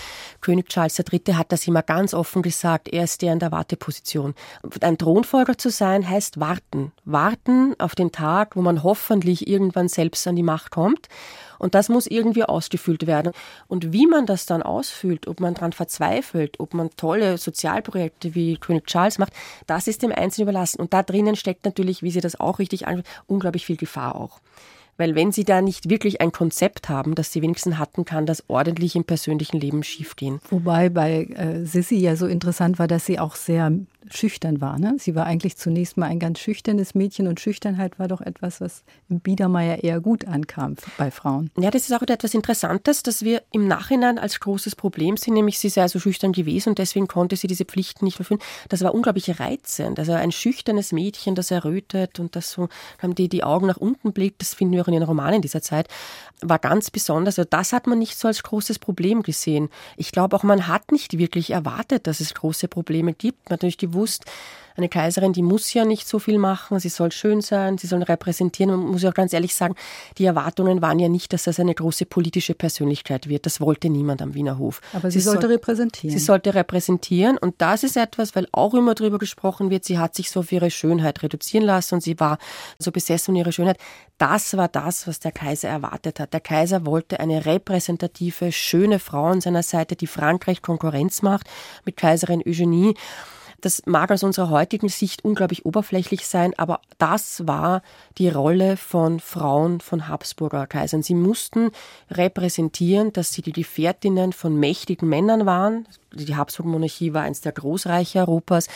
König 0.40 0.70
Charles 0.70 0.98
III., 0.98 1.34
hat 1.34 1.52
das 1.52 1.66
immer 1.66 1.82
ganz 1.82 2.14
offen 2.14 2.40
gesagt. 2.40 2.88
Er 2.88 3.04
ist 3.04 3.20
der 3.20 3.34
in 3.34 3.38
der 3.38 3.52
Warteposition. 3.52 4.34
Ein 4.80 4.96
Thronfolger 4.96 5.58
zu 5.58 5.68
sein, 5.68 6.08
heißt 6.08 6.40
warten. 6.40 6.92
Warten 7.16 7.74
auf 7.78 7.94
den 7.94 8.12
Tag, 8.12 8.56
wo 8.56 8.60
man 8.60 8.82
hoffentlich 8.82 9.48
irgendwann 9.48 9.88
selbst 9.88 10.26
an 10.26 10.36
die 10.36 10.42
Macht 10.42 10.70
kommt. 10.70 11.08
Und 11.58 11.74
das 11.74 11.88
muss 11.88 12.06
irgendwie 12.06 12.44
ausgefüllt 12.44 13.06
werden. 13.06 13.32
Und 13.68 13.90
wie 13.94 14.06
man 14.06 14.26
das 14.26 14.44
dann 14.44 14.62
ausfüllt, 14.62 15.26
ob 15.26 15.40
man 15.40 15.54
daran 15.54 15.72
verzweifelt, 15.72 16.60
ob 16.60 16.74
man 16.74 16.90
tolle 16.98 17.38
Sozialprojekte 17.38 18.34
wie 18.34 18.58
König 18.58 18.86
Charles 18.86 19.16
macht, 19.16 19.32
das 19.66 19.88
ist 19.88 20.02
dem 20.02 20.12
Einzelnen 20.12 20.50
überlassen. 20.50 20.78
Und 20.78 20.92
da 20.92 21.02
drinnen 21.02 21.36
steckt 21.36 21.64
natürlich, 21.64 22.02
wie 22.02 22.10
Sie 22.10 22.20
das 22.20 22.38
auch 22.38 22.58
richtig 22.58 22.86
ansprechen, 22.86 23.08
unglaublich 23.26 23.64
viel 23.64 23.78
Gefahr 23.78 24.16
auch. 24.16 24.40
Weil 24.98 25.14
wenn 25.14 25.32
Sie 25.32 25.44
da 25.44 25.62
nicht 25.62 25.88
wirklich 25.88 26.20
ein 26.20 26.32
Konzept 26.32 26.90
haben, 26.90 27.14
das 27.14 27.32
Sie 27.32 27.40
wenigstens 27.40 27.78
hatten, 27.78 28.04
kann 28.04 28.26
das 28.26 28.44
ordentlich 28.48 28.94
im 28.94 29.04
persönlichen 29.04 29.58
Leben 29.58 29.82
schiefgehen. 29.82 30.40
Wobei 30.50 30.90
bei 30.90 31.24
äh, 31.24 31.64
Sissy 31.64 31.96
ja 31.96 32.16
so 32.16 32.26
interessant 32.26 32.78
war, 32.78 32.88
dass 32.88 33.06
sie 33.06 33.18
auch 33.18 33.36
sehr 33.36 33.72
schüchtern 34.10 34.60
war. 34.60 34.78
Ne? 34.78 34.96
Sie 34.98 35.14
war 35.14 35.26
eigentlich 35.26 35.56
zunächst 35.56 35.96
mal 35.96 36.06
ein 36.06 36.18
ganz 36.18 36.38
schüchternes 36.38 36.94
Mädchen 36.94 37.26
und 37.28 37.40
Schüchternheit 37.40 37.98
war 37.98 38.08
doch 38.08 38.20
etwas, 38.20 38.60
was 38.60 38.84
im 39.08 39.20
Biedermeier 39.20 39.82
eher 39.82 40.00
gut 40.00 40.26
ankam 40.26 40.76
bei 40.98 41.10
Frauen. 41.10 41.50
Ja, 41.58 41.70
das 41.70 41.88
ist 41.88 41.92
auch 41.92 42.02
etwas 42.02 42.34
Interessantes, 42.34 43.02
das 43.02 43.22
wir 43.22 43.42
im 43.52 43.68
Nachhinein 43.68 44.18
als 44.18 44.40
großes 44.40 44.76
Problem 44.76 45.16
sehen, 45.16 45.34
nämlich 45.34 45.58
sie 45.58 45.68
sei 45.68 45.88
so 45.88 45.98
schüchtern 45.98 46.32
gewesen 46.32 46.70
und 46.70 46.78
deswegen 46.78 47.08
konnte 47.08 47.36
sie 47.36 47.46
diese 47.46 47.64
Pflichten 47.64 48.04
nicht 48.04 48.18
erfüllen. 48.18 48.40
Das 48.68 48.82
war 48.82 48.94
unglaublich 48.94 49.40
reizend. 49.40 49.98
Also 49.98 50.12
ein 50.12 50.32
schüchternes 50.32 50.92
Mädchen, 50.92 51.34
das 51.34 51.50
errötet 51.50 52.20
und 52.20 52.36
das 52.36 52.50
so 52.50 52.68
die, 53.02 53.28
die 53.28 53.44
Augen 53.44 53.66
nach 53.66 53.76
unten 53.76 54.12
blickt, 54.12 54.40
das 54.40 54.54
finden 54.54 54.74
wir 54.74 54.82
auch 54.82 54.88
in 54.88 54.94
ihren 54.94 55.02
Romanen 55.04 55.42
dieser 55.42 55.62
Zeit, 55.62 55.88
war 56.42 56.58
ganz 56.58 56.90
besonders. 56.90 57.38
Also 57.38 57.48
das 57.50 57.72
hat 57.72 57.86
man 57.86 57.98
nicht 57.98 58.18
so 58.18 58.28
als 58.28 58.42
großes 58.42 58.78
Problem 58.78 59.22
gesehen. 59.22 59.68
Ich 59.96 60.12
glaube 60.12 60.36
auch, 60.36 60.42
man 60.42 60.68
hat 60.68 60.92
nicht 60.92 61.18
wirklich 61.18 61.50
erwartet, 61.50 62.06
dass 62.06 62.20
es 62.20 62.34
große 62.34 62.68
Probleme 62.68 63.12
gibt. 63.12 63.46
Man 63.46 63.54
hat 63.54 63.62
natürlich 63.62 63.78
gewusst, 63.78 63.95
Eine 64.76 64.90
Kaiserin, 64.90 65.32
die 65.32 65.42
muss 65.42 65.72
ja 65.72 65.86
nicht 65.86 66.06
so 66.06 66.18
viel 66.18 66.36
machen, 66.36 66.78
sie 66.80 66.90
soll 66.90 67.10
schön 67.10 67.40
sein, 67.40 67.78
sie 67.78 67.86
soll 67.86 68.02
repräsentieren. 68.02 68.70
Man 68.70 68.90
muss 68.90 69.02
ja 69.02 69.08
auch 69.08 69.14
ganz 69.14 69.32
ehrlich 69.32 69.54
sagen, 69.54 69.74
die 70.18 70.26
Erwartungen 70.26 70.82
waren 70.82 70.98
ja 70.98 71.08
nicht, 71.08 71.32
dass 71.32 71.44
das 71.44 71.58
eine 71.58 71.74
große 71.74 72.04
politische 72.04 72.54
Persönlichkeit 72.54 73.26
wird. 73.26 73.46
Das 73.46 73.60
wollte 73.60 73.88
niemand 73.88 74.20
am 74.20 74.34
Wiener 74.34 74.58
Hof. 74.58 74.82
Aber 74.92 75.10
sie, 75.10 75.18
sie 75.18 75.24
sollte 75.24 75.46
soll, 75.46 75.52
repräsentieren. 75.52 76.18
Sie 76.18 76.22
sollte 76.22 76.54
repräsentieren 76.54 77.38
und 77.38 77.54
das 77.58 77.84
ist 77.84 77.96
etwas, 77.96 78.36
weil 78.36 78.48
auch 78.52 78.74
immer 78.74 78.94
darüber 78.94 79.18
gesprochen 79.18 79.70
wird, 79.70 79.84
sie 79.84 79.98
hat 79.98 80.14
sich 80.14 80.30
so 80.30 80.40
auf 80.40 80.52
ihre 80.52 80.70
Schönheit 80.70 81.22
reduzieren 81.22 81.64
lassen 81.64 81.94
und 81.94 82.02
sie 82.02 82.20
war 82.20 82.36
so 82.78 82.92
besessen 82.92 83.26
von 83.26 83.36
ihrer 83.36 83.52
Schönheit. 83.52 83.78
Das 84.18 84.58
war 84.58 84.68
das, 84.68 85.06
was 85.06 85.20
der 85.20 85.32
Kaiser 85.32 85.70
erwartet 85.70 86.20
hat. 86.20 86.34
Der 86.34 86.40
Kaiser 86.40 86.84
wollte 86.84 87.18
eine 87.18 87.46
repräsentative, 87.46 88.52
schöne 88.52 88.98
Frau 88.98 89.24
an 89.24 89.40
seiner 89.40 89.62
Seite, 89.62 89.96
die 89.96 90.06
Frankreich 90.06 90.60
Konkurrenz 90.60 91.22
macht 91.22 91.48
mit 91.86 91.96
Kaiserin 91.96 92.42
Eugenie. 92.46 92.94
Das 93.60 93.82
mag 93.86 94.10
aus 94.10 94.22
unserer 94.22 94.50
heutigen 94.50 94.88
Sicht 94.88 95.24
unglaublich 95.24 95.64
oberflächlich 95.64 96.26
sein, 96.26 96.52
aber 96.56 96.80
das 96.98 97.46
war 97.46 97.82
die 98.18 98.28
Rolle 98.28 98.76
von 98.76 99.20
Frauen 99.20 99.80
von 99.80 100.08
Habsburger 100.08 100.66
Kaisern. 100.66 101.02
Sie 101.02 101.14
mussten 101.14 101.70
repräsentieren, 102.10 103.12
dass 103.12 103.32
sie 103.32 103.42
die 103.42 103.52
Gefährtinnen 103.52 104.32
von 104.32 104.56
mächtigen 104.58 105.08
Männern 105.08 105.46
waren. 105.46 105.86
Die 106.12 106.36
Habsburg-Monarchie 106.36 107.12
war 107.12 107.22
eines 107.22 107.42
der 107.42 107.52
Großreiche 107.52 108.20
Europas. 108.20 108.68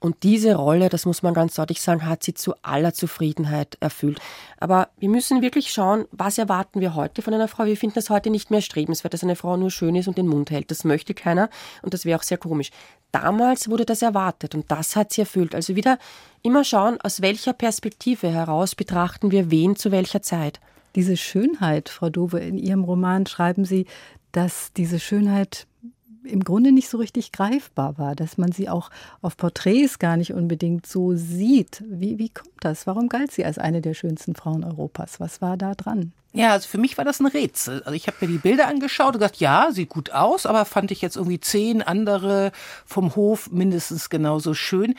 Und 0.00 0.22
diese 0.22 0.54
Rolle, 0.54 0.88
das 0.88 1.04
muss 1.04 1.22
man 1.22 1.34
ganz 1.34 1.54
deutlich 1.54 1.80
sagen, 1.80 2.06
hat 2.06 2.22
sie 2.22 2.34
zu 2.34 2.54
aller 2.62 2.94
Zufriedenheit 2.94 3.76
erfüllt. 3.80 4.18
Aber 4.58 4.88
wir 4.98 5.08
müssen 5.08 5.42
wirklich 5.42 5.72
schauen, 5.72 6.06
was 6.10 6.38
erwarten 6.38 6.80
wir 6.80 6.94
heute 6.94 7.22
von 7.22 7.34
einer 7.34 7.48
Frau? 7.48 7.66
Wir 7.66 7.76
finden 7.76 7.94
das 7.94 8.10
heute 8.10 8.30
nicht 8.30 8.50
mehr 8.50 8.60
strebenswert, 8.60 9.12
dass 9.12 9.22
eine 9.22 9.36
Frau 9.36 9.56
nur 9.56 9.70
schön 9.70 9.94
ist 9.96 10.08
und 10.08 10.16
den 10.16 10.28
Mund 10.28 10.50
hält. 10.50 10.70
Das 10.70 10.84
möchte 10.84 11.12
keiner 11.14 11.50
und 11.82 11.92
das 11.92 12.04
wäre 12.04 12.18
auch 12.18 12.22
sehr 12.22 12.38
komisch. 12.38 12.70
Damals 13.22 13.70
wurde 13.70 13.86
das 13.86 14.02
erwartet 14.02 14.54
und 14.54 14.70
das 14.70 14.94
hat 14.94 15.12
sie 15.12 15.22
erfüllt. 15.22 15.54
Also 15.54 15.74
wieder 15.74 15.98
immer 16.42 16.64
schauen, 16.64 17.00
aus 17.00 17.22
welcher 17.22 17.54
Perspektive 17.54 18.28
heraus 18.28 18.74
betrachten 18.74 19.30
wir 19.30 19.50
wen 19.50 19.74
zu 19.74 19.90
welcher 19.90 20.20
Zeit. 20.20 20.60
Diese 20.94 21.16
Schönheit, 21.16 21.88
Frau 21.88 22.10
Dove, 22.10 22.38
in 22.40 22.58
Ihrem 22.58 22.84
Roman 22.84 23.24
schreiben 23.24 23.64
Sie, 23.64 23.86
dass 24.32 24.72
diese 24.74 25.00
Schönheit 25.00 25.66
im 26.26 26.44
Grunde 26.44 26.72
nicht 26.72 26.88
so 26.88 26.98
richtig 26.98 27.32
greifbar 27.32 27.98
war, 27.98 28.14
dass 28.14 28.38
man 28.38 28.52
sie 28.52 28.68
auch 28.68 28.90
auf 29.22 29.36
Porträts 29.36 29.98
gar 29.98 30.16
nicht 30.16 30.32
unbedingt 30.32 30.86
so 30.86 31.14
sieht. 31.14 31.82
Wie, 31.88 32.18
wie 32.18 32.28
kommt 32.28 32.52
das? 32.60 32.86
Warum 32.86 33.08
galt 33.08 33.32
sie 33.32 33.44
als 33.44 33.58
eine 33.58 33.80
der 33.80 33.94
schönsten 33.94 34.34
Frauen 34.34 34.64
Europas? 34.64 35.20
Was 35.20 35.40
war 35.40 35.56
da 35.56 35.74
dran? 35.74 36.12
Ja, 36.36 36.52
also 36.52 36.68
für 36.68 36.76
mich 36.76 36.98
war 36.98 37.04
das 37.04 37.18
ein 37.18 37.26
Rätsel. 37.26 37.82
Also 37.84 37.92
ich 37.92 38.08
habe 38.08 38.18
mir 38.20 38.28
die 38.28 38.38
Bilder 38.38 38.66
angeschaut 38.66 39.14
und 39.14 39.20
gesagt, 39.20 39.36
ja, 39.36 39.68
sieht 39.70 39.88
gut 39.88 40.10
aus, 40.10 40.44
aber 40.44 40.66
fand 40.66 40.90
ich 40.90 41.00
jetzt 41.00 41.16
irgendwie 41.16 41.40
zehn 41.40 41.80
andere 41.80 42.52
vom 42.84 43.16
Hof 43.16 43.50
mindestens 43.50 44.10
genauso 44.10 44.52
schön. 44.52 44.94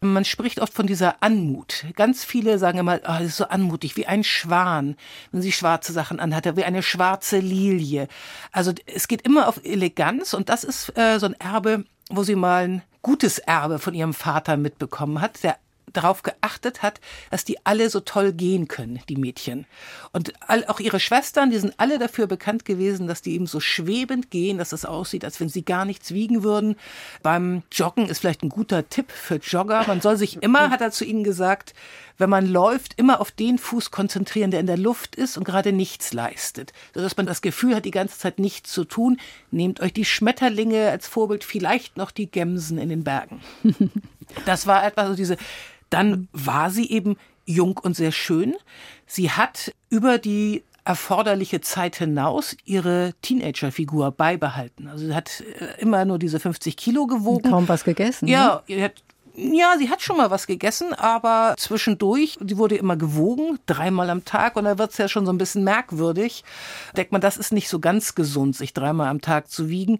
Man 0.00 0.24
spricht 0.24 0.60
oft 0.60 0.72
von 0.72 0.86
dieser 0.86 1.22
Anmut. 1.22 1.84
Ganz 1.96 2.24
viele 2.24 2.58
sagen 2.58 2.78
immer, 2.78 2.96
oh, 3.02 3.18
das 3.18 3.22
ist 3.22 3.36
so 3.36 3.48
anmutig, 3.48 3.96
wie 3.96 4.06
ein 4.06 4.22
Schwan, 4.22 4.96
wenn 5.32 5.42
sie 5.42 5.52
schwarze 5.52 5.92
Sachen 5.92 6.20
anhat, 6.20 6.56
wie 6.56 6.64
eine 6.64 6.82
schwarze 6.82 7.38
Lilie. 7.38 8.08
Also 8.52 8.72
es 8.86 9.08
geht 9.08 9.22
immer 9.22 9.48
auf 9.48 9.60
Eleganz 9.64 10.34
und 10.34 10.48
das 10.48 10.62
ist 10.64 10.96
äh, 10.96 11.18
so 11.18 11.26
ein 11.26 11.34
Erbe, 11.34 11.84
wo 12.10 12.22
sie 12.22 12.36
mal 12.36 12.64
ein 12.64 12.82
gutes 13.02 13.38
Erbe 13.38 13.78
von 13.78 13.94
ihrem 13.94 14.14
Vater 14.14 14.56
mitbekommen 14.56 15.20
hat, 15.20 15.42
der 15.42 15.56
darauf 15.98 16.22
geachtet 16.22 16.82
hat, 16.82 17.00
dass 17.30 17.44
die 17.44 17.64
alle 17.66 17.90
so 17.90 18.00
toll 18.00 18.32
gehen 18.32 18.68
können, 18.68 19.00
die 19.08 19.16
Mädchen. 19.16 19.66
Und 20.12 20.32
auch 20.48 20.80
ihre 20.80 21.00
Schwestern, 21.00 21.50
die 21.50 21.58
sind 21.58 21.74
alle 21.76 21.98
dafür 21.98 22.26
bekannt 22.26 22.64
gewesen, 22.64 23.08
dass 23.08 23.22
die 23.22 23.34
eben 23.34 23.46
so 23.46 23.60
schwebend 23.60 24.30
gehen, 24.30 24.58
dass 24.58 24.72
es 24.72 24.84
aussieht, 24.84 25.24
als 25.24 25.40
wenn 25.40 25.48
sie 25.48 25.64
gar 25.64 25.84
nichts 25.84 26.12
wiegen 26.12 26.42
würden. 26.42 26.76
Beim 27.22 27.62
Joggen 27.72 28.08
ist 28.08 28.20
vielleicht 28.20 28.42
ein 28.42 28.48
guter 28.48 28.88
Tipp 28.88 29.10
für 29.10 29.36
Jogger. 29.36 29.84
Man 29.86 30.00
soll 30.00 30.16
sich 30.16 30.42
immer, 30.42 30.70
hat 30.70 30.80
er 30.80 30.90
zu 30.90 31.04
ihnen 31.04 31.24
gesagt, 31.24 31.74
wenn 32.18 32.30
man 32.30 32.46
läuft, 32.46 32.94
immer 32.96 33.20
auf 33.20 33.30
den 33.30 33.58
Fuß 33.58 33.90
konzentrieren, 33.90 34.50
der 34.50 34.60
in 34.60 34.66
der 34.66 34.76
Luft 34.76 35.16
ist 35.16 35.36
und 35.36 35.44
gerade 35.44 35.72
nichts 35.72 36.12
leistet, 36.12 36.72
sodass 36.94 37.16
man 37.16 37.26
das 37.26 37.42
Gefühl 37.42 37.74
hat, 37.74 37.84
die 37.84 37.90
ganze 37.90 38.18
Zeit 38.18 38.38
nichts 38.38 38.72
zu 38.72 38.84
tun. 38.84 39.18
Nehmt 39.50 39.80
euch 39.80 39.92
die 39.92 40.04
Schmetterlinge 40.04 40.90
als 40.90 41.08
Vorbild, 41.08 41.44
vielleicht 41.44 41.96
noch 41.96 42.10
die 42.10 42.30
Gemsen 42.30 42.78
in 42.78 42.88
den 42.88 43.04
Bergen. 43.04 43.40
Das 44.44 44.66
war 44.66 44.84
etwas, 44.84 45.08
so 45.08 45.14
diese 45.14 45.38
dann 45.90 46.28
war 46.32 46.70
sie 46.70 46.90
eben 46.90 47.16
jung 47.44 47.78
und 47.78 47.96
sehr 47.96 48.12
schön. 48.12 48.54
Sie 49.06 49.30
hat 49.30 49.72
über 49.90 50.18
die 50.18 50.62
erforderliche 50.84 51.60
Zeit 51.60 51.96
hinaus 51.96 52.56
ihre 52.64 53.12
Teenagerfigur 53.20 54.10
beibehalten. 54.10 54.88
Also 54.88 55.06
sie 55.06 55.14
hat 55.14 55.42
äh, 55.60 55.80
immer 55.80 56.04
nur 56.06 56.18
diese 56.18 56.40
50 56.40 56.76
Kilo 56.76 57.06
gewogen. 57.06 57.50
Kaum 57.50 57.68
was 57.68 57.84
gegessen. 57.84 58.26
Ja, 58.26 58.62
ne? 58.68 58.90
ja, 59.38 59.76
sie 59.78 59.90
hat 59.90 60.02
schon 60.02 60.16
mal 60.16 60.30
was 60.30 60.46
gegessen, 60.46 60.94
aber 60.94 61.54
zwischendurch, 61.58 62.38
sie 62.44 62.56
wurde 62.56 62.76
immer 62.76 62.96
gewogen, 62.96 63.58
dreimal 63.66 64.10
am 64.10 64.24
Tag 64.24 64.56
und 64.56 64.64
da 64.64 64.78
wird 64.78 64.92
es 64.92 64.98
ja 64.98 65.08
schon 65.08 65.26
so 65.26 65.32
ein 65.32 65.38
bisschen 65.38 65.62
merkwürdig. 65.62 66.42
Denkt 66.96 67.12
man, 67.12 67.20
das 67.20 67.36
ist 67.36 67.52
nicht 67.52 67.68
so 67.68 67.78
ganz 67.78 68.14
gesund, 68.14 68.56
sich 68.56 68.72
dreimal 68.72 69.08
am 69.08 69.20
Tag 69.20 69.50
zu 69.50 69.68
wiegen. 69.68 69.98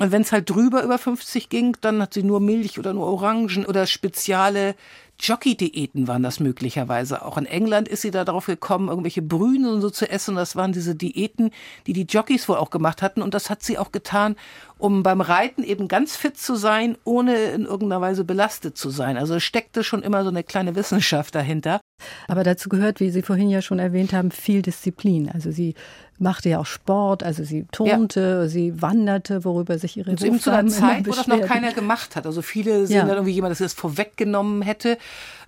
Und 0.00 0.10
wenn 0.10 0.22
es 0.22 0.32
halt 0.32 0.50
drüber 0.50 0.82
über 0.82 0.98
50 0.98 1.48
ging, 1.48 1.76
dann 1.80 2.02
hat 2.02 2.14
sie 2.14 2.24
nur 2.24 2.40
Milch 2.40 2.78
oder 2.78 2.92
nur 2.92 3.06
Orangen 3.06 3.64
oder 3.64 3.86
spezielle 3.86 4.74
Jockey-Diäten 5.20 6.08
waren 6.08 6.22
das 6.22 6.40
möglicherweise 6.40 7.24
auch. 7.24 7.38
In 7.38 7.46
England 7.46 7.88
ist 7.88 8.02
sie 8.02 8.10
da 8.10 8.24
darauf 8.24 8.46
gekommen, 8.46 8.88
irgendwelche 8.88 9.22
Brühen 9.22 9.66
und 9.66 9.80
so 9.80 9.90
zu 9.90 10.08
essen. 10.10 10.34
Das 10.34 10.56
waren 10.56 10.72
diese 10.72 10.94
Diäten, 10.94 11.50
die 11.86 11.92
die 11.92 12.06
Jockeys 12.08 12.48
wohl 12.48 12.56
auch 12.56 12.70
gemacht 12.70 13.02
hatten. 13.02 13.22
Und 13.22 13.34
das 13.34 13.50
hat 13.50 13.62
sie 13.62 13.78
auch 13.78 13.92
getan, 13.92 14.36
um 14.84 15.02
beim 15.02 15.22
Reiten 15.22 15.64
eben 15.64 15.88
ganz 15.88 16.14
fit 16.14 16.36
zu 16.36 16.56
sein, 16.56 16.98
ohne 17.04 17.34
in 17.36 17.64
irgendeiner 17.64 18.02
Weise 18.02 18.22
belastet 18.22 18.76
zu 18.76 18.90
sein. 18.90 19.16
Also 19.16 19.40
steckte 19.40 19.82
schon 19.82 20.02
immer 20.02 20.24
so 20.24 20.28
eine 20.28 20.44
kleine 20.44 20.74
Wissenschaft 20.74 21.34
dahinter. 21.34 21.80
Aber 22.28 22.44
dazu 22.44 22.68
gehört, 22.68 23.00
wie 23.00 23.08
Sie 23.08 23.22
vorhin 23.22 23.48
ja 23.48 23.62
schon 23.62 23.78
erwähnt 23.78 24.12
haben, 24.12 24.30
viel 24.30 24.60
Disziplin. 24.60 25.30
Also 25.30 25.50
sie 25.50 25.74
machte 26.18 26.50
ja 26.50 26.58
auch 26.58 26.66
Sport, 26.66 27.22
also 27.22 27.44
sie 27.44 27.64
turnte, 27.72 28.20
ja. 28.20 28.46
sie 28.46 28.82
wanderte, 28.82 29.46
worüber 29.46 29.78
sich 29.78 29.96
ihre 29.96 30.10
Eben 30.10 30.38
zu 30.38 30.50
einer 30.50 30.68
Zeit, 30.68 31.06
wo 31.06 31.12
das 31.12 31.28
noch 31.28 31.40
keiner 31.40 31.72
gemacht 31.72 32.14
hat. 32.14 32.26
Also 32.26 32.42
viele 32.42 32.86
sehen 32.86 32.96
ja. 32.96 33.06
dann 33.06 33.16
irgendwie 33.16 33.32
jemand, 33.32 33.52
das 33.52 33.60
es 33.60 33.72
vorweggenommen 33.72 34.60
hätte. 34.60 34.98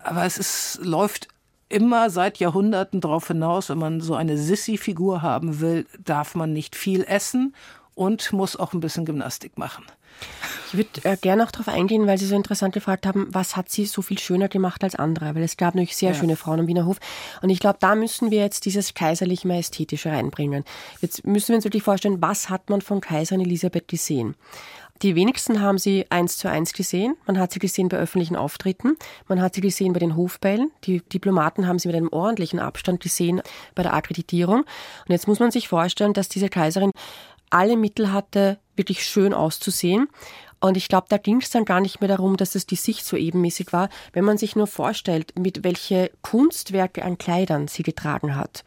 Aber 0.03 0.25
es 0.25 0.39
ist, 0.39 0.81
läuft 0.83 1.29
immer 1.69 2.09
seit 2.09 2.39
Jahrhunderten 2.39 3.03
darauf 3.03 3.29
hinaus, 3.29 3.69
wenn 3.69 3.77
man 3.77 4.01
so 4.01 4.15
eine 4.15 4.39
Sissy-Figur 4.39 5.21
haben 5.21 5.61
will, 5.61 5.85
darf 6.03 6.35
man 6.35 6.55
nicht 6.55 6.75
viel 6.75 7.05
essen 7.05 7.55
und 7.97 8.33
muss 8.33 8.55
auch 8.55 8.73
ein 8.73 8.81
bisschen 8.81 9.05
Gymnastik 9.05 9.59
machen. 9.59 9.85
Ich 10.69 10.77
würde 10.77 10.89
äh, 11.05 11.17
gerne 11.17 11.45
auch 11.45 11.51
darauf 11.51 11.69
eingehen, 11.69 12.07
weil 12.07 12.19
Sie 12.19 12.27
so 12.27 12.35
interessant 12.35 12.73
gefragt 12.73 13.07
haben, 13.07 13.27
was 13.31 13.57
hat 13.57 13.69
sie 13.69 13.85
so 13.85 14.03
viel 14.03 14.19
schöner 14.19 14.49
gemacht 14.49 14.83
als 14.83 14.95
andere? 14.95 15.35
Weil 15.35 15.43
es 15.43 15.57
gab 15.57 15.75
natürlich 15.75 15.97
sehr 15.97 16.13
ja. 16.13 16.17
schöne 16.17 16.37
Frauen 16.37 16.61
am 16.61 16.67
Wiener 16.67 16.87
Hof. 16.87 16.99
Und 17.43 17.51
ich 17.51 17.61
glaube, 17.61 17.79
da 17.81 17.95
müssen 17.95 18.31
wir 18.31 18.41
jetzt 18.41 18.65
dieses 18.65 18.95
kaiserlich-majestätische 18.95 20.11
reinbringen. 20.11 20.65
Jetzt 21.01 21.27
müssen 21.27 21.49
wir 21.49 21.57
uns 21.57 21.65
wirklich 21.65 21.83
vorstellen, 21.83 22.21
was 22.21 22.49
hat 22.49 22.71
man 22.71 22.81
von 22.81 23.01
Kaiserin 23.01 23.41
Elisabeth 23.41 23.89
gesehen? 23.89 24.35
Die 25.03 25.15
wenigsten 25.15 25.61
haben 25.61 25.77
sie 25.77 26.07
eins 26.11 26.39
zu 26.39 26.49
eins 26.49 26.73
gesehen. 26.73 27.17
Man 27.27 27.39
hat 27.39 27.53
sie 27.53 27.59
gesehen 27.59 27.89
bei 27.89 27.99
öffentlichen 27.99 28.35
Auftritten. 28.35 28.97
Man 29.29 29.43
hat 29.43 29.55
sie 29.55 29.61
gesehen 29.61 29.93
bei 29.93 29.99
den 29.99 30.17
Hofbällen. 30.17 30.71
Die 30.85 31.01
Diplomaten 31.01 31.67
haben 31.67 31.79
sie 31.79 31.89
mit 31.89 31.97
einem 31.97 32.09
ordentlichen 32.09 32.59
Abstand 32.59 33.01
gesehen 33.01 33.43
bei 33.75 33.83
der 33.83 33.93
Akkreditierung. 33.93 34.61
Und 34.61 35.11
jetzt 35.11 35.29
muss 35.29 35.39
man 35.39 35.51
sich 35.51 35.69
vorstellen, 35.69 36.15
dass 36.15 36.31
diese 36.31 36.49
Kaiserin 36.49 36.93
alle 37.51 37.77
Mittel 37.77 38.13
hatte, 38.13 38.59
wirklich 38.77 39.05
schön 39.05 39.35
auszusehen. 39.35 40.09
Und 40.61 40.77
ich 40.77 40.89
glaube, 40.89 41.07
da 41.09 41.19
ging 41.19 41.41
es 41.41 41.51
dann 41.51 41.65
gar 41.65 41.81
nicht 41.81 42.01
mehr 42.01 42.09
darum, 42.09 42.37
dass 42.37 42.55
es 42.55 42.67
die 42.67 42.77
Sicht 42.77 43.05
so 43.05 43.17
ebenmäßig 43.17 43.73
war, 43.73 43.89
wenn 44.13 44.25
man 44.25 44.39
sich 44.39 44.57
nur 44.57 44.67
vorstellt, 44.67 45.39
mit 45.39 45.65
welche 45.65 46.11
Kunstwerke 46.23 47.05
an 47.05 47.19
Kleidern 47.19 47.69
sie 47.69 47.83
getragen 47.83 48.37
hat 48.37 48.65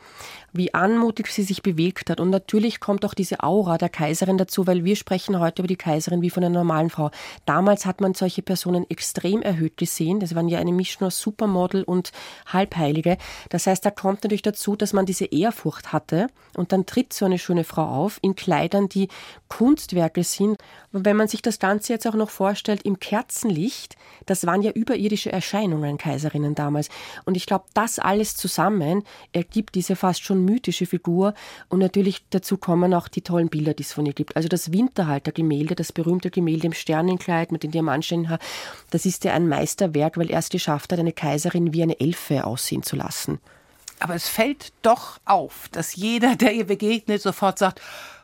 wie 0.53 0.73
anmutig 0.73 1.27
sie 1.27 1.43
sich 1.43 1.61
bewegt 1.61 2.09
hat. 2.09 2.19
Und 2.19 2.29
natürlich 2.29 2.79
kommt 2.79 3.05
auch 3.05 3.13
diese 3.13 3.43
Aura 3.43 3.77
der 3.77 3.89
Kaiserin 3.89 4.37
dazu, 4.37 4.67
weil 4.67 4.83
wir 4.83 4.95
sprechen 4.95 5.39
heute 5.39 5.61
über 5.61 5.67
die 5.67 5.75
Kaiserin 5.75 6.21
wie 6.21 6.29
von 6.29 6.43
einer 6.43 6.57
normalen 6.57 6.89
Frau. 6.89 7.11
Damals 7.45 7.85
hat 7.85 8.01
man 8.01 8.13
solche 8.13 8.41
Personen 8.41 8.89
extrem 8.89 9.41
erhöht 9.41 9.77
gesehen. 9.77 10.19
Das 10.19 10.35
waren 10.35 10.47
ja 10.47 10.59
eine 10.59 10.71
Mischung 10.71 11.07
aus 11.07 11.19
Supermodel 11.19 11.83
und 11.83 12.11
Halbheilige. 12.47 13.17
Das 13.49 13.67
heißt, 13.67 13.85
da 13.85 13.91
kommt 13.91 14.23
natürlich 14.23 14.41
dazu, 14.41 14.75
dass 14.75 14.93
man 14.93 15.05
diese 15.05 15.25
Ehrfurcht 15.25 15.93
hatte. 15.93 16.27
Und 16.55 16.71
dann 16.71 16.85
tritt 16.85 17.13
so 17.13 17.25
eine 17.25 17.39
schöne 17.39 17.63
Frau 17.63 17.85
auf 17.85 18.19
in 18.21 18.35
Kleidern, 18.35 18.89
die 18.89 19.09
Kunstwerke 19.47 20.23
sind. 20.23 20.57
Wenn 20.91 21.17
man 21.17 21.27
sich 21.27 21.43
das 21.43 21.59
Ganze 21.59 21.93
jetzt 21.93 22.07
auch 22.07 22.15
noch 22.15 22.31
vorstellt 22.31 22.81
im 22.81 22.99
Kerzenlicht, 22.99 23.95
das 24.25 24.47
waren 24.47 24.63
ja 24.63 24.71
überirdische 24.71 25.31
Erscheinungen, 25.31 25.99
Kaiserinnen 25.99 26.55
damals. 26.55 26.89
Und 27.25 27.37
ich 27.37 27.45
glaube, 27.45 27.65
das 27.75 27.99
alles 27.99 28.35
zusammen 28.35 29.03
ergibt 29.31 29.75
diese 29.75 29.95
fast 29.95 30.23
schon 30.23 30.43
mythische 30.45 30.87
Figur. 30.87 31.35
Und 31.67 31.77
natürlich 31.77 32.25
dazu 32.31 32.57
kommen 32.57 32.95
auch 32.95 33.07
die 33.07 33.21
tollen 33.21 33.49
Bilder, 33.49 33.75
die 33.75 33.83
es 33.83 33.93
von 33.93 34.07
ihr 34.07 34.13
gibt. 34.13 34.35
Also 34.35 34.49
das 34.49 34.71
Winterhalter-Gemälde, 34.71 35.75
das 35.75 35.91
berühmte 35.91 36.31
Gemälde 36.31 36.65
im 36.65 36.73
Sternenkleid 36.73 37.51
mit 37.51 37.61
den 37.61 37.69
Diamantsteinen, 37.69 38.39
das 38.89 39.05
ist 39.05 39.23
ja 39.25 39.33
ein 39.33 39.47
Meisterwerk, 39.47 40.17
weil 40.17 40.31
er 40.31 40.39
es 40.39 40.49
geschafft 40.49 40.91
hat, 40.91 40.97
eine 40.97 41.13
Kaiserin 41.13 41.71
wie 41.71 41.83
eine 41.83 41.99
Elfe 41.99 42.45
aussehen 42.45 42.81
zu 42.81 42.95
lassen. 42.95 43.39
Aber 43.99 44.15
es 44.15 44.27
fällt 44.27 44.71
doch 44.81 45.19
auf, 45.25 45.67
dass 45.71 45.95
jeder, 45.95 46.35
der 46.35 46.53
ihr 46.53 46.65
begegnet, 46.65 47.21
sofort 47.21 47.59
sagt, 47.59 47.81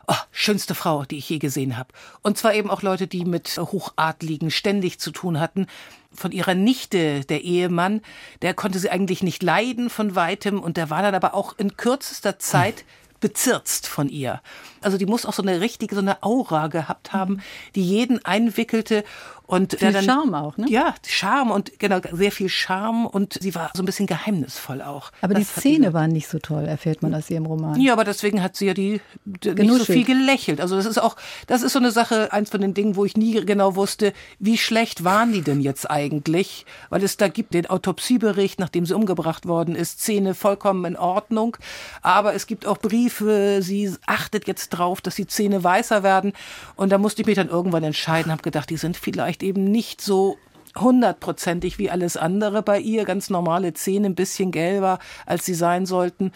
oh, 0.08 0.16
schönste 0.32 0.76
Frau, 0.76 1.06
die 1.06 1.18
ich 1.18 1.30
je 1.30 1.40
gesehen 1.40 1.78
habe. 1.78 1.90
Und 2.22 2.38
zwar 2.38 2.54
eben 2.54 2.70
auch 2.70 2.82
Leute, 2.82 3.08
die 3.08 3.26
mit 3.26 3.58
Hochadligen 3.58 4.52
ständig 4.52 5.00
zu 5.00 5.12
tun 5.12 5.40
hatten. 5.40 5.68
Von 6.14 6.32
ihrer 6.32 6.56
Nichte, 6.56 7.26
der 7.26 7.42
Ehemann, 7.44 8.02
der 8.42 8.54
konnte 8.54 8.80
sie 8.80 8.90
eigentlich 8.90 9.22
nicht 9.22 9.44
leiden 9.44 9.90
von 9.90 10.16
weitem 10.16 10.60
und 10.62 10.78
der 10.78 10.90
war 10.90 11.02
dann 11.02 11.16
aber 11.16 11.34
auch 11.34 11.58
in 11.58 11.76
kürzester 11.76 12.40
Zeit 12.40 12.86
bezirzt 13.20 13.88
von 13.88 14.10
ihr. 14.10 14.42
Also 14.86 14.98
die 14.98 15.06
muss 15.06 15.26
auch 15.26 15.34
so 15.34 15.42
eine 15.42 15.62
richtige, 15.62 15.96
so 15.96 16.02
eine 16.02 16.24
Aura 16.24 16.68
gehabt 16.68 17.14
haben, 17.14 17.42
die 17.76 17.84
jeden 17.84 18.24
einwickelte 18.24 19.04
und 19.48 19.78
viel 19.78 19.92
dann, 19.92 20.04
Charme 20.04 20.34
auch, 20.34 20.58
ne? 20.58 20.66
Ja, 20.70 20.96
Charme 21.06 21.52
und 21.52 21.78
genau, 21.78 22.00
sehr 22.12 22.32
viel 22.32 22.50
Charme 22.50 23.06
und 23.06 23.38
sie 23.40 23.54
war 23.54 23.70
so 23.76 23.84
ein 23.84 23.86
bisschen 23.86 24.08
geheimnisvoll 24.08 24.82
auch. 24.82 25.12
Aber 25.22 25.36
das 25.36 25.54
die 25.54 25.60
Szene 25.60 25.94
waren 25.94 26.10
nicht 26.12 26.28
so 26.28 26.40
toll, 26.40 26.66
erfährt 26.66 27.04
man 27.04 27.14
aus 27.14 27.30
ihrem 27.30 27.46
Roman. 27.46 27.80
Ja, 27.80 27.94
aber 27.94 28.06
deswegen 28.06 28.42
hat 28.42 28.56
sie 28.56 28.66
ja 28.66 28.74
die, 28.74 29.02
die 29.26 29.54
nicht 29.54 29.74
so 29.74 29.86
viel 29.86 30.04
gelächelt. 30.04 30.62
Also 30.62 30.76
das 30.76 30.88
ist 30.88 30.98
auch, 30.98 31.16
das 31.46 31.62
ist 31.62 31.74
so 31.74 31.80
eine 31.80 31.92
Sache, 31.92 32.34
eins 32.34 32.50
von 32.50 32.62
den 32.62 32.74
Dingen, 32.74 32.96
wo 32.96 33.06
ich 33.06 33.18
nie 33.18 33.46
genau 33.46 33.76
wusste, 33.76 34.14
wie 34.40 34.58
schlecht 34.58 35.04
waren 35.04 35.32
die 35.32 35.42
denn 35.42 35.62
jetzt 35.62 35.90
eigentlich? 35.92 36.66
Weil 36.90 37.04
es 37.04 37.18
da 37.18 37.28
gibt 37.28 37.54
den 37.54 37.68
Autopsiebericht, 37.68 38.60
nachdem 38.60 38.88
sie 38.88 38.96
umgebracht 38.96 39.46
worden 39.46 39.76
ist, 39.76 40.00
Szene 40.00 40.34
vollkommen 40.34 40.86
in 40.86 40.98
Ordnung. 40.98 41.56
Aber 42.02 42.34
es 42.34 42.48
gibt 42.48 42.66
auch 42.66 42.80
Briefe, 42.80 43.60
sie 43.62 43.94
achtet 44.08 44.48
jetzt 44.48 44.72
drauf, 44.76 45.02
dass 45.02 45.16
die 45.16 45.28
Zähne 45.28 45.64
weißer 45.64 46.04
werden. 46.04 46.34
Und 46.76 46.92
da 46.92 46.98
musste 46.98 47.22
ich 47.22 47.28
mich 47.28 47.36
dann 47.36 47.50
irgendwann 47.50 47.84
entscheiden, 47.84 48.32
habe 48.32 48.42
gedacht, 48.42 48.70
die 48.70 48.78
sind 48.78 48.98
vielleicht 48.98 49.44
eben 49.44 49.64
nicht 49.64 50.02
so 50.02 50.38
hundertprozentig 50.78 51.78
wie 51.78 51.90
alles 51.90 52.18
andere 52.18 52.62
bei 52.62 52.80
ihr, 52.80 53.06
ganz 53.06 53.30
normale 53.30 53.74
Zähne, 53.74 54.08
ein 54.08 54.16
bisschen 54.16 54.52
gelber, 54.52 55.00
als 55.26 55.46
sie 55.46 55.54
sein 55.54 55.86
sollten. 55.86 56.32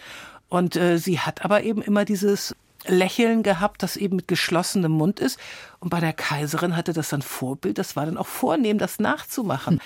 Und 0.48 0.76
äh, 0.76 0.98
sie 0.98 1.20
hat 1.20 1.44
aber 1.44 1.62
eben 1.62 1.82
immer 1.82 2.04
dieses 2.04 2.54
Lächeln 2.86 3.42
gehabt, 3.42 3.82
das 3.82 3.96
eben 3.96 4.16
mit 4.16 4.28
geschlossenem 4.28 4.92
Mund 4.92 5.20
ist. 5.20 5.38
Und 5.80 5.90
bei 5.90 6.00
der 6.00 6.12
Kaiserin 6.12 6.76
hatte 6.76 6.92
das 6.92 7.10
dann 7.10 7.22
Vorbild, 7.22 7.78
das 7.78 7.96
war 7.96 8.06
dann 8.06 8.16
auch 8.16 8.26
vornehm, 8.26 8.78
das 8.78 8.98
nachzumachen. 8.98 9.74
Hm. 9.74 9.80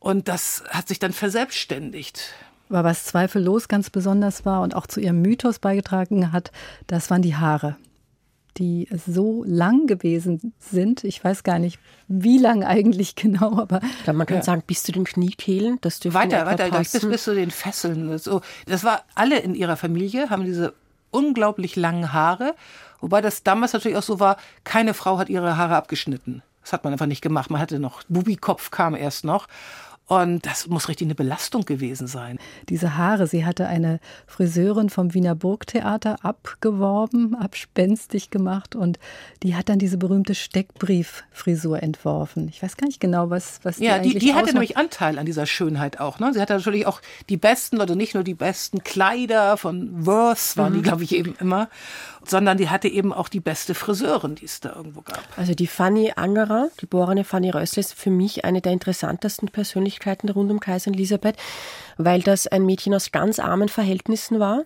Und 0.00 0.28
das 0.28 0.64
hat 0.70 0.88
sich 0.88 0.98
dann 0.98 1.12
verselbstständigt. 1.12 2.32
Aber 2.68 2.84
was 2.84 3.04
zweifellos 3.04 3.68
ganz 3.68 3.90
besonders 3.90 4.44
war 4.44 4.62
und 4.62 4.74
auch 4.74 4.86
zu 4.86 5.00
ihrem 5.00 5.20
Mythos 5.22 5.58
beigetragen 5.58 6.32
hat, 6.32 6.52
das 6.86 7.10
waren 7.10 7.22
die 7.22 7.36
Haare 7.36 7.76
die 8.58 8.88
so 9.06 9.44
lang 9.46 9.86
gewesen 9.86 10.52
sind. 10.58 11.04
Ich 11.04 11.22
weiß 11.22 11.42
gar 11.42 11.58
nicht, 11.58 11.78
wie 12.08 12.38
lang 12.38 12.64
eigentlich 12.64 13.14
genau, 13.16 13.58
aber. 13.58 13.80
Glaube, 14.04 14.18
man 14.18 14.26
kann 14.26 14.38
ja. 14.38 14.42
sagen, 14.42 14.62
bis 14.66 14.82
zu 14.82 14.92
den 14.92 15.04
Kniekehlen, 15.04 15.78
das 15.80 16.00
dürfte 16.00 16.18
Weiter, 16.18 16.46
weiter, 16.46 16.70
bis, 16.78 16.92
bis 16.92 17.24
zu 17.24 17.34
den 17.34 17.50
Fesseln. 17.50 18.16
So, 18.18 18.40
das 18.66 18.84
war 18.84 19.04
alle 19.14 19.38
in 19.38 19.54
ihrer 19.54 19.76
Familie, 19.76 20.30
haben 20.30 20.44
diese 20.44 20.74
unglaublich 21.10 21.76
langen 21.76 22.12
Haare. 22.12 22.54
Wobei 23.00 23.20
das 23.20 23.42
damals 23.42 23.72
natürlich 23.72 23.96
auch 23.96 24.02
so 24.02 24.20
war, 24.20 24.36
keine 24.64 24.94
Frau 24.94 25.18
hat 25.18 25.28
ihre 25.28 25.56
Haare 25.56 25.76
abgeschnitten. 25.76 26.42
Das 26.62 26.72
hat 26.72 26.84
man 26.84 26.92
einfach 26.92 27.06
nicht 27.06 27.22
gemacht. 27.22 27.50
Man 27.50 27.60
hatte 27.60 27.78
noch, 27.78 28.02
Bubikopf 28.08 28.70
kam 28.70 28.94
erst 28.94 29.24
noch. 29.24 29.46
Und 30.10 30.44
das 30.44 30.66
muss 30.66 30.88
richtig 30.88 31.06
eine 31.06 31.14
Belastung 31.14 31.64
gewesen 31.64 32.08
sein. 32.08 32.40
Diese 32.68 32.96
Haare, 32.96 33.28
sie 33.28 33.44
hatte 33.44 33.68
eine 33.68 34.00
Friseurin 34.26 34.90
vom 34.90 35.14
Wiener 35.14 35.36
Burgtheater 35.36 36.24
abgeworben, 36.24 37.36
abspenstig 37.36 38.30
gemacht 38.30 38.74
und 38.74 38.98
die 39.44 39.54
hat 39.54 39.68
dann 39.68 39.78
diese 39.78 39.98
berühmte 39.98 40.34
Steckbrieffrisur 40.34 41.80
entworfen. 41.80 42.48
Ich 42.48 42.60
weiß 42.60 42.76
gar 42.76 42.88
nicht 42.88 42.98
genau, 42.98 43.30
was, 43.30 43.60
was 43.62 43.76
die 43.76 43.84
Ja, 43.84 44.00
die, 44.00 44.18
die 44.18 44.34
hatte 44.34 44.52
nämlich 44.52 44.76
Anteil 44.76 45.16
an 45.16 45.26
dieser 45.26 45.46
Schönheit 45.46 46.00
auch. 46.00 46.18
Ne? 46.18 46.34
Sie 46.34 46.40
hatte 46.40 46.54
natürlich 46.54 46.86
auch 46.88 47.00
die 47.28 47.36
besten, 47.36 47.80
oder 47.80 47.94
nicht 47.94 48.14
nur 48.14 48.24
die 48.24 48.34
besten 48.34 48.82
Kleider 48.82 49.56
von 49.58 50.06
Worth, 50.06 50.56
waren 50.56 50.72
mhm. 50.72 50.76
die, 50.78 50.82
glaube 50.82 51.04
ich, 51.04 51.14
eben 51.14 51.36
immer 51.38 51.68
sondern 52.24 52.58
die 52.58 52.68
hatte 52.68 52.88
eben 52.88 53.12
auch 53.12 53.28
die 53.28 53.40
beste 53.40 53.74
Friseurin, 53.74 54.34
die 54.34 54.44
es 54.44 54.60
da 54.60 54.74
irgendwo 54.74 55.02
gab. 55.02 55.22
Also 55.36 55.54
die 55.54 55.66
Fanny 55.66 56.12
Angerer, 56.14 56.70
geborene 56.76 57.24
Fanny 57.24 57.50
Rössle, 57.50 57.80
ist 57.80 57.94
für 57.94 58.10
mich 58.10 58.44
eine 58.44 58.60
der 58.60 58.72
interessantesten 58.72 59.48
Persönlichkeiten 59.48 60.28
rund 60.28 60.50
um 60.50 60.60
Kaiserin 60.60 60.94
Elisabeth, 60.94 61.36
weil 61.96 62.22
das 62.22 62.46
ein 62.46 62.66
Mädchen 62.66 62.94
aus 62.94 63.12
ganz 63.12 63.38
armen 63.38 63.68
Verhältnissen 63.68 64.40
war 64.40 64.64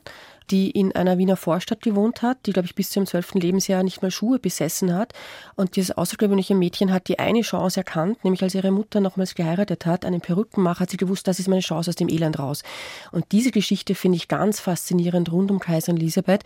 die 0.50 0.70
in 0.70 0.94
einer 0.94 1.18
Wiener 1.18 1.36
Vorstadt 1.36 1.80
gewohnt 1.80 2.22
hat, 2.22 2.38
die, 2.46 2.52
glaube 2.52 2.66
ich, 2.66 2.74
bis 2.74 2.90
zu 2.90 2.98
ihrem 2.98 3.06
zwölften 3.06 3.40
Lebensjahr 3.40 3.82
nicht 3.82 4.02
mal 4.02 4.10
Schuhe 4.10 4.38
besessen 4.38 4.94
hat. 4.94 5.12
Und 5.54 5.76
dieses 5.76 5.96
außergewöhnliche 5.96 6.54
Mädchen 6.54 6.92
hat 6.92 7.08
die 7.08 7.18
eine 7.18 7.40
Chance 7.40 7.80
erkannt, 7.80 8.22
nämlich 8.24 8.42
als 8.42 8.54
ihre 8.54 8.70
Mutter 8.70 9.00
nochmals 9.00 9.34
geheiratet 9.34 9.86
hat, 9.86 10.04
einen 10.04 10.20
Perückenmacher, 10.20 10.80
hat 10.80 10.90
sie 10.90 10.96
gewusst, 10.96 11.26
das 11.28 11.38
ist 11.38 11.48
meine 11.48 11.62
Chance 11.62 11.90
aus 11.90 11.96
dem 11.96 12.08
Elend 12.08 12.38
raus. 12.38 12.62
Und 13.10 13.32
diese 13.32 13.50
Geschichte 13.50 13.94
finde 13.94 14.16
ich 14.16 14.28
ganz 14.28 14.60
faszinierend 14.60 15.32
rund 15.32 15.50
um 15.50 15.60
Kaiserin 15.60 15.96
Elisabeth 15.96 16.44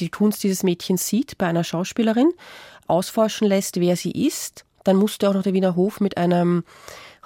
die 0.00 0.10
Kunst 0.10 0.42
dieses 0.42 0.62
Mädchens 0.62 1.06
sieht 1.08 1.38
bei 1.38 1.46
einer 1.46 1.64
Schauspielerin, 1.64 2.32
ausforschen 2.86 3.48
lässt, 3.48 3.80
wer 3.80 3.96
sie 3.96 4.12
ist. 4.12 4.64
Dann 4.84 4.96
musste 4.96 5.28
auch 5.28 5.34
noch 5.34 5.42
der 5.42 5.54
Wiener 5.54 5.76
Hof 5.76 6.00
mit 6.00 6.16
einem, 6.16 6.64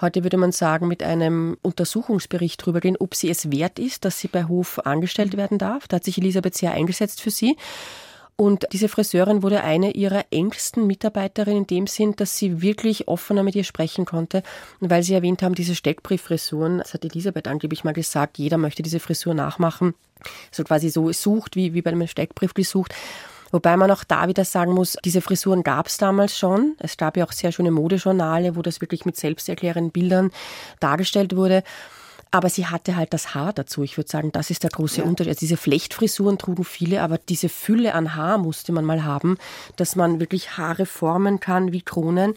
heute 0.01 0.25
würde 0.25 0.37
man 0.37 0.53
sagen, 0.53 0.89
mit 0.89 1.03
einem 1.03 1.57
Untersuchungsbericht 1.63 2.65
drüber 2.65 2.81
gehen, 2.81 2.97
ob 2.99 3.15
sie 3.15 3.31
es 3.31 3.51
wert 3.53 3.79
ist, 3.79 4.05
dass 4.05 4.19
sie 4.19 4.29
bei 4.29 4.45
Hof 4.45 4.81
angestellt 4.85 5.37
werden 5.37 5.59
darf. 5.59 5.87
Da 5.87 5.97
hat 5.97 6.05
sich 6.05 6.19
Elisabeth 6.19 6.57
sehr 6.57 6.73
eingesetzt 6.73 7.21
für 7.21 7.31
sie. 7.31 7.57
Und 8.42 8.66
diese 8.72 8.88
Friseurin 8.88 9.44
wurde 9.44 9.62
eine 9.62 9.92
ihrer 9.92 10.24
engsten 10.33 10.85
Mitarbeiterinnen 10.88 11.61
in 11.61 11.66
dem 11.68 11.87
Sinn, 11.87 12.16
dass 12.16 12.38
sie 12.38 12.61
wirklich 12.61 13.07
offener 13.07 13.44
mit 13.44 13.55
ihr 13.55 13.62
sprechen 13.62 14.05
konnte, 14.05 14.42
weil 14.81 15.05
sie 15.05 15.14
erwähnt 15.14 15.44
haben, 15.44 15.55
diese 15.55 15.76
Steckbrieffrisuren, 15.76 16.78
das 16.78 16.92
hat 16.92 17.05
Elisabeth 17.05 17.46
angeblich 17.46 17.85
mal 17.85 17.92
gesagt, 17.92 18.38
jeder 18.38 18.59
möchte 18.59 18.83
diese 18.83 18.98
Frisur 18.98 19.33
nachmachen, 19.33 19.94
so 20.50 20.64
quasi 20.64 20.88
so 20.90 21.12
sucht, 21.12 21.55
wie, 21.55 21.72
wie 21.72 21.83
bei 21.83 21.92
einem 21.92 22.09
Steckbrief 22.09 22.52
gesucht. 22.52 22.92
Wobei 23.52 23.76
man 23.76 23.92
auch 23.92 24.02
da 24.02 24.26
wieder 24.26 24.44
sagen 24.44 24.72
muss, 24.72 24.96
diese 25.05 25.20
Frisuren 25.20 25.62
gab 25.62 25.87
es 25.87 25.98
damals 25.98 26.37
schon. 26.37 26.74
Es 26.81 26.96
gab 26.96 27.16
ja 27.16 27.24
auch 27.24 27.33
sehr 27.33 27.52
schöne 27.52 27.70
Modejournale, 27.70 28.57
wo 28.57 28.62
das 28.62 28.81
wirklich 28.81 29.05
mit 29.05 29.16
selbsterklärenden 29.16 29.92
Bildern 29.92 30.33
dargestellt 30.81 31.37
wurde. 31.37 31.62
Aber 32.33 32.49
sie 32.49 32.66
hatte 32.66 32.97
halt 32.97 33.12
das 33.12 33.35
Haar 33.35 33.53
dazu. 33.53 33.83
Ich 33.83 33.99
würde 33.99 34.11
sagen, 34.11 34.33
das 34.33 34.51
ist 34.51 34.62
der 34.62 34.71
große 34.71 35.03
ja. 35.03 35.07
Unterschied. 35.07 35.29
Also 35.29 35.40
diese 35.40 35.59
Flechtfrisuren 35.59 36.38
trugen 36.38 36.64
viele, 36.64 37.03
aber 37.03 37.18
diese 37.18 37.51
Fülle 37.51 37.95
an 37.95 38.16
Haar 38.16 38.38
musste 38.38 38.73
man 38.73 38.87
mal 38.87 39.05
haben, 39.05 39.37
dass 39.77 39.97
man 39.97 40.18
wirklich 40.18 40.57
Haare 40.57 40.87
formen 40.87 41.40
kann 41.40 41.73
wie 41.73 41.83
Kronen. 41.83 42.35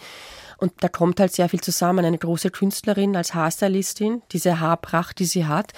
Und 0.58 0.74
da 0.82 0.90
kommt 0.90 1.20
halt 1.20 1.34
sehr 1.34 1.50
viel 1.50 1.62
zusammen. 1.62 2.04
Eine 2.04 2.18
große 2.18 2.52
Künstlerin 2.52 3.16
als 3.16 3.34
Haarstylistin, 3.34 4.22
diese 4.32 4.60
Haarpracht, 4.60 5.18
die 5.20 5.26
sie 5.26 5.46
hat 5.46 5.72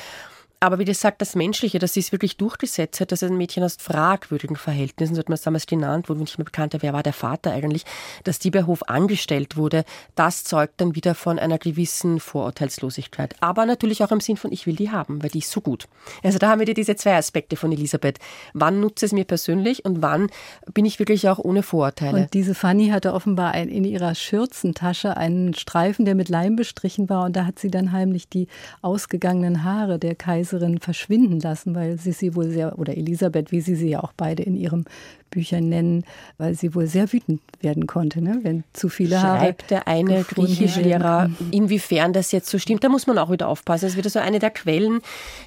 aber 0.59 0.79
wie 0.79 0.85
gesagt, 0.85 1.21
das 1.21 1.35
Menschliche, 1.35 1.77
dass 1.77 1.93
sie 1.93 1.99
es 1.99 2.11
wirklich 2.11 2.35
durchgesetzt 2.37 2.99
hat, 2.99 3.11
dass 3.11 3.21
ein 3.21 3.37
Mädchen 3.37 3.63
aus 3.63 3.77
fragwürdigen 3.79 4.55
Verhältnissen, 4.55 5.13
so 5.13 5.19
hat 5.19 5.29
man 5.29 5.35
es 5.35 5.43
damals 5.43 5.67
genannt, 5.67 6.09
wo 6.09 6.13
nicht 6.15 6.39
mehr 6.39 6.45
bekannter, 6.45 6.81
wer 6.81 6.93
war 6.93 7.03
der 7.03 7.13
Vater 7.13 7.51
eigentlich, 7.51 7.85
dass 8.23 8.39
die 8.39 8.49
bei 8.49 8.63
Hof 8.63 8.89
angestellt 8.89 9.55
wurde, 9.55 9.85
das 10.15 10.43
zeugt 10.43 10.81
dann 10.81 10.95
wieder 10.95 11.13
von 11.13 11.37
einer 11.37 11.59
gewissen 11.59 12.19
Vorurteilslosigkeit. 12.19 13.35
Aber 13.39 13.67
natürlich 13.67 14.03
auch 14.03 14.11
im 14.11 14.19
Sinn 14.19 14.35
von, 14.35 14.51
ich 14.51 14.65
will 14.65 14.75
die 14.75 14.89
haben, 14.89 15.21
weil 15.21 15.29
die 15.29 15.39
ist 15.39 15.51
so 15.51 15.61
gut. 15.61 15.87
Also 16.23 16.39
da 16.39 16.49
haben 16.49 16.59
wir 16.59 16.73
diese 16.73 16.95
zwei 16.95 17.15
Aspekte 17.15 17.55
von 17.55 17.71
Elisabeth. 17.71 18.17
Wann 18.53 18.79
nutze 18.79 19.05
es 19.05 19.11
mir 19.11 19.25
persönlich 19.25 19.85
und 19.85 20.01
wann 20.01 20.27
bin 20.73 20.85
ich 20.85 20.97
wirklich 20.97 21.29
auch 21.29 21.37
ohne 21.37 21.61
Vorurteile? 21.61 22.21
Und 22.21 22.33
diese 22.33 22.55
Fanny 22.55 22.89
hatte 22.89 23.13
offenbar 23.13 23.51
ein, 23.51 23.69
in 23.69 23.83
ihrer 23.83 24.15
Schürzentasche 24.15 25.17
einen 25.17 25.53
Streifen, 25.53 26.05
der 26.05 26.15
mit 26.15 26.29
Leim 26.29 26.55
bestrichen 26.55 27.09
war 27.09 27.25
und 27.25 27.35
da 27.35 27.45
hat 27.45 27.59
sie 27.59 27.69
dann 27.69 27.91
heimlich 27.91 28.27
die 28.27 28.47
ausgegangenen 28.81 29.63
Haare 29.63 29.99
der 29.99 30.15
Kaiser 30.15 30.46
Kaiserin 30.47 30.79
verschwinden 30.79 31.39
lassen, 31.39 31.75
weil 31.75 31.99
sie 31.99 32.11
sie 32.11 32.35
wohl 32.35 32.49
sehr, 32.49 32.77
oder 32.79 32.97
Elisabeth, 32.97 33.51
wie 33.51 33.61
sie 33.61 33.75
sie 33.75 33.89
ja 33.89 34.03
auch 34.03 34.13
beide 34.15 34.43
in 34.43 34.55
ihren 34.55 34.85
Büchern 35.29 35.69
nennen, 35.69 36.05
weil 36.37 36.55
sie 36.55 36.73
wohl 36.73 36.87
sehr 36.87 37.11
wütend 37.11 37.41
werden 37.59 37.85
konnte, 37.85 38.21
ne? 38.21 38.39
wenn 38.43 38.63
zu 38.73 38.89
viele 38.89 39.21
Haare. 39.21 39.39
Schreibt 39.39 39.71
der 39.71 39.87
eine 39.87 40.23
Griechischlehrer, 40.23 41.29
inwiefern 41.51 42.13
das 42.13 42.31
jetzt 42.31 42.49
so 42.49 42.59
stimmt, 42.59 42.83
da 42.83 42.89
muss 42.89 43.07
man 43.07 43.17
auch 43.17 43.31
wieder 43.31 43.47
aufpassen. 43.49 43.85
Es 43.85 43.93
ist 43.93 43.97
wieder 43.97 44.09
so 44.09 44.19
eine 44.19 44.39
der 44.39 44.51
Quellen, 44.51 45.01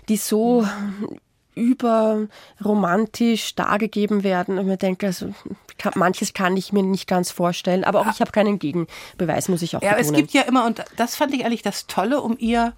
die 0.09 0.17
so 0.17 0.67
überromantisch 1.55 3.55
dargegeben 3.55 4.23
werden. 4.23 4.59
Und 4.59 4.67
man 4.67 4.79
denkt, 4.79 5.03
also, 5.03 5.33
kann, 5.79 5.93
manches 5.97 6.35
kann 6.35 6.57
ich 6.57 6.73
mir 6.73 6.83
nicht 6.83 7.09
ganz 7.09 7.31
vorstellen. 7.31 7.85
Aber 7.85 8.01
auch 8.01 8.13
ich 8.13 8.21
habe 8.21 8.33
keinen 8.33 8.59
Gegenbeweis, 8.59 9.49
muss 9.49 9.63
ich 9.63 9.77
auch 9.77 9.83
Ja, 9.83 9.95
betonen. 9.95 10.15
es 10.15 10.17
gibt 10.17 10.33
ja 10.33 10.43
immer, 10.43 10.67
und 10.67 10.85
das 10.97 11.17
fand 11.17 11.35
ich 11.35 11.45
eigentlich 11.45 11.63
das 11.63 11.87
Tolle, 11.87 12.21
um 12.21 12.37
ihr 12.39 12.73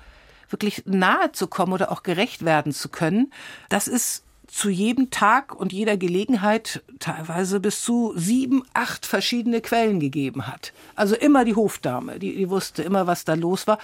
wirklich 0.52 0.82
nahe 0.86 1.32
zu 1.32 1.46
kommen 1.46 1.72
oder 1.72 1.90
auch 1.90 2.02
gerecht 2.02 2.44
werden 2.44 2.72
zu 2.72 2.88
können, 2.88 3.32
das 3.68 3.88
ist 3.88 4.24
zu 4.52 4.68
jedem 4.68 5.08
Tag 5.10 5.54
und 5.54 5.72
jeder 5.72 5.96
Gelegenheit 5.96 6.82
teilweise 6.98 7.58
bis 7.58 7.82
zu 7.82 8.12
sieben, 8.16 8.62
acht 8.74 9.06
verschiedene 9.06 9.62
Quellen 9.62 9.98
gegeben 9.98 10.46
hat. 10.46 10.74
Also 10.94 11.14
immer 11.16 11.46
die 11.46 11.56
Hofdame, 11.56 12.18
die, 12.18 12.36
die 12.36 12.50
wusste 12.50 12.82
immer, 12.82 13.06
was 13.06 13.24
da 13.24 13.32
los 13.32 13.66
war. 13.66 13.78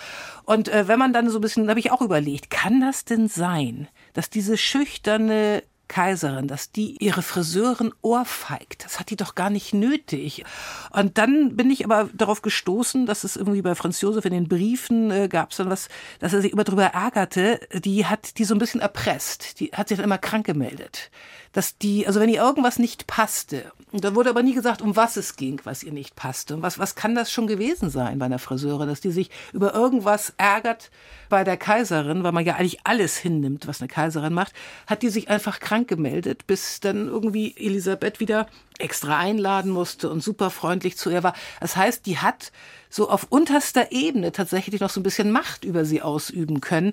Und 0.45 0.69
äh, 0.69 0.87
wenn 0.87 0.99
man 0.99 1.15
dann 1.15 1.31
so 1.31 1.39
ein 1.39 1.41
bisschen, 1.41 1.65
da 1.65 1.71
habe 1.71 1.81
ich 1.81 1.91
auch 1.91 2.03
überlegt, 2.03 2.51
kann 2.51 2.83
das 2.83 3.07
denn 3.07 3.29
sein, 3.29 3.89
dass 4.13 4.29
diese 4.29 4.59
schüchterne 4.59 5.63
Kaiserin, 5.89 6.49
dass 6.49 6.71
die 6.71 6.97
ihre 7.03 7.23
Friseurin 7.23 7.93
ohrfeigt. 8.03 8.85
Das 8.85 9.01
hat 9.01 9.11
die 9.11 9.17
doch 9.17 9.35
gar 9.35 9.51
nicht 9.51 9.75
nötig. 9.75 10.45
Und 10.91 11.19
dann 11.19 11.57
bin 11.57 11.71
ich 11.71 11.85
aber 11.85 12.09
darauf 12.13 12.43
gestoßen, 12.43 13.07
dass 13.07 13.25
es 13.25 13.37
irgendwie 13.37 13.63
bei 13.63 13.75
Franz 13.75 14.01
Josef 14.01 14.25
in 14.25 14.33
den 14.33 14.49
Briefen 14.49 15.11
äh, 15.11 15.29
gab 15.29 15.51
es 15.51 15.57
dann 15.57 15.71
was, 15.71 15.89
dass 16.21 16.33
er 16.33 16.43
sich 16.43 16.53
immer 16.53 16.65
darüber 16.65 16.85
ärgerte. 16.85 17.61
Die 17.73 18.07
hat 18.07 18.39
die 18.39 18.45
so 18.45 18.55
ein 18.55 18.59
bisschen 18.59 18.81
erpresst. 18.81 19.61
Die 19.61 19.71
hat 19.73 19.89
sich 19.89 19.97
dann 19.97 20.05
immer 20.05 20.19
krank 20.19 20.47
gemeldet. 20.47 21.11
Dass 21.53 21.79
die, 21.79 22.07
also 22.07 22.21
wenn 22.21 22.29
ihr 22.29 22.43
irgendwas 22.43 22.79
nicht 22.79 23.07
passte, 23.07 23.73
und 23.91 24.05
da 24.05 24.15
wurde 24.15 24.31
aber 24.31 24.43
nie 24.43 24.55
gesagt, 24.55 24.83
um 24.83 24.97
was 24.97 25.17
es 25.17 25.37
ging, 25.37 25.61
was 25.65 25.83
ihr 25.83 25.93
nicht 25.93 26.15
passte. 26.15 26.55
Und 26.55 26.63
was, 26.63 26.79
was 26.79 26.95
kann 26.95 27.15
das 27.15 27.33
schon 27.33 27.47
gewesen 27.47 27.89
sein 27.89 28.19
bei 28.19 28.27
einer 28.27 28.39
Friseurin, 28.39 28.89
dass 28.89 29.01
die 29.01 29.11
sich 29.11 29.31
über 29.53 29.73
irgendwas 29.75 30.35
ärgert 30.37 30.91
bei 31.31 31.43
der 31.43 31.57
Kaiserin, 31.57 32.23
weil 32.23 32.33
man 32.33 32.45
ja 32.45 32.57
eigentlich 32.57 32.81
alles 32.85 33.17
hinnimmt, 33.17 33.67
was 33.67 33.81
eine 33.81 33.89
Kaiserin 33.89 34.35
macht, 34.35 34.53
hat 34.87 35.03
die 35.03 35.09
sich 35.09 35.31
einfach 35.31 35.59
krank 35.59 35.89
gemeldet, 35.89 36.47
bis 36.47 36.81
dann 36.81 37.09
irgendwie 37.09 37.55
Elisabeth 37.57 38.21
wieder 38.21 38.47
extra 38.79 39.19
einladen 39.19 39.71
musste 39.71 40.11
und 40.11 40.23
super 40.23 40.51
freundlich 40.51 40.97
zu 40.97 41.11
ihr 41.11 41.23
war. 41.23 41.35
Das 41.61 41.77
heißt, 41.77 42.07
die 42.07 42.19
hat 42.19 42.53
so 42.91 43.11
auf 43.11 43.27
unterster 43.29 43.93
Ebene 43.93 44.33
tatsächlich 44.33 44.81
noch 44.81 44.91
so 44.91 45.01
ein 45.01 45.03
bisschen 45.03 45.31
Macht 45.31 45.65
über 45.65 45.85
sie 45.85 46.03
ausüben 46.03 46.61
können. 46.61 46.93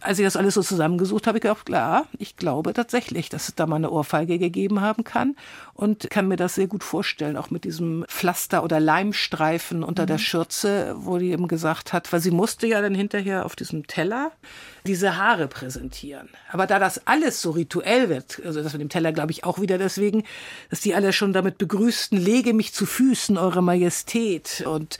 Als 0.00 0.18
ich 0.18 0.24
das 0.24 0.36
alles 0.36 0.54
so 0.54 0.62
zusammengesucht 0.62 1.26
habe, 1.26 1.38
ich 1.38 1.42
gedacht, 1.42 1.66
klar, 1.66 2.06
ich 2.18 2.36
glaube 2.36 2.72
tatsächlich, 2.74 3.28
dass 3.28 3.48
es 3.48 3.54
da 3.54 3.66
mal 3.66 3.76
eine 3.76 3.90
Ohrfeige 3.90 4.38
gegeben 4.38 4.80
haben 4.80 5.04
kann 5.04 5.36
und 5.72 6.10
kann 6.10 6.28
mir 6.28 6.36
das 6.36 6.54
sehr 6.54 6.66
gut 6.66 6.84
vorstellen, 6.84 7.36
auch 7.36 7.50
mit 7.50 7.64
diesem 7.64 8.04
Pflaster 8.08 8.64
oder 8.64 8.80
Leimstreifen 8.80 9.82
unter 9.82 10.02
mhm. 10.02 10.08
der 10.08 10.18
Schürze, 10.18 10.94
wo 10.98 11.18
die 11.18 11.30
eben 11.30 11.48
gesagt 11.48 11.92
hat, 11.92 12.12
weil 12.12 12.20
sie 12.20 12.30
musste 12.30 12.66
ja 12.66 12.82
dann 12.82 12.94
hinterher 12.94 13.46
auf 13.46 13.56
diesem 13.56 13.86
Teller 13.86 14.32
diese 14.86 15.16
Haare 15.16 15.48
präsentieren. 15.48 16.28
Aber 16.50 16.66
da 16.66 16.78
das 16.78 17.06
alles 17.06 17.40
so 17.40 17.52
rituell 17.52 18.10
wird, 18.10 18.42
also 18.44 18.62
das 18.62 18.72
mit 18.72 18.82
dem 18.82 18.90
Teller 18.90 19.12
glaube 19.12 19.32
ich 19.32 19.44
auch 19.44 19.58
wieder 19.58 19.78
deswegen, 19.78 20.24
dass 20.68 20.80
die 20.80 20.94
alle 20.94 21.14
schon 21.14 21.23
damit 21.32 21.58
begrüßten, 21.58 22.18
lege 22.18 22.54
mich 22.54 22.72
zu 22.72 22.86
Füßen, 22.86 23.38
Eure 23.38 23.62
Majestät 23.62 24.64
und 24.66 24.98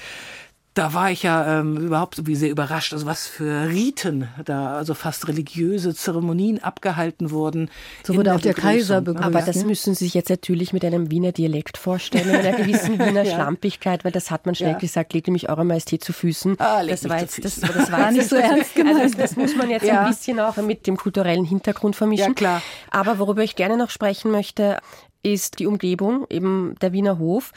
da 0.74 0.92
war 0.92 1.10
ich 1.10 1.22
ja 1.22 1.60
ähm, 1.60 1.76
überhaupt 1.76 2.26
wie 2.26 2.34
sehr 2.34 2.50
überrascht, 2.50 2.92
also 2.92 3.06
was 3.06 3.28
für 3.28 3.68
Riten 3.68 4.28
da, 4.44 4.74
also 4.74 4.94
fast 4.94 5.28
religiöse 5.28 5.94
Zeremonien 5.94 6.62
abgehalten 6.62 7.30
wurden. 7.30 7.70
So 8.02 8.16
wurde 8.16 8.34
auch 8.34 8.40
der 8.40 8.54
Kaiser 8.54 9.00
begrüßt. 9.00 9.24
Aber 9.24 9.40
das 9.40 9.64
müssen 9.64 9.94
Sie 9.94 10.04
sich 10.04 10.14
jetzt 10.14 10.30
natürlich 10.30 10.72
mit 10.72 10.84
einem 10.84 11.12
Wiener 11.12 11.30
Dialekt 11.30 11.78
vorstellen, 11.78 12.26
mit 12.26 12.44
einer 12.44 12.56
gewissen 12.56 12.98
Wiener 12.98 13.22
ja. 13.22 13.34
Schlampigkeit, 13.34 14.04
weil 14.04 14.10
das 14.10 14.32
hat 14.32 14.46
man 14.46 14.56
schnell 14.56 14.72
ja. 14.72 14.78
gesagt, 14.78 15.12
legt 15.12 15.28
nämlich 15.28 15.48
Eure 15.48 15.64
Majestät 15.64 16.02
zu 16.02 16.12
Füßen. 16.12 16.56
Ah, 16.58 16.84
das, 16.84 17.08
war 17.08 17.20
jetzt, 17.20 17.44
das, 17.44 17.60
das 17.60 17.92
war 17.92 18.10
nicht 18.10 18.28
so 18.28 18.34
ernst 18.34 18.74
gemeint. 18.74 19.00
Also 19.00 19.16
das 19.16 19.36
muss 19.36 19.54
man 19.54 19.70
jetzt 19.70 19.86
ja. 19.86 20.02
ein 20.02 20.08
bisschen 20.08 20.40
auch 20.40 20.56
mit 20.56 20.88
dem 20.88 20.96
kulturellen 20.96 21.44
Hintergrund 21.44 21.94
vermischen. 21.94 22.30
Ja, 22.30 22.34
klar. 22.34 22.62
Aber 22.90 23.20
worüber 23.20 23.44
ich 23.44 23.54
gerne 23.54 23.76
noch 23.76 23.90
sprechen 23.90 24.32
möchte, 24.32 24.78
ist 25.24 25.58
die 25.58 25.66
Umgebung, 25.66 26.26
eben 26.30 26.76
der 26.80 26.92
Wiener 26.92 27.18
Hof. 27.18 27.52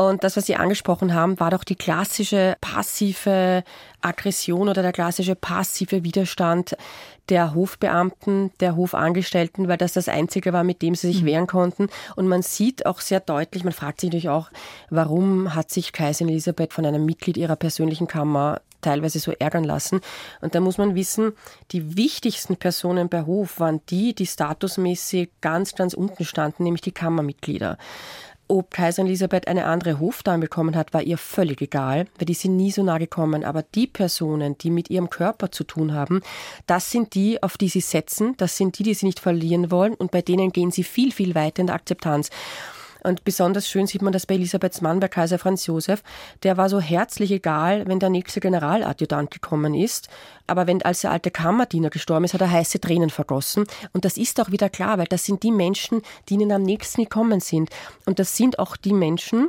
Und 0.00 0.24
das, 0.24 0.34
was 0.38 0.46
Sie 0.46 0.56
angesprochen 0.56 1.12
haben, 1.12 1.38
war 1.40 1.50
doch 1.50 1.62
die 1.62 1.76
klassische 1.76 2.56
passive 2.62 3.62
Aggression 4.00 4.70
oder 4.70 4.80
der 4.80 4.92
klassische 4.92 5.34
passive 5.34 6.04
Widerstand 6.04 6.74
der 7.28 7.54
Hofbeamten, 7.54 8.50
der 8.60 8.76
Hofangestellten, 8.76 9.68
weil 9.68 9.76
das 9.76 9.92
das 9.92 10.08
Einzige 10.08 10.54
war, 10.54 10.64
mit 10.64 10.80
dem 10.80 10.94
sie 10.94 11.08
sich 11.08 11.20
mhm. 11.20 11.26
wehren 11.26 11.46
konnten. 11.46 11.88
Und 12.16 12.28
man 12.28 12.40
sieht 12.40 12.86
auch 12.86 13.02
sehr 13.02 13.20
deutlich, 13.20 13.62
man 13.62 13.74
fragt 13.74 14.00
sich 14.00 14.08
natürlich 14.08 14.30
auch, 14.30 14.50
warum 14.88 15.54
hat 15.54 15.70
sich 15.70 15.92
Kaiserin 15.92 16.30
Elisabeth 16.30 16.72
von 16.72 16.86
einem 16.86 17.04
Mitglied 17.04 17.36
ihrer 17.36 17.56
persönlichen 17.56 18.06
Kammer 18.06 18.62
teilweise 18.80 19.18
so 19.18 19.32
ärgern 19.32 19.64
lassen. 19.64 20.00
Und 20.40 20.54
da 20.54 20.60
muss 20.60 20.78
man 20.78 20.94
wissen, 20.94 21.32
die 21.72 21.98
wichtigsten 21.98 22.56
Personen 22.56 23.10
bei 23.10 23.26
Hof 23.26 23.60
waren 23.60 23.82
die, 23.90 24.14
die 24.14 24.26
statusmäßig 24.26 25.28
ganz, 25.42 25.74
ganz 25.74 25.92
unten 25.92 26.24
standen, 26.24 26.64
nämlich 26.64 26.80
die 26.80 26.92
Kammermitglieder 26.92 27.76
ob 28.50 28.72
Kaiserin 28.72 29.06
Elisabeth 29.06 29.48
eine 29.48 29.66
andere 29.66 30.00
Hofdame 30.00 30.42
bekommen 30.42 30.76
hat, 30.76 30.92
war 30.92 31.02
ihr 31.02 31.18
völlig 31.18 31.62
egal, 31.62 32.06
weil 32.18 32.26
die 32.26 32.34
sind 32.34 32.56
nie 32.56 32.70
so 32.70 32.82
nah 32.82 32.98
gekommen. 32.98 33.44
Aber 33.44 33.62
die 33.62 33.86
Personen, 33.86 34.58
die 34.58 34.70
mit 34.70 34.90
ihrem 34.90 35.08
Körper 35.08 35.52
zu 35.52 35.64
tun 35.64 35.94
haben, 35.94 36.20
das 36.66 36.90
sind 36.90 37.14
die, 37.14 37.42
auf 37.42 37.56
die 37.56 37.68
sie 37.68 37.80
setzen, 37.80 38.34
das 38.36 38.56
sind 38.56 38.78
die, 38.78 38.82
die 38.82 38.94
sie 38.94 39.06
nicht 39.06 39.20
verlieren 39.20 39.70
wollen 39.70 39.94
und 39.94 40.10
bei 40.10 40.22
denen 40.22 40.52
gehen 40.52 40.70
sie 40.70 40.84
viel, 40.84 41.12
viel 41.12 41.34
weiter 41.34 41.60
in 41.60 41.68
der 41.68 41.76
Akzeptanz. 41.76 42.30
Und 43.02 43.24
besonders 43.24 43.68
schön 43.68 43.86
sieht 43.86 44.02
man 44.02 44.12
das 44.12 44.26
bei 44.26 44.34
Elisabeths 44.34 44.80
Mann, 44.80 45.00
bei 45.00 45.08
Kaiser 45.08 45.38
Franz 45.38 45.66
Josef. 45.66 46.02
Der 46.42 46.56
war 46.56 46.68
so 46.68 46.80
herzlich 46.80 47.30
egal, 47.30 47.86
wenn 47.86 48.00
der 48.00 48.10
nächste 48.10 48.40
Generaladjutant 48.40 49.30
gekommen 49.30 49.74
ist. 49.74 50.08
Aber 50.46 50.66
wenn 50.66 50.82
als 50.82 51.02
der 51.02 51.12
alte 51.12 51.30
Kammerdiener 51.30 51.90
gestorben 51.90 52.24
ist, 52.24 52.34
hat 52.34 52.40
er 52.40 52.50
heiße 52.50 52.80
Tränen 52.80 53.10
vergossen. 53.10 53.64
Und 53.92 54.04
das 54.04 54.16
ist 54.16 54.40
auch 54.40 54.50
wieder 54.50 54.68
klar, 54.68 54.98
weil 54.98 55.06
das 55.06 55.24
sind 55.24 55.42
die 55.42 55.52
Menschen, 55.52 56.02
die 56.28 56.34
ihnen 56.34 56.52
am 56.52 56.62
nächsten 56.62 57.02
gekommen 57.02 57.40
sind. 57.40 57.70
Und 58.06 58.18
das 58.18 58.36
sind 58.36 58.58
auch 58.58 58.76
die 58.76 58.92
Menschen, 58.92 59.48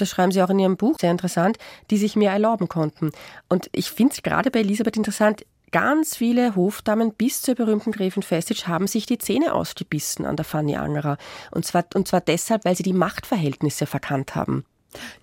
das 0.00 0.08
schreiben 0.08 0.32
Sie 0.32 0.42
auch 0.42 0.50
in 0.50 0.58
Ihrem 0.58 0.76
Buch, 0.76 0.96
sehr 0.98 1.10
interessant, 1.10 1.58
die 1.90 1.98
sich 1.98 2.16
mehr 2.16 2.32
erlauben 2.32 2.68
konnten. 2.68 3.12
Und 3.48 3.68
ich 3.72 3.90
finde 3.90 4.14
es 4.14 4.22
gerade 4.22 4.50
bei 4.50 4.60
Elisabeth 4.60 4.96
interessant, 4.96 5.44
Ganz 5.72 6.16
viele 6.16 6.56
Hofdamen 6.56 7.12
bis 7.14 7.42
zur 7.42 7.54
berühmten 7.54 7.92
Gräfin 7.92 8.22
Festitsch 8.22 8.66
haben 8.66 8.88
sich 8.88 9.06
die 9.06 9.18
Zähne 9.18 9.54
ausgebissen 9.54 10.26
an 10.26 10.34
der 10.34 10.44
Fanny 10.44 10.76
Angerer. 10.76 11.16
Und 11.52 11.64
zwar, 11.64 11.84
und 11.94 12.08
zwar 12.08 12.20
deshalb, 12.20 12.64
weil 12.64 12.76
sie 12.76 12.82
die 12.82 12.92
Machtverhältnisse 12.92 13.86
verkannt 13.86 14.34
haben. 14.34 14.64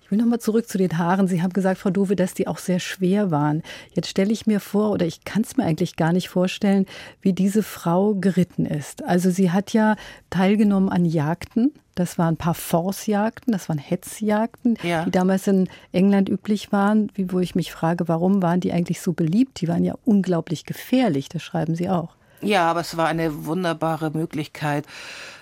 Ich 0.02 0.10
will 0.10 0.18
nochmal 0.18 0.40
zurück 0.40 0.66
zu 0.66 0.78
den 0.78 0.96
Haaren. 0.96 1.28
Sie 1.28 1.42
haben 1.42 1.52
gesagt, 1.52 1.78
Frau 1.78 1.90
Dove, 1.90 2.16
dass 2.16 2.32
die 2.32 2.46
auch 2.46 2.56
sehr 2.56 2.80
schwer 2.80 3.30
waren. 3.30 3.62
Jetzt 3.92 4.08
stelle 4.08 4.32
ich 4.32 4.46
mir 4.46 4.60
vor, 4.60 4.90
oder 4.90 5.04
ich 5.04 5.24
kann 5.24 5.42
es 5.42 5.58
mir 5.58 5.64
eigentlich 5.64 5.96
gar 5.96 6.14
nicht 6.14 6.30
vorstellen, 6.30 6.86
wie 7.20 7.34
diese 7.34 7.62
Frau 7.62 8.14
geritten 8.14 8.64
ist. 8.64 9.04
Also 9.04 9.30
sie 9.30 9.50
hat 9.50 9.74
ja 9.74 9.96
teilgenommen 10.30 10.88
an 10.88 11.04
Jagden. 11.04 11.74
Das 11.98 12.18
waren 12.18 12.34
ein 12.34 12.36
paar 12.36 12.54
Force-Jagden, 12.54 13.52
das 13.52 13.68
waren 13.68 13.78
Hetzjagden, 13.78 14.78
ja. 14.82 15.04
die 15.04 15.10
damals 15.10 15.46
in 15.46 15.68
England 15.92 16.28
üblich 16.28 16.72
waren, 16.72 17.10
wie, 17.14 17.32
wo 17.32 17.40
ich 17.40 17.54
mich 17.54 17.72
frage, 17.72 18.08
warum 18.08 18.42
waren 18.42 18.60
die 18.60 18.72
eigentlich 18.72 19.00
so 19.00 19.12
beliebt? 19.12 19.60
Die 19.60 19.68
waren 19.68 19.84
ja 19.84 19.94
unglaublich 20.04 20.64
gefährlich, 20.64 21.28
das 21.28 21.42
schreiben 21.42 21.74
Sie 21.74 21.88
auch. 21.88 22.14
Ja, 22.40 22.70
aber 22.70 22.80
es 22.80 22.96
war 22.96 23.08
eine 23.08 23.46
wunderbare 23.46 24.10
Möglichkeit, 24.10 24.86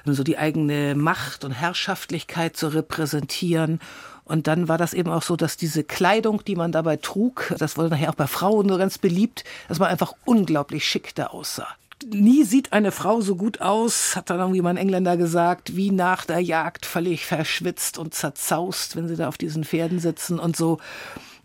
so 0.06 0.22
die 0.24 0.38
eigene 0.38 0.94
Macht 0.94 1.44
und 1.44 1.50
Herrschaftlichkeit 1.50 2.56
zu 2.56 2.68
repräsentieren 2.68 3.80
und 4.26 4.48
dann 4.48 4.66
war 4.66 4.76
das 4.76 4.92
eben 4.92 5.10
auch 5.10 5.22
so, 5.22 5.36
dass 5.36 5.56
diese 5.56 5.84
Kleidung, 5.84 6.44
die 6.44 6.56
man 6.56 6.72
dabei 6.72 6.96
trug, 6.96 7.54
das 7.58 7.76
wurde 7.76 7.90
nachher 7.90 8.10
auch 8.10 8.16
bei 8.16 8.26
Frauen 8.26 8.66
nur 8.66 8.76
ganz 8.76 8.98
beliebt, 8.98 9.44
dass 9.68 9.78
man 9.78 9.88
einfach 9.88 10.14
unglaublich 10.24 10.84
schick 10.84 11.14
da 11.14 11.28
aussah. 11.28 11.68
Nie 12.04 12.44
sieht 12.44 12.72
eine 12.72 12.92
Frau 12.92 13.20
so 13.22 13.36
gut 13.36 13.60
aus, 13.60 14.16
hat 14.16 14.28
dann 14.28 14.38
irgendwie 14.38 14.60
mal 14.60 14.70
ein 14.70 14.76
Engländer 14.76 15.16
gesagt, 15.16 15.76
wie 15.76 15.90
nach 15.90 16.26
der 16.26 16.40
Jagd 16.40 16.84
völlig 16.84 17.24
verschwitzt 17.24 17.98
und 17.98 18.12
zerzaust, 18.12 18.96
wenn 18.96 19.08
sie 19.08 19.16
da 19.16 19.28
auf 19.28 19.38
diesen 19.38 19.64
Pferden 19.64 19.98
sitzen 19.98 20.38
und 20.38 20.56
so 20.56 20.78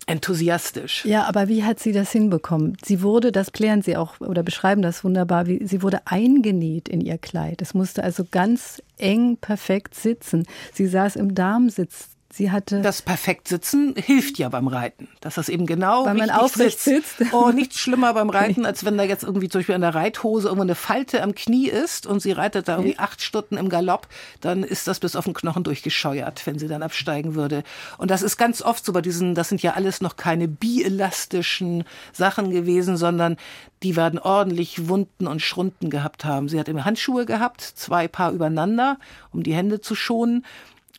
enthusiastisch. 0.07 1.05
Ja, 1.05 1.23
aber 1.23 1.47
wie 1.47 1.63
hat 1.63 1.79
sie 1.79 1.93
das 1.93 2.11
hinbekommen? 2.11 2.75
Sie 2.83 3.01
wurde, 3.01 3.31
das 3.31 3.51
klären 3.51 3.81
Sie 3.81 3.95
auch 3.95 4.19
oder 4.19 4.43
beschreiben 4.43 4.81
das 4.81 5.03
wunderbar, 5.03 5.47
wie, 5.47 5.65
sie 5.65 5.81
wurde 5.81 6.01
eingenäht 6.05 6.89
in 6.89 7.01
ihr 7.01 7.17
Kleid. 7.17 7.61
Es 7.61 7.73
musste 7.73 8.03
also 8.03 8.25
ganz 8.29 8.81
eng 8.97 9.37
perfekt 9.37 9.95
sitzen. 9.95 10.45
Sie 10.73 10.87
saß 10.87 11.15
im 11.15 11.35
Darmsitz 11.35 12.09
Sie 12.33 12.51
hatte 12.51 12.81
das 12.81 13.01
perfekt 13.01 13.47
sitzen 13.47 13.93
hilft 13.95 14.37
ja 14.37 14.49
beim 14.49 14.67
Reiten, 14.67 15.07
dass 15.19 15.35
das 15.35 15.49
eben 15.49 15.65
genau 15.65 16.05
weil 16.05 16.15
man 16.15 16.29
aufrecht 16.29 16.79
sitzt. 16.79 17.17
sitzt. 17.17 17.33
Oh, 17.33 17.51
nichts 17.51 17.79
schlimmer 17.79 18.13
beim 18.13 18.29
Reiten, 18.29 18.65
als 18.65 18.85
wenn 18.85 18.97
da 18.97 19.03
jetzt 19.03 19.23
irgendwie 19.23 19.49
zum 19.49 19.59
Beispiel 19.59 19.75
an 19.75 19.81
der 19.81 19.95
Reithose 19.95 20.47
irgendwo 20.47 20.63
eine 20.63 20.75
Falte 20.75 21.21
am 21.23 21.35
Knie 21.35 21.67
ist 21.67 22.05
und 22.05 22.21
sie 22.21 22.31
reitet 22.31 22.67
da 22.67 22.77
irgendwie 22.77 22.99
acht 22.99 23.21
Stunden 23.21 23.57
im 23.57 23.69
Galopp, 23.69 24.07
dann 24.39 24.63
ist 24.63 24.87
das 24.87 24.99
bis 24.99 25.15
auf 25.15 25.25
den 25.25 25.33
Knochen 25.33 25.63
durchgescheuert, 25.63 26.45
wenn 26.45 26.59
sie 26.59 26.67
dann 26.67 26.83
absteigen 26.83 27.35
würde. 27.35 27.63
Und 27.97 28.11
das 28.11 28.21
ist 28.21 28.37
ganz 28.37 28.61
oft 28.61 28.85
so 28.85 28.93
bei 28.93 29.01
diesen, 29.01 29.35
das 29.35 29.49
sind 29.49 29.61
ja 29.61 29.73
alles 29.73 30.01
noch 30.01 30.15
keine 30.15 30.47
bielastischen 30.47 31.83
Sachen 32.13 32.51
gewesen, 32.51 32.97
sondern 32.97 33.37
die 33.83 33.95
werden 33.95 34.19
ordentlich 34.19 34.87
Wunden 34.87 35.27
und 35.27 35.41
Schrunden 35.41 35.89
gehabt 35.89 36.23
haben. 36.23 36.49
Sie 36.49 36.59
hat 36.59 36.67
immer 36.67 36.85
Handschuhe 36.85 37.25
gehabt, 37.25 37.61
zwei 37.61 38.07
Paar 38.07 38.31
übereinander, 38.31 38.97
um 39.31 39.43
die 39.43 39.55
Hände 39.55 39.81
zu 39.81 39.95
schonen 39.95 40.45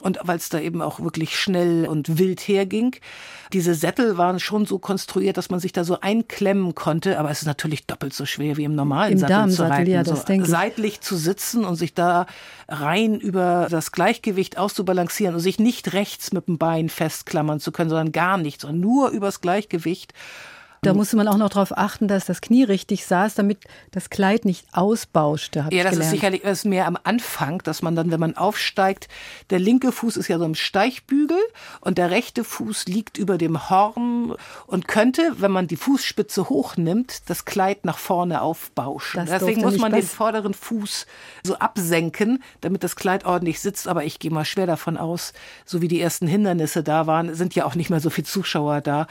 und 0.02 0.18
weil 0.22 0.36
es 0.36 0.48
da 0.48 0.58
eben 0.60 0.82
auch 0.82 1.00
wirklich 1.00 1.38
schnell 1.38 1.86
und 1.86 2.18
wild 2.18 2.40
herging. 2.40 2.96
Diese 3.52 3.74
Sättel 3.74 4.16
waren 4.18 4.40
schon 4.40 4.66
so 4.66 4.78
konstruiert, 4.78 5.36
dass 5.36 5.50
man 5.50 5.60
sich 5.60 5.72
da 5.72 5.84
so 5.84 6.00
einklemmen 6.00 6.74
konnte, 6.74 7.18
aber 7.18 7.30
es 7.30 7.42
ist 7.42 7.46
natürlich 7.46 7.86
doppelt 7.86 8.14
so 8.14 8.26
schwer 8.26 8.56
wie 8.56 8.64
im 8.64 8.74
normalen 8.74 9.12
Im 9.12 9.18
Sattel 9.18 9.50
zu 9.50 9.68
reiten. 9.68 9.90
Ja, 9.90 10.02
das 10.02 10.24
so 10.26 10.44
seitlich 10.44 11.00
zu 11.00 11.16
sitzen 11.16 11.64
und 11.64 11.76
sich 11.76 11.94
da 11.94 12.26
rein 12.68 13.20
über 13.20 13.68
das 13.70 13.92
Gleichgewicht 13.92 14.58
auszubalancieren 14.58 15.34
und 15.34 15.40
sich 15.40 15.58
nicht 15.58 15.92
rechts 15.92 16.32
mit 16.32 16.48
dem 16.48 16.58
Bein 16.58 16.88
festklammern 16.88 17.60
zu 17.60 17.72
können, 17.72 17.90
sondern 17.90 18.12
gar 18.12 18.38
nicht, 18.38 18.60
sondern 18.60 18.80
nur 18.80 19.10
übers 19.10 19.40
Gleichgewicht. 19.40 20.14
Da 20.85 20.95
musste 20.95 21.14
man 21.16 21.29
auch 21.29 21.37
noch 21.37 21.51
darauf 21.51 21.79
achten, 21.79 22.09
dass 22.09 22.25
das 22.25 22.40
Knie 22.40 22.64
richtig 22.64 23.07
saß, 23.07 23.37
damit 23.37 23.59
das 23.92 24.11
Kleid 24.11 24.45
nicht 24.45 24.66
ausbauschte. 24.73 25.68
Ja, 25.71 25.85
das 25.85 25.97
ist 25.97 26.11
sicherlich 26.11 26.42
das 26.42 26.59
ist 26.59 26.64
mehr 26.64 26.88
am 26.88 26.99
Anfang, 27.05 27.62
dass 27.62 27.83
man 27.83 27.95
dann, 27.95 28.11
wenn 28.11 28.18
man 28.18 28.37
aufsteigt, 28.37 29.07
der 29.51 29.61
linke 29.61 29.92
Fuß 29.92 30.16
ist 30.16 30.27
ja 30.27 30.40
so 30.40 30.45
im 30.45 30.57
Steichbügel 30.57 31.38
und 31.83 31.99
der 31.99 32.11
rechte 32.11 32.42
Fuß 32.42 32.87
liegt 32.87 33.16
über 33.16 33.38
dem 33.38 33.71
Horn 33.71 34.35
und 34.66 34.88
könnte, 34.88 35.23
wenn 35.37 35.53
man 35.53 35.68
die 35.68 35.77
Fußspitze 35.77 36.49
hochnimmt, 36.49 37.31
das 37.31 37.45
Kleid 37.45 37.85
nach 37.85 37.99
vorne 37.99 38.42
aufbauschen. 38.42 39.25
Das 39.25 39.38
Deswegen 39.38 39.61
muss 39.61 39.79
man 39.79 39.92
den 39.92 40.03
vorderen 40.03 40.53
Fuß 40.53 41.07
so 41.45 41.59
absenken, 41.59 42.42
damit 42.61 42.83
das 42.83 42.97
Kleid 42.97 43.25
ordentlich 43.25 43.61
sitzt. 43.61 43.87
Aber 43.87 44.03
ich 44.03 44.18
gehe 44.18 44.33
mal 44.33 44.45
schwer 44.45 44.66
davon 44.66 44.97
aus, 44.97 45.33
so 45.64 45.81
wie 45.81 45.87
die 45.87 46.01
ersten 46.01 46.27
Hindernisse 46.27 46.83
da 46.83 47.07
waren, 47.07 47.37
sind 47.37 47.55
ja 47.55 47.66
auch 47.66 47.77
nicht 47.77 47.88
mehr 47.88 48.01
so 48.01 48.11
viele 48.11 48.27
Zuschauer 48.27 48.81
da. 48.81 49.07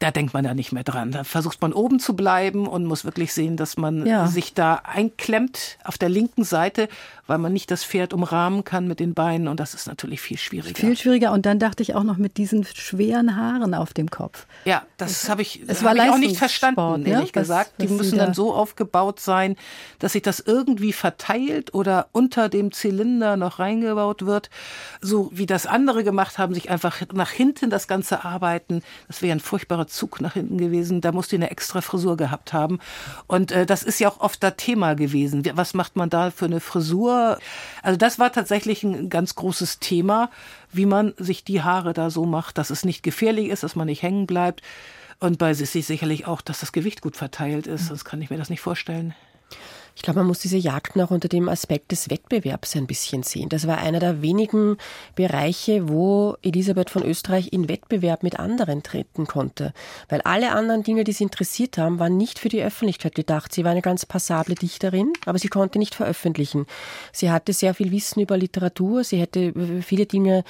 Da 0.00 0.10
denkt 0.10 0.34
man 0.34 0.44
ja 0.44 0.52
nicht 0.52 0.72
mehr 0.72 0.82
dran 0.82 1.11
Da 1.12 1.24
versucht 1.24 1.60
man 1.62 1.72
oben 1.72 1.98
zu 2.00 2.14
bleiben 2.14 2.66
und 2.66 2.84
muss 2.84 3.04
wirklich 3.04 3.32
sehen, 3.32 3.56
dass 3.56 3.76
man 3.76 4.06
ja. 4.06 4.26
sich 4.26 4.54
da 4.54 4.82
einklemmt 4.84 5.78
auf 5.84 5.98
der 5.98 6.08
linken 6.08 6.44
Seite, 6.44 6.88
weil 7.26 7.38
man 7.38 7.52
nicht 7.52 7.70
das 7.70 7.84
Pferd 7.84 8.12
umrahmen 8.12 8.64
kann 8.64 8.88
mit 8.88 9.00
den 9.00 9.14
Beinen 9.14 9.48
und 9.48 9.60
das 9.60 9.74
ist 9.74 9.86
natürlich 9.86 10.20
viel 10.20 10.38
schwieriger. 10.38 10.78
Viel 10.78 10.96
schwieriger 10.96 11.32
und 11.32 11.46
dann 11.46 11.58
dachte 11.58 11.82
ich 11.82 11.94
auch 11.94 12.02
noch 12.02 12.16
mit 12.16 12.36
diesen 12.36 12.64
schweren 12.64 13.36
Haaren 13.36 13.74
auf 13.74 13.92
dem 13.92 14.10
Kopf. 14.10 14.46
Ja, 14.64 14.82
das 14.96 15.28
habe 15.28 15.42
ich, 15.42 15.62
es 15.66 15.82
war 15.82 15.90
hab 15.90 16.04
ich 16.04 16.10
auch 16.10 16.18
nicht 16.18 16.36
verstanden, 16.36 17.02
ne? 17.02 17.10
ehrlich 17.10 17.34
was, 17.34 17.42
gesagt. 17.42 17.72
Die 17.80 17.88
müssen 17.88 18.18
dann 18.18 18.34
so 18.34 18.54
aufgebaut 18.54 19.20
sein, 19.20 19.56
dass 19.98 20.12
sich 20.12 20.22
das 20.22 20.40
irgendwie 20.40 20.92
verteilt 20.92 21.74
oder 21.74 22.08
unter 22.12 22.48
dem 22.48 22.72
Zylinder 22.72 23.36
noch 23.36 23.58
reingebaut 23.58 24.26
wird, 24.26 24.50
so 25.00 25.30
wie 25.32 25.46
das 25.46 25.66
andere 25.66 26.04
gemacht 26.04 26.38
haben, 26.38 26.54
sich 26.54 26.70
einfach 26.70 27.02
nach 27.12 27.30
hinten 27.30 27.70
das 27.70 27.86
Ganze 27.86 28.24
arbeiten. 28.24 28.82
Das 29.06 29.22
wäre 29.22 29.32
ein 29.32 29.40
furchtbarer 29.40 29.86
Zug 29.86 30.20
nach 30.20 30.32
hinten 30.32 30.58
gewesen. 30.58 31.00
Da 31.04 31.12
musste 31.12 31.36
die 31.36 31.42
eine 31.42 31.50
extra 31.50 31.80
Frisur 31.80 32.16
gehabt 32.16 32.52
haben. 32.52 32.78
Und 33.26 33.52
äh, 33.52 33.66
das 33.66 33.82
ist 33.82 34.00
ja 34.00 34.08
auch 34.08 34.20
oft 34.20 34.42
das 34.42 34.54
Thema 34.56 34.94
gewesen. 34.94 35.42
Was 35.54 35.74
macht 35.74 35.96
man 35.96 36.10
da 36.10 36.30
für 36.30 36.46
eine 36.46 36.60
Frisur? 36.60 37.38
Also 37.82 37.96
das 37.96 38.18
war 38.18 38.32
tatsächlich 38.32 38.82
ein 38.82 39.10
ganz 39.10 39.34
großes 39.34 39.78
Thema, 39.78 40.30
wie 40.72 40.86
man 40.86 41.14
sich 41.18 41.44
die 41.44 41.62
Haare 41.62 41.92
da 41.92 42.10
so 42.10 42.24
macht, 42.24 42.58
dass 42.58 42.70
es 42.70 42.84
nicht 42.84 43.02
gefährlich 43.02 43.48
ist, 43.48 43.62
dass 43.62 43.76
man 43.76 43.86
nicht 43.86 44.02
hängen 44.02 44.26
bleibt. 44.26 44.62
Und 45.20 45.38
bei 45.38 45.54
Sissi 45.54 45.82
sicherlich 45.82 46.26
auch, 46.26 46.40
dass 46.40 46.60
das 46.60 46.72
Gewicht 46.72 47.00
gut 47.00 47.16
verteilt 47.16 47.66
ist. 47.66 47.86
Sonst 47.86 48.04
kann 48.04 48.20
ich 48.22 48.30
mir 48.30 48.38
das 48.38 48.50
nicht 48.50 48.60
vorstellen. 48.60 49.14
Ich 49.94 50.02
glaube, 50.02 50.20
man 50.20 50.26
muss 50.26 50.38
diese 50.38 50.56
Jagd 50.56 50.98
auch 50.98 51.10
unter 51.10 51.28
dem 51.28 51.48
Aspekt 51.48 51.92
des 51.92 52.08
Wettbewerbs 52.08 52.76
ein 52.76 52.86
bisschen 52.86 53.22
sehen. 53.22 53.48
Das 53.48 53.66
war 53.66 53.78
einer 53.78 54.00
der 54.00 54.22
wenigen 54.22 54.76
Bereiche, 55.14 55.88
wo 55.88 56.36
Elisabeth 56.42 56.90
von 56.90 57.04
Österreich 57.04 57.52
in 57.52 57.68
Wettbewerb 57.68 58.22
mit 58.22 58.38
anderen 58.38 58.82
treten 58.82 59.26
konnte. 59.26 59.72
Weil 60.08 60.22
alle 60.22 60.52
anderen 60.52 60.82
Dinge, 60.82 61.04
die 61.04 61.12
sie 61.12 61.24
interessiert 61.24 61.78
haben, 61.78 61.98
waren 61.98 62.16
nicht 62.16 62.38
für 62.38 62.48
die 62.48 62.62
Öffentlichkeit 62.62 63.14
gedacht. 63.14 63.52
Sie 63.52 63.64
war 63.64 63.72
eine 63.72 63.82
ganz 63.82 64.06
passable 64.06 64.54
Dichterin, 64.54 65.12
aber 65.26 65.38
sie 65.38 65.48
konnte 65.48 65.78
nicht 65.78 65.94
veröffentlichen. 65.94 66.66
Sie 67.12 67.30
hatte 67.30 67.52
sehr 67.52 67.74
viel 67.74 67.90
Wissen 67.90 68.20
über 68.20 68.36
Literatur, 68.36 69.04
sie 69.04 69.18
hätte 69.18 69.52
viele 69.82 70.06
Dinge 70.06 70.44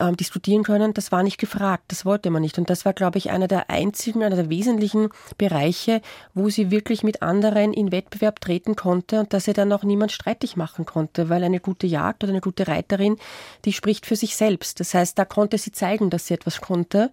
ähm, 0.00 0.16
diskutieren 0.16 0.62
können, 0.62 0.94
das 0.94 1.12
war 1.12 1.22
nicht 1.22 1.38
gefragt, 1.38 1.84
das 1.88 2.04
wollte 2.04 2.30
man 2.30 2.42
nicht. 2.42 2.58
Und 2.58 2.70
das 2.70 2.84
war, 2.84 2.92
glaube 2.92 3.18
ich, 3.18 3.30
einer 3.30 3.48
der 3.48 3.70
einzigen, 3.70 4.22
einer 4.22 4.36
der 4.36 4.50
wesentlichen 4.50 5.08
Bereiche, 5.38 6.00
wo 6.34 6.48
sie 6.48 6.70
wirklich 6.70 7.02
mit 7.02 7.22
anderen 7.22 7.72
in 7.72 7.92
Wettbewerb 7.92 8.40
treten 8.40 8.76
konnte 8.76 9.20
und 9.20 9.32
dass 9.32 9.44
sie 9.44 9.52
dann 9.52 9.72
auch 9.72 9.84
niemand 9.84 10.12
streitig 10.12 10.56
machen 10.56 10.86
konnte, 10.86 11.28
weil 11.28 11.44
eine 11.44 11.60
gute 11.60 11.86
Jagd 11.86 12.24
oder 12.24 12.32
eine 12.32 12.40
gute 12.40 12.68
Reiterin, 12.68 13.16
die 13.64 13.72
spricht 13.72 14.06
für 14.06 14.16
sich 14.16 14.36
selbst. 14.36 14.80
Das 14.80 14.94
heißt, 14.94 15.18
da 15.18 15.24
konnte 15.24 15.58
sie 15.58 15.72
zeigen, 15.72 16.10
dass 16.10 16.26
sie 16.26 16.34
etwas 16.34 16.60
konnte. 16.60 17.10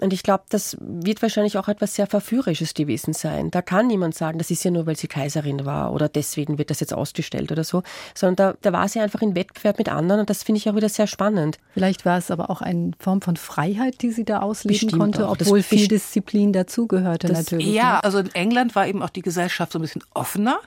Und 0.00 0.12
ich 0.12 0.22
glaube, 0.22 0.44
das 0.48 0.76
wird 0.80 1.22
wahrscheinlich 1.22 1.56
auch 1.56 1.68
etwas 1.68 1.94
sehr 1.94 2.06
Verführerisches 2.06 2.74
gewesen 2.74 3.14
sein. 3.14 3.50
Da 3.50 3.62
kann 3.62 3.86
niemand 3.86 4.14
sagen, 4.14 4.38
das 4.38 4.50
ist 4.50 4.64
ja 4.64 4.70
nur, 4.70 4.86
weil 4.86 4.96
sie 4.96 5.06
Kaiserin 5.06 5.64
war 5.64 5.92
oder 5.92 6.08
deswegen 6.08 6.58
wird 6.58 6.70
das 6.70 6.80
jetzt 6.80 6.92
ausgestellt 6.92 7.52
oder 7.52 7.62
so, 7.62 7.82
sondern 8.14 8.36
da, 8.36 8.58
da 8.60 8.72
war 8.72 8.88
sie 8.88 9.00
einfach 9.00 9.22
in 9.22 9.36
Wettbewerb 9.36 9.78
mit 9.78 9.88
anderen 9.88 10.20
und 10.20 10.30
das 10.30 10.42
finde 10.42 10.58
ich 10.58 10.68
auch 10.68 10.74
wieder 10.74 10.88
sehr 10.88 11.06
spannend. 11.06 11.58
Vielleicht 11.74 12.04
war 12.04 12.18
es 12.18 12.30
aber 12.30 12.50
auch 12.50 12.60
eine 12.60 12.90
Form 12.98 13.22
von 13.22 13.36
Freiheit, 13.36 14.02
die 14.02 14.10
sie 14.10 14.24
da 14.24 14.40
ausleben 14.40 14.74
Bestimmt 14.74 15.00
konnte, 15.00 15.28
auch. 15.28 15.32
obwohl 15.40 15.60
das 15.60 15.66
viel 15.66 15.86
Disziplin 15.86 16.52
dazugehörte 16.52 17.32
natürlich. 17.32 17.72
Ja, 17.72 17.94
ne? 17.94 18.04
also 18.04 18.18
in 18.18 18.34
England 18.34 18.74
war 18.74 18.88
eben 18.88 19.02
auch 19.02 19.10
die 19.10 19.22
Gesellschaft 19.22 19.72
so 19.72 19.78
ein 19.78 19.82
bisschen 19.82 20.02
offener. 20.12 20.58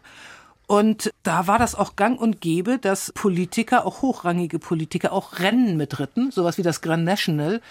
Und 0.67 1.13
da 1.23 1.47
war 1.47 1.59
das 1.59 1.75
auch 1.75 1.95
gang 1.95 2.19
und 2.19 2.41
gäbe, 2.41 2.77
dass 2.77 3.13
Politiker, 3.13 3.85
auch 3.85 4.01
hochrangige 4.01 4.59
Politiker, 4.59 5.13
auch 5.13 5.39
Rennen 5.39 5.77
mitritten, 5.77 6.29
sowas 6.29 6.57
wie 6.57 6.61
das 6.61 6.81
Grand 6.81 7.05
National. 7.05 7.61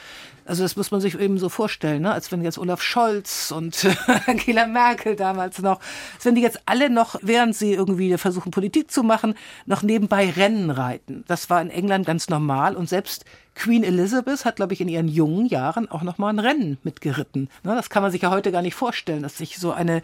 Also 0.47 0.63
das 0.63 0.77
muss 0.77 0.91
man 0.91 1.03
sich 1.03 1.19
eben 1.19 1.37
so 1.39 1.51
vorstellen, 1.51 2.03
ne? 2.03 2.13
als 2.13 2.33
wenn 2.33 2.43
jetzt 2.43 2.59
Olaf 2.59 2.81
Scholz 2.81 3.51
und 3.51 3.87
Angela 4.27 4.67
Merkel 4.67 5.15
damals 5.15 5.59
noch, 5.59 5.79
als 6.15 6.25
wenn 6.25 6.37
die 6.37 6.41
jetzt 6.41 6.61
alle 6.65 6.89
noch, 6.89 7.17
während 7.21 7.55
sie 7.55 7.75
irgendwie 7.75 8.17
versuchen, 8.17 8.51
Politik 8.51 8.91
zu 8.91 9.03
machen, 9.03 9.35
noch 9.67 9.83
nebenbei 9.83 10.31
Rennen 10.31 10.71
reiten. 10.71 11.23
Das 11.29 11.51
war 11.51 11.61
in 11.61 11.69
England 11.69 12.07
ganz 12.07 12.31
normal 12.31 12.77
und 12.77 12.89
selbst 12.89 13.27
Queen 13.57 13.83
Elizabeth 13.83 14.45
hat, 14.45 14.57
glaube 14.57 14.75
ich, 14.75 14.81
in 14.81 14.89
ihren 14.89 15.09
jungen 15.09 15.47
Jahren 15.47 15.91
auch 15.91 16.03
noch 16.03 16.19
mal 16.19 16.29
ein 16.29 16.39
Rennen 16.39 16.79
mitgeritten. 16.85 17.49
Ne? 17.65 17.75
Das 17.75 17.91
kann 17.91 18.03
man 18.03 18.13
sich 18.13 18.23
ja 18.23 18.31
heute 18.31 18.53
gar 18.53 18.63
nicht 18.63 18.75
vorstellen, 18.75 19.23
dass 19.23 19.39
sich 19.39 19.59
so 19.59 19.73
eine 19.73 20.03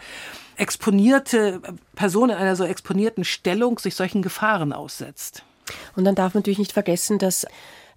exponierte 0.57 1.61
Person 1.94 2.30
in 2.30 2.36
einer 2.36 2.57
so 2.57 2.64
exponierten 2.64 3.24
Stellung 3.24 3.78
sich 3.78 3.94
solchen 3.94 4.22
Gefahren 4.22 4.72
aussetzt. 4.72 5.44
Und 5.94 6.05
dann 6.05 6.14
darf 6.14 6.34
man 6.34 6.40
natürlich 6.40 6.59
nicht 6.59 6.72
vergessen, 6.72 7.18
dass 7.18 7.46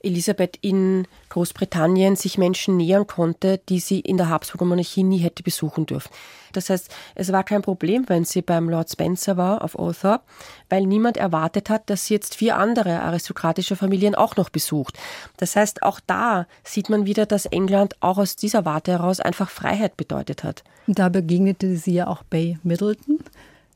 Elisabeth 0.05 0.57
in 0.61 1.07
Großbritannien 1.29 2.15
sich 2.15 2.37
Menschen 2.37 2.77
nähern 2.77 3.07
konnte, 3.07 3.59
die 3.69 3.79
sie 3.79 3.99
in 3.99 4.17
der 4.17 4.29
Habsburger 4.29 4.65
Monarchie 4.65 5.03
nie 5.03 5.17
hätte 5.17 5.43
besuchen 5.43 5.85
dürfen. 5.85 6.09
Das 6.53 6.69
heißt, 6.69 6.89
es 7.15 7.31
war 7.31 7.43
kein 7.43 7.61
Problem, 7.61 8.05
wenn 8.07 8.23
sie 8.23 8.41
beim 8.41 8.69
Lord 8.69 8.89
Spencer 8.89 9.35
war 9.35 9.63
auf 9.63 9.77
Othar, 9.77 10.23
weil 10.69 10.85
niemand 10.85 11.17
erwartet 11.17 11.69
hat, 11.69 11.89
dass 11.89 12.05
sie 12.05 12.13
jetzt 12.13 12.35
vier 12.35 12.57
andere 12.57 13.01
aristokratische 13.01 13.75
Familien 13.75 14.15
auch 14.15 14.35
noch 14.37 14.49
besucht. 14.49 14.97
Das 15.37 15.55
heißt, 15.55 15.83
auch 15.83 15.99
da 16.05 16.47
sieht 16.63 16.89
man 16.89 17.05
wieder, 17.05 17.25
dass 17.25 17.45
England 17.45 17.95
auch 17.99 18.17
aus 18.17 18.35
dieser 18.35 18.63
Warte 18.63 18.91
heraus 18.91 19.19
einfach 19.19 19.49
Freiheit 19.49 19.97
bedeutet 19.97 20.43
hat. 20.43 20.63
Da 20.87 21.09
begegnete 21.09 21.75
sie 21.75 21.93
ja 21.93 22.07
auch 22.07 22.23
Bay 22.23 22.57
Middleton, 22.63 23.19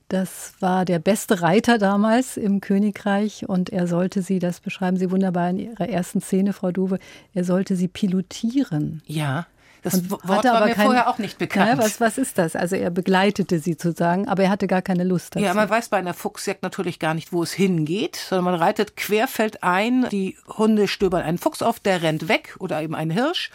das 0.10 0.54
war 0.60 0.86
der 0.86 1.00
beste 1.00 1.42
Reiter 1.42 1.78
damals 1.78 2.36
im 2.36 2.62
Königreich 2.62 3.48
und 3.48 3.70
er 3.70 3.88
sollte 3.88 4.22
sie, 4.22 4.40
das 4.40 4.60
beschreiben 4.60 4.98
Sie 4.98 5.12
wunderbar 5.12 5.50
in 5.52 5.60
Ihrer 5.60 5.88
ersten 5.88 6.20
Szene, 6.20 6.52
Frau 6.54 6.72
Duwe, 6.72 7.00
er 7.34 7.44
sollte 7.44 7.76
sie 7.76 7.88
pilotieren. 7.88 9.02
Ja. 9.06 9.46
Das 9.82 9.94
und 9.94 10.12
Wort 10.12 10.24
hatte 10.26 10.50
war 10.50 10.66
mir 10.66 10.74
kein, 10.74 10.86
vorher 10.88 11.10
auch 11.10 11.20
nicht 11.20 11.38
bekannt. 11.38 11.70
Ja, 11.70 11.78
was, 11.78 12.02
was 12.02 12.18
ist 12.18 12.38
das? 12.38 12.56
Also 12.56 12.76
er 12.76 12.90
begleitete 12.90 13.60
sie 13.60 13.74
sozusagen, 13.74 14.28
aber 14.28 14.44
er 14.44 14.50
hatte 14.50 14.68
gar 14.68 14.82
keine 14.82 15.04
Lust 15.04 15.36
dazu. 15.36 15.46
Ja, 15.46 15.54
man 15.54 15.70
weiß 15.70 15.90
bei 15.90 15.98
einer 15.98 16.14
Fuchsjagd 16.14 16.64
natürlich 16.64 17.00
gar 17.00 17.14
nicht, 17.14 17.32
wo 17.32 17.44
es 17.44 17.54
hingeht, 17.54 18.18
sondern 18.18 18.46
man 18.46 18.56
reitet 18.56 18.98
querfeldein, 18.98 20.08
die 20.12 20.36
Hunde 20.58 20.88
stöbern 20.88 21.22
einen 21.22 21.38
Fuchs 21.38 21.62
auf, 21.62 21.80
der 21.80 22.02
rennt 22.02 22.28
weg 22.28 22.56
oder 22.60 22.82
eben 22.82 22.96
ein 22.96 23.10
Hirsch 23.10 23.52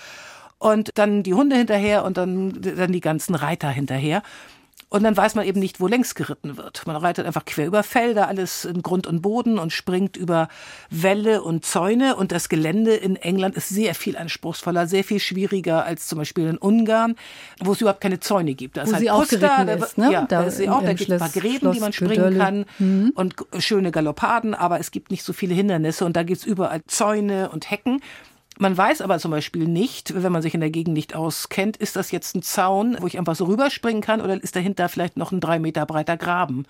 und 0.59 0.91
dann 0.95 1.23
die 1.25 1.35
Hunde 1.35 1.57
hinterher 1.57 2.05
und 2.05 2.17
dann, 2.17 2.63
dann 2.63 2.93
die 2.93 3.01
ganzen 3.01 3.35
Reiter 3.35 3.69
hinterher. 3.69 4.23
Und 4.95 5.03
dann 5.03 5.17
weiß 5.17 5.35
man 5.35 5.45
eben 5.45 5.59
nicht, 5.59 5.81
wo 5.81 5.89
längs 5.89 6.15
geritten 6.15 6.57
wird. 6.57 6.87
Man 6.87 6.95
reitet 6.95 7.27
einfach 7.27 7.45
quer 7.45 7.67
über 7.67 7.83
Felder, 7.83 8.29
alles 8.29 8.65
in 8.65 8.81
Grund 8.81 9.09
und 9.09 9.23
Boden 9.23 9.59
und 9.59 9.73
springt 9.73 10.17
über 10.17 10.47
Wälle 10.89 11.43
und 11.43 11.65
Zäune. 11.65 12.15
Und 12.15 12.31
das 12.31 12.49
Gelände 12.49 12.95
in 12.95 13.17
England 13.17 13.57
ist 13.57 13.71
sehr 13.71 13.97
viel 13.97 14.17
anspruchsvoller, 14.17 14.87
sehr 14.87 15.03
viel 15.03 15.19
schwieriger 15.19 15.85
als 15.85 16.07
zum 16.07 16.19
Beispiel 16.19 16.47
in 16.47 16.59
Ungarn, 16.59 17.17
wo 17.59 17.73
es 17.73 17.81
überhaupt 17.81 18.03
keine 18.03 18.21
Zäune 18.21 18.55
gibt. 18.55 18.77
Da 18.77 18.83
ist 18.83 18.91
wo 18.91 18.93
halt 18.93 19.03
sie 19.03 19.09
Puster, 19.11 19.59
auch 19.59 19.85
ist, 19.85 19.99
ne? 19.99 20.13
Ja, 20.13 20.27
da, 20.27 20.45
ist 20.45 20.59
sie 20.59 20.69
auch, 20.69 20.81
da 20.81 20.93
gibt 20.93 21.11
es 21.11 21.11
ein 21.11 21.19
paar 21.19 21.43
Gräben, 21.43 21.59
Schloss 21.59 21.75
die 21.75 21.81
man 21.81 21.93
springen 21.93 22.15
Dölle. 22.15 22.39
kann 22.39 22.65
mhm. 22.79 23.13
und 23.17 23.35
schöne 23.59 23.91
Galoppaden, 23.91 24.55
aber 24.55 24.79
es 24.79 24.93
gibt 24.93 25.11
nicht 25.11 25.25
so 25.25 25.33
viele 25.33 25.55
Hindernisse 25.55 26.05
und 26.05 26.15
da 26.15 26.23
gibt 26.23 26.39
es 26.39 26.47
überall 26.47 26.85
Zäune 26.87 27.51
und 27.51 27.69
Hecken. 27.69 28.01
Man 28.59 28.77
weiß 28.77 29.01
aber 29.01 29.19
zum 29.19 29.33
Beispiel 29.33 29.67
nicht, 29.67 30.23
wenn 30.23 30.31
man 30.31 30.43
sich 30.43 30.55
in 30.55 30.61
der 30.61 30.71
Gegend 30.71 30.95
nicht 30.95 31.17
auskennt, 31.17 31.77
ist 31.77 31.97
das 31.97 32.13
jetzt 32.13 32.37
ein 32.37 32.43
Zaun, 32.43 32.97
wo 33.01 33.07
ich 33.07 33.19
einfach 33.19 33.35
so 33.35 33.47
rüberspringen 33.47 34.01
kann 34.01 34.21
oder 34.21 34.41
ist 34.41 34.55
dahinter 34.55 34.89
vielleicht 34.89 35.17
noch 35.17 35.33
ein 35.33 35.41
drei 35.41 35.59
Meter 35.59 35.87
breiter 35.87 36.17
Graben? 36.17 36.65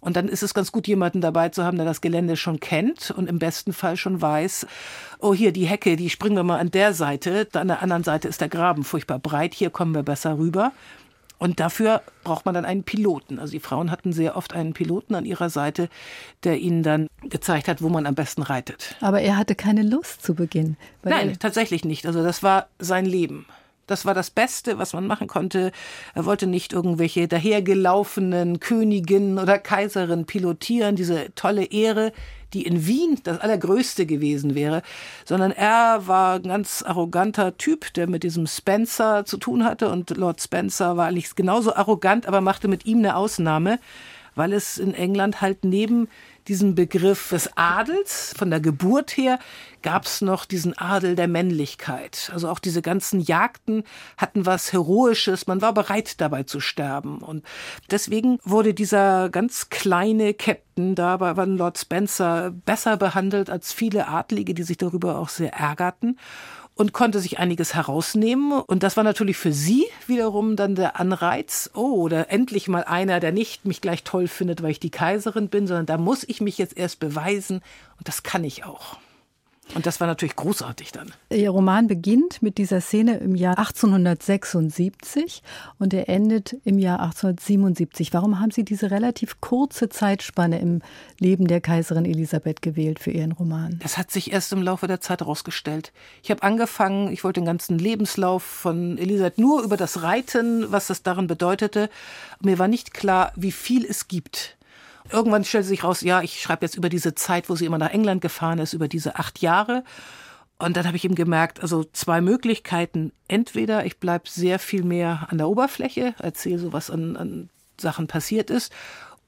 Und 0.00 0.16
dann 0.16 0.28
ist 0.28 0.42
es 0.42 0.54
ganz 0.54 0.72
gut, 0.72 0.88
jemanden 0.88 1.20
dabei 1.20 1.50
zu 1.50 1.62
haben, 1.62 1.76
der 1.76 1.86
das 1.86 2.00
Gelände 2.00 2.36
schon 2.36 2.58
kennt 2.58 3.10
und 3.10 3.28
im 3.28 3.38
besten 3.38 3.72
Fall 3.72 3.96
schon 3.96 4.20
weiß, 4.20 4.66
oh 5.20 5.34
hier 5.34 5.52
die 5.52 5.66
Hecke, 5.66 5.96
die 5.96 6.10
springen 6.10 6.36
wir 6.36 6.42
mal 6.42 6.58
an 6.58 6.70
der 6.70 6.94
Seite, 6.94 7.46
an 7.52 7.68
der 7.68 7.82
anderen 7.82 8.02
Seite 8.02 8.26
ist 8.26 8.40
der 8.40 8.48
Graben 8.48 8.82
furchtbar 8.82 9.18
breit, 9.18 9.54
hier 9.54 9.70
kommen 9.70 9.94
wir 9.94 10.02
besser 10.02 10.38
rüber. 10.38 10.72
Und 11.40 11.58
dafür 11.58 12.02
braucht 12.22 12.44
man 12.44 12.54
dann 12.54 12.66
einen 12.66 12.84
Piloten. 12.84 13.38
Also 13.38 13.52
die 13.52 13.60
Frauen 13.60 13.90
hatten 13.90 14.12
sehr 14.12 14.36
oft 14.36 14.52
einen 14.52 14.74
Piloten 14.74 15.14
an 15.14 15.24
ihrer 15.24 15.48
Seite, 15.48 15.88
der 16.44 16.58
ihnen 16.58 16.82
dann 16.82 17.08
gezeigt 17.22 17.66
hat, 17.66 17.80
wo 17.80 17.88
man 17.88 18.04
am 18.04 18.14
besten 18.14 18.42
reitet. 18.42 18.94
Aber 19.00 19.22
er 19.22 19.38
hatte 19.38 19.54
keine 19.54 19.82
Lust 19.82 20.22
zu 20.22 20.34
Beginn. 20.34 20.76
Nein, 21.02 21.38
tatsächlich 21.38 21.82
nicht. 21.86 22.04
Also 22.06 22.22
das 22.22 22.42
war 22.42 22.68
sein 22.78 23.06
Leben. 23.06 23.46
Das 23.86 24.04
war 24.04 24.12
das 24.12 24.30
Beste, 24.30 24.78
was 24.78 24.92
man 24.92 25.06
machen 25.06 25.28
konnte. 25.28 25.72
Er 26.14 26.26
wollte 26.26 26.46
nicht 26.46 26.74
irgendwelche 26.74 27.26
dahergelaufenen 27.26 28.60
Königinnen 28.60 29.38
oder 29.38 29.58
Kaiserinnen 29.58 30.26
pilotieren, 30.26 30.94
diese 30.94 31.34
tolle 31.34 31.64
Ehre, 31.64 32.12
die 32.52 32.66
in 32.66 32.86
Wien 32.86 33.18
das 33.22 33.40
allergrößte 33.40 34.06
gewesen 34.06 34.54
wäre, 34.54 34.82
sondern 35.24 35.52
er 35.52 36.06
war 36.06 36.36
ein 36.36 36.42
ganz 36.42 36.82
arroganter 36.82 37.56
Typ, 37.56 37.92
der 37.94 38.08
mit 38.08 38.22
diesem 38.22 38.46
Spencer 38.46 39.24
zu 39.24 39.36
tun 39.36 39.64
hatte. 39.64 39.88
Und 39.88 40.16
Lord 40.16 40.40
Spencer 40.40 40.96
war 40.96 41.08
eigentlich 41.08 41.34
genauso 41.34 41.74
arrogant, 41.74 42.26
aber 42.26 42.40
machte 42.40 42.68
mit 42.68 42.86
ihm 42.86 42.98
eine 42.98 43.16
Ausnahme, 43.16 43.78
weil 44.34 44.52
es 44.52 44.78
in 44.78 44.94
England 44.94 45.40
halt 45.40 45.64
neben 45.64 46.08
diesen 46.48 46.74
Begriff 46.74 47.30
des 47.30 47.50
Adels, 47.56 48.34
von 48.36 48.50
der 48.50 48.60
Geburt 48.60 49.16
her, 49.16 49.38
gab 49.82 50.06
es 50.06 50.20
noch 50.20 50.44
diesen 50.44 50.76
Adel 50.76 51.16
der 51.16 51.28
Männlichkeit. 51.28 52.30
Also 52.32 52.48
auch 52.48 52.58
diese 52.58 52.82
ganzen 52.82 53.20
Jagden 53.20 53.84
hatten 54.16 54.46
was 54.46 54.72
Heroisches, 54.72 55.46
man 55.46 55.62
war 55.62 55.72
bereit 55.74 56.20
dabei 56.20 56.42
zu 56.42 56.60
sterben. 56.60 57.18
Und 57.18 57.44
deswegen 57.90 58.38
wurde 58.44 58.74
dieser 58.74 59.28
ganz 59.30 59.70
kleine 59.70 60.34
Captain 60.34 60.94
da 60.94 61.16
bei 61.16 61.32
Lord 61.44 61.78
Spencer 61.78 62.50
besser 62.50 62.96
behandelt 62.96 63.50
als 63.50 63.72
viele 63.72 64.08
Adlige, 64.08 64.54
die 64.54 64.62
sich 64.62 64.78
darüber 64.78 65.18
auch 65.18 65.28
sehr 65.28 65.52
ärgerten. 65.52 66.18
und 66.80 66.94
konnte 66.94 67.20
sich 67.20 67.38
einiges 67.38 67.74
herausnehmen. 67.74 68.52
Und 68.52 68.82
das 68.82 68.96
war 68.96 69.04
natürlich 69.04 69.36
für 69.36 69.52
sie 69.52 69.84
wiederum 70.06 70.56
dann 70.56 70.74
der 70.74 70.98
Anreiz, 70.98 71.68
oh, 71.74 71.92
oder 72.04 72.30
endlich 72.30 72.68
mal 72.68 72.84
einer, 72.84 73.20
der 73.20 73.32
nicht 73.32 73.66
mich 73.66 73.82
gleich 73.82 74.02
toll 74.02 74.28
findet, 74.28 74.62
weil 74.62 74.70
ich 74.70 74.80
die 74.80 74.88
Kaiserin 74.88 75.48
bin, 75.48 75.66
sondern 75.66 75.84
da 75.84 75.98
muss 75.98 76.24
ich 76.26 76.40
mich 76.40 76.56
jetzt 76.56 76.78
erst 76.78 76.98
beweisen 76.98 77.60
und 77.98 78.08
das 78.08 78.22
kann 78.22 78.44
ich 78.44 78.64
auch. 78.64 78.96
Und 79.74 79.86
das 79.86 80.00
war 80.00 80.06
natürlich 80.06 80.36
großartig 80.36 80.92
dann. 80.92 81.12
Ihr 81.30 81.50
Roman 81.50 81.86
beginnt 81.86 82.42
mit 82.42 82.58
dieser 82.58 82.80
Szene 82.80 83.18
im 83.18 83.34
Jahr 83.34 83.58
1876 83.58 85.42
und 85.78 85.94
er 85.94 86.08
endet 86.08 86.56
im 86.64 86.78
Jahr 86.78 87.00
1877. 87.00 88.12
Warum 88.12 88.40
haben 88.40 88.50
Sie 88.50 88.64
diese 88.64 88.90
relativ 88.90 89.40
kurze 89.40 89.88
Zeitspanne 89.88 90.58
im 90.60 90.82
Leben 91.18 91.46
der 91.46 91.60
Kaiserin 91.60 92.04
Elisabeth 92.04 92.62
gewählt 92.62 92.98
für 92.98 93.12
Ihren 93.12 93.32
Roman? 93.32 93.78
Das 93.82 93.96
hat 93.96 94.10
sich 94.10 94.32
erst 94.32 94.52
im 94.52 94.62
Laufe 94.62 94.86
der 94.86 95.00
Zeit 95.00 95.20
herausgestellt. 95.20 95.92
Ich 96.22 96.30
habe 96.30 96.42
angefangen, 96.42 97.12
ich 97.12 97.22
wollte 97.22 97.40
den 97.40 97.46
ganzen 97.46 97.78
Lebenslauf 97.78 98.42
von 98.42 98.98
Elisabeth 98.98 99.38
nur 99.38 99.62
über 99.62 99.76
das 99.76 100.02
Reiten, 100.02 100.70
was 100.72 100.88
das 100.88 101.02
darin 101.02 101.26
bedeutete. 101.26 101.90
Mir 102.42 102.58
war 102.58 102.68
nicht 102.68 102.92
klar, 102.92 103.32
wie 103.36 103.52
viel 103.52 103.84
es 103.84 104.08
gibt 104.08 104.56
irgendwann 105.12 105.44
stellte 105.44 105.68
sich 105.68 105.84
raus, 105.84 106.00
ja, 106.02 106.22
ich 106.22 106.40
schreibe 106.40 106.64
jetzt 106.64 106.76
über 106.76 106.88
diese 106.88 107.14
Zeit, 107.14 107.48
wo 107.48 107.56
sie 107.56 107.66
immer 107.66 107.78
nach 107.78 107.90
England 107.90 108.20
gefahren 108.20 108.58
ist, 108.58 108.72
über 108.72 108.88
diese 108.88 109.16
acht 109.16 109.40
Jahre. 109.40 109.84
Und 110.58 110.76
dann 110.76 110.86
habe 110.86 110.96
ich 110.96 111.04
eben 111.04 111.14
gemerkt, 111.14 111.62
also 111.62 111.84
zwei 111.84 112.20
Möglichkeiten. 112.20 113.12
Entweder 113.28 113.86
ich 113.86 113.98
bleibe 113.98 114.28
sehr 114.28 114.58
viel 114.58 114.84
mehr 114.84 115.26
an 115.30 115.38
der 115.38 115.48
Oberfläche, 115.48 116.14
erzähle 116.18 116.58
so, 116.58 116.72
was 116.72 116.90
an, 116.90 117.16
an 117.16 117.48
Sachen 117.80 118.06
passiert 118.06 118.50
ist, 118.50 118.72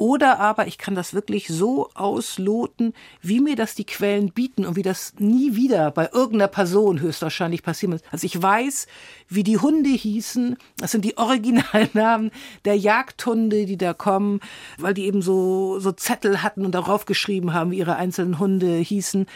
oder 0.03 0.41
aber 0.41 0.67
ich 0.67 0.79
kann 0.79 0.97
das 0.97 1.15
wirklich 1.15 1.47
so 1.47 1.89
ausloten, 1.95 2.93
wie 3.21 3.39
mir 3.39 3.55
das 3.55 3.77
die 3.77 3.85
Quellen 3.85 4.33
bieten 4.33 4.67
und 4.67 4.75
wie 4.75 4.83
das 4.83 5.15
nie 5.21 5.55
wieder 5.55 5.93
bei 5.93 6.09
irgendeiner 6.13 6.49
Person 6.49 6.99
höchstwahrscheinlich 6.99 7.63
passieren 7.63 7.93
muss. 7.93 8.03
Also 8.11 8.25
ich 8.25 8.43
weiß, 8.43 8.89
wie 9.29 9.45
die 9.45 9.59
Hunde 9.59 9.91
hießen. 9.91 10.57
Das 10.79 10.91
sind 10.91 11.05
die 11.05 11.19
Originalnamen 11.19 12.33
der 12.65 12.77
Jagdhunde, 12.77 13.65
die 13.65 13.77
da 13.77 13.95
kommen, 13.95 14.41
weil 14.77 14.93
die 14.93 15.05
eben 15.05 15.23
so, 15.23 15.79
so 15.79 15.93
Zettel 15.93 16.43
hatten 16.43 16.67
und 16.67 16.75
darauf 16.75 17.05
geschrieben 17.05 17.53
haben, 17.53 17.71
wie 17.71 17.79
ihre 17.79 17.95
einzelnen 17.95 18.41
Hunde 18.41 18.79
hießen 18.79 19.27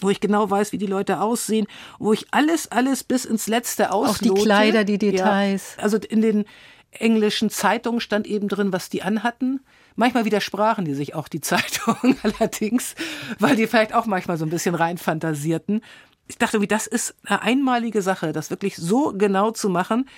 wo 0.00 0.10
ich 0.10 0.20
genau 0.20 0.50
weiß, 0.50 0.72
wie 0.72 0.78
die 0.78 0.86
Leute 0.86 1.20
aussehen, 1.20 1.66
wo 1.98 2.12
ich 2.12 2.26
alles, 2.30 2.70
alles 2.70 3.04
bis 3.04 3.24
ins 3.24 3.46
Letzte 3.46 3.92
auslote. 3.92 4.32
Auch 4.32 4.36
die 4.36 4.42
Kleider, 4.42 4.84
die 4.84 4.98
Details. 4.98 5.74
Ja, 5.76 5.82
also 5.82 5.98
in 5.98 6.20
den 6.20 6.44
englischen 6.90 7.48
Zeitungen 7.48 8.00
stand 8.00 8.26
eben 8.26 8.48
drin, 8.48 8.72
was 8.72 8.88
die 8.88 9.02
anhatten. 9.02 9.60
Manchmal 9.96 10.24
widersprachen 10.24 10.84
die 10.84 10.94
sich 10.94 11.14
auch 11.14 11.28
die 11.28 11.40
Zeitungen 11.42 12.16
allerdings, 12.22 12.94
weil 13.38 13.56
die 13.56 13.66
vielleicht 13.66 13.94
auch 13.94 14.06
manchmal 14.06 14.36
so 14.36 14.44
ein 14.44 14.50
bisschen 14.50 14.74
reinfantasierten. 14.74 15.82
Ich 16.26 16.38
dachte, 16.38 16.60
wie 16.60 16.66
das 16.66 16.86
ist 16.86 17.14
eine 17.26 17.42
einmalige 17.42 18.02
Sache, 18.02 18.32
das 18.32 18.50
wirklich 18.50 18.76
so 18.76 19.12
genau 19.16 19.50
zu 19.50 19.68
machen. 19.68 20.08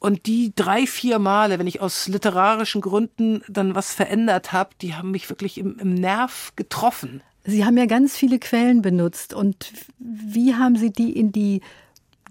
Und 0.00 0.26
die 0.26 0.52
drei, 0.54 0.86
vier 0.86 1.18
Male, 1.18 1.58
wenn 1.58 1.66
ich 1.66 1.80
aus 1.80 2.06
literarischen 2.06 2.80
Gründen 2.80 3.42
dann 3.48 3.74
was 3.74 3.92
verändert 3.92 4.52
habe, 4.52 4.70
die 4.80 4.94
haben 4.94 5.10
mich 5.10 5.28
wirklich 5.28 5.58
im, 5.58 5.76
im 5.78 5.94
Nerv 5.94 6.52
getroffen. 6.54 7.20
Sie 7.44 7.64
haben 7.64 7.76
ja 7.76 7.86
ganz 7.86 8.16
viele 8.16 8.38
Quellen 8.38 8.82
benutzt. 8.82 9.34
Und 9.34 9.72
wie 9.98 10.54
haben 10.54 10.76
Sie 10.76 10.92
die 10.92 11.16
in 11.18 11.32
die 11.32 11.62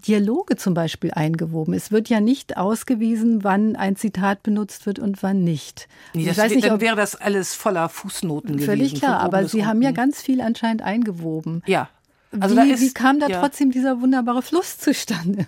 Dialoge 0.07 0.55
zum 0.55 0.73
Beispiel 0.73 1.11
eingewoben. 1.11 1.73
Es 1.73 1.91
wird 1.91 2.09
ja 2.09 2.19
nicht 2.19 2.57
ausgewiesen, 2.57 3.43
wann 3.43 3.75
ein 3.75 3.95
Zitat 3.95 4.43
benutzt 4.43 4.85
wird 4.85 4.99
und 4.99 5.21
wann 5.21 5.43
nicht. 5.43 5.87
Nee, 6.13 6.29
ich 6.29 6.37
weiß 6.37 6.53
nicht, 6.53 6.67
dann 6.67 6.81
wäre 6.81 6.95
das 6.95 7.15
alles 7.15 7.53
voller 7.53 7.89
Fußnoten 7.89 8.59
völlig 8.59 8.65
gewesen. 8.65 8.77
Völlig 8.77 8.99
klar, 8.99 9.19
aber 9.19 9.47
Sie 9.47 9.65
haben 9.65 9.81
ja 9.81 9.91
ganz 9.91 10.21
viel 10.21 10.41
anscheinend 10.41 10.81
eingewoben. 10.81 11.61
Ja. 11.65 11.89
Also 12.39 12.55
wie, 12.57 12.71
ist, 12.71 12.81
wie 12.81 12.93
kam 12.93 13.19
da 13.19 13.27
ja. 13.27 13.39
trotzdem 13.39 13.71
dieser 13.71 14.01
wunderbare 14.01 14.41
Fluss 14.41 14.77
zustande? 14.77 15.47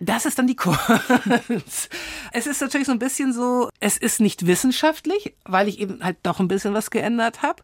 Das 0.00 0.26
ist 0.26 0.38
dann 0.38 0.48
die 0.48 0.56
Kunst. 0.56 0.80
Es 2.32 2.46
ist 2.46 2.60
natürlich 2.60 2.86
so 2.86 2.92
ein 2.92 2.98
bisschen 2.98 3.32
so, 3.32 3.68
es 3.78 3.98
ist 3.98 4.20
nicht 4.20 4.46
wissenschaftlich, 4.46 5.34
weil 5.44 5.68
ich 5.68 5.78
eben 5.78 6.02
halt 6.02 6.16
doch 6.22 6.40
ein 6.40 6.48
bisschen 6.48 6.74
was 6.74 6.90
geändert 6.90 7.42
habe. 7.42 7.62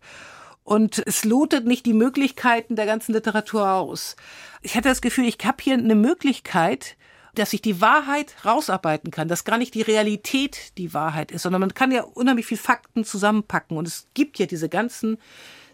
Und 0.69 1.03
es 1.07 1.25
lotet 1.25 1.64
nicht 1.64 1.87
die 1.87 1.95
Möglichkeiten 1.95 2.77
der 2.77 2.85
ganzen 2.85 3.14
Literatur 3.14 3.71
aus. 3.71 4.16
Ich 4.61 4.77
hatte 4.77 4.91
das 4.91 5.01
Gefühl, 5.01 5.25
ich 5.25 5.39
habe 5.43 5.62
hier 5.62 5.73
eine 5.73 5.95
Möglichkeit, 5.95 6.99
dass 7.35 7.55
ich 7.55 7.62
die 7.62 7.81
Wahrheit 7.81 8.35
rausarbeiten 8.45 9.11
kann, 9.11 9.29
dass 9.29 9.45
gar 9.45 9.57
nicht 9.57 9.73
die 9.73 9.81
Realität 9.81 10.77
die 10.77 10.93
Wahrheit 10.93 11.33
ist, 11.33 11.45
sondern 11.45 11.62
man 11.62 11.73
kann 11.73 11.91
ja 11.91 12.03
unheimlich 12.03 12.45
viel 12.45 12.59
Fakten 12.59 13.05
zusammenpacken. 13.05 13.79
Und 13.79 13.89
es 13.89 14.09
gibt 14.12 14.39
ja 14.39 14.45
diese 14.45 14.69
ganzen 14.69 15.16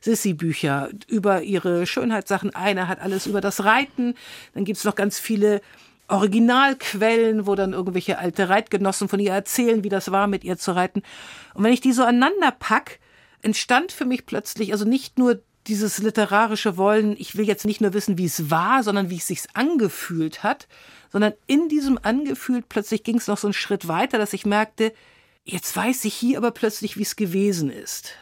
Sissy-Bücher 0.01 0.91
über 1.09 1.43
ihre 1.43 1.89
Schönheitssachen. 1.89 2.55
Einer 2.55 2.87
hat 2.87 3.01
alles 3.01 3.27
über 3.27 3.41
das 3.41 3.65
Reiten. 3.65 4.15
Dann 4.55 4.65
gibt 4.65 4.79
es 4.79 4.85
noch 4.85 4.95
ganz 4.95 5.19
viele 5.19 5.61
Originalquellen, 6.07 7.49
wo 7.49 7.57
dann 7.57 7.73
irgendwelche 7.73 8.21
alte 8.21 8.49
Reitgenossen 8.49 9.09
von 9.09 9.19
ihr 9.19 9.33
erzählen, 9.33 9.83
wie 9.83 9.89
das 9.89 10.13
war, 10.13 10.29
mit 10.29 10.45
ihr 10.45 10.57
zu 10.57 10.71
reiten. 10.71 11.03
Und 11.55 11.65
wenn 11.65 11.73
ich 11.73 11.81
die 11.81 11.93
so 11.93 12.05
aneinander 12.05 12.53
pack, 12.53 13.01
entstand 13.45 13.93
für 13.93 14.05
mich 14.05 14.27
plötzlich 14.27 14.73
also 14.73 14.85
nicht 14.85 15.19
nur 15.19 15.41
dieses 15.67 15.99
literarische 15.99 16.77
Wollen, 16.77 17.17
ich 17.19 17.37
will 17.37 17.47
jetzt 17.47 17.65
nicht 17.65 17.81
nur 17.81 17.95
wissen, 17.95 18.19
wie 18.19 18.27
es 18.27 18.51
war, 18.51 18.83
sondern 18.83 19.11
wie 19.11 19.17
es 19.17 19.27
sich 19.27 19.41
angefühlt 19.55 20.43
hat, 20.43 20.69
sondern 21.11 21.33
in 21.47 21.69
diesem 21.69 21.99
angefühlt 22.03 22.69
plötzlich 22.69 23.03
ging 23.03 23.17
es 23.17 23.29
noch 23.29 23.39
so 23.39 23.47
einen 23.47 23.55
Schritt 23.55 23.89
weiter, 23.89 24.19
dass 24.19 24.33
ich 24.33 24.45
merkte, 24.45 24.93
jetzt 25.45 25.75
weiß 25.75 26.05
ich 26.05 26.15
hier 26.15 26.39
aber 26.39 26.51
plötzlich, 26.51 26.97
wie 26.97 27.03
es 27.03 27.17
gewesen 27.17 27.71
ist. 27.71 28.15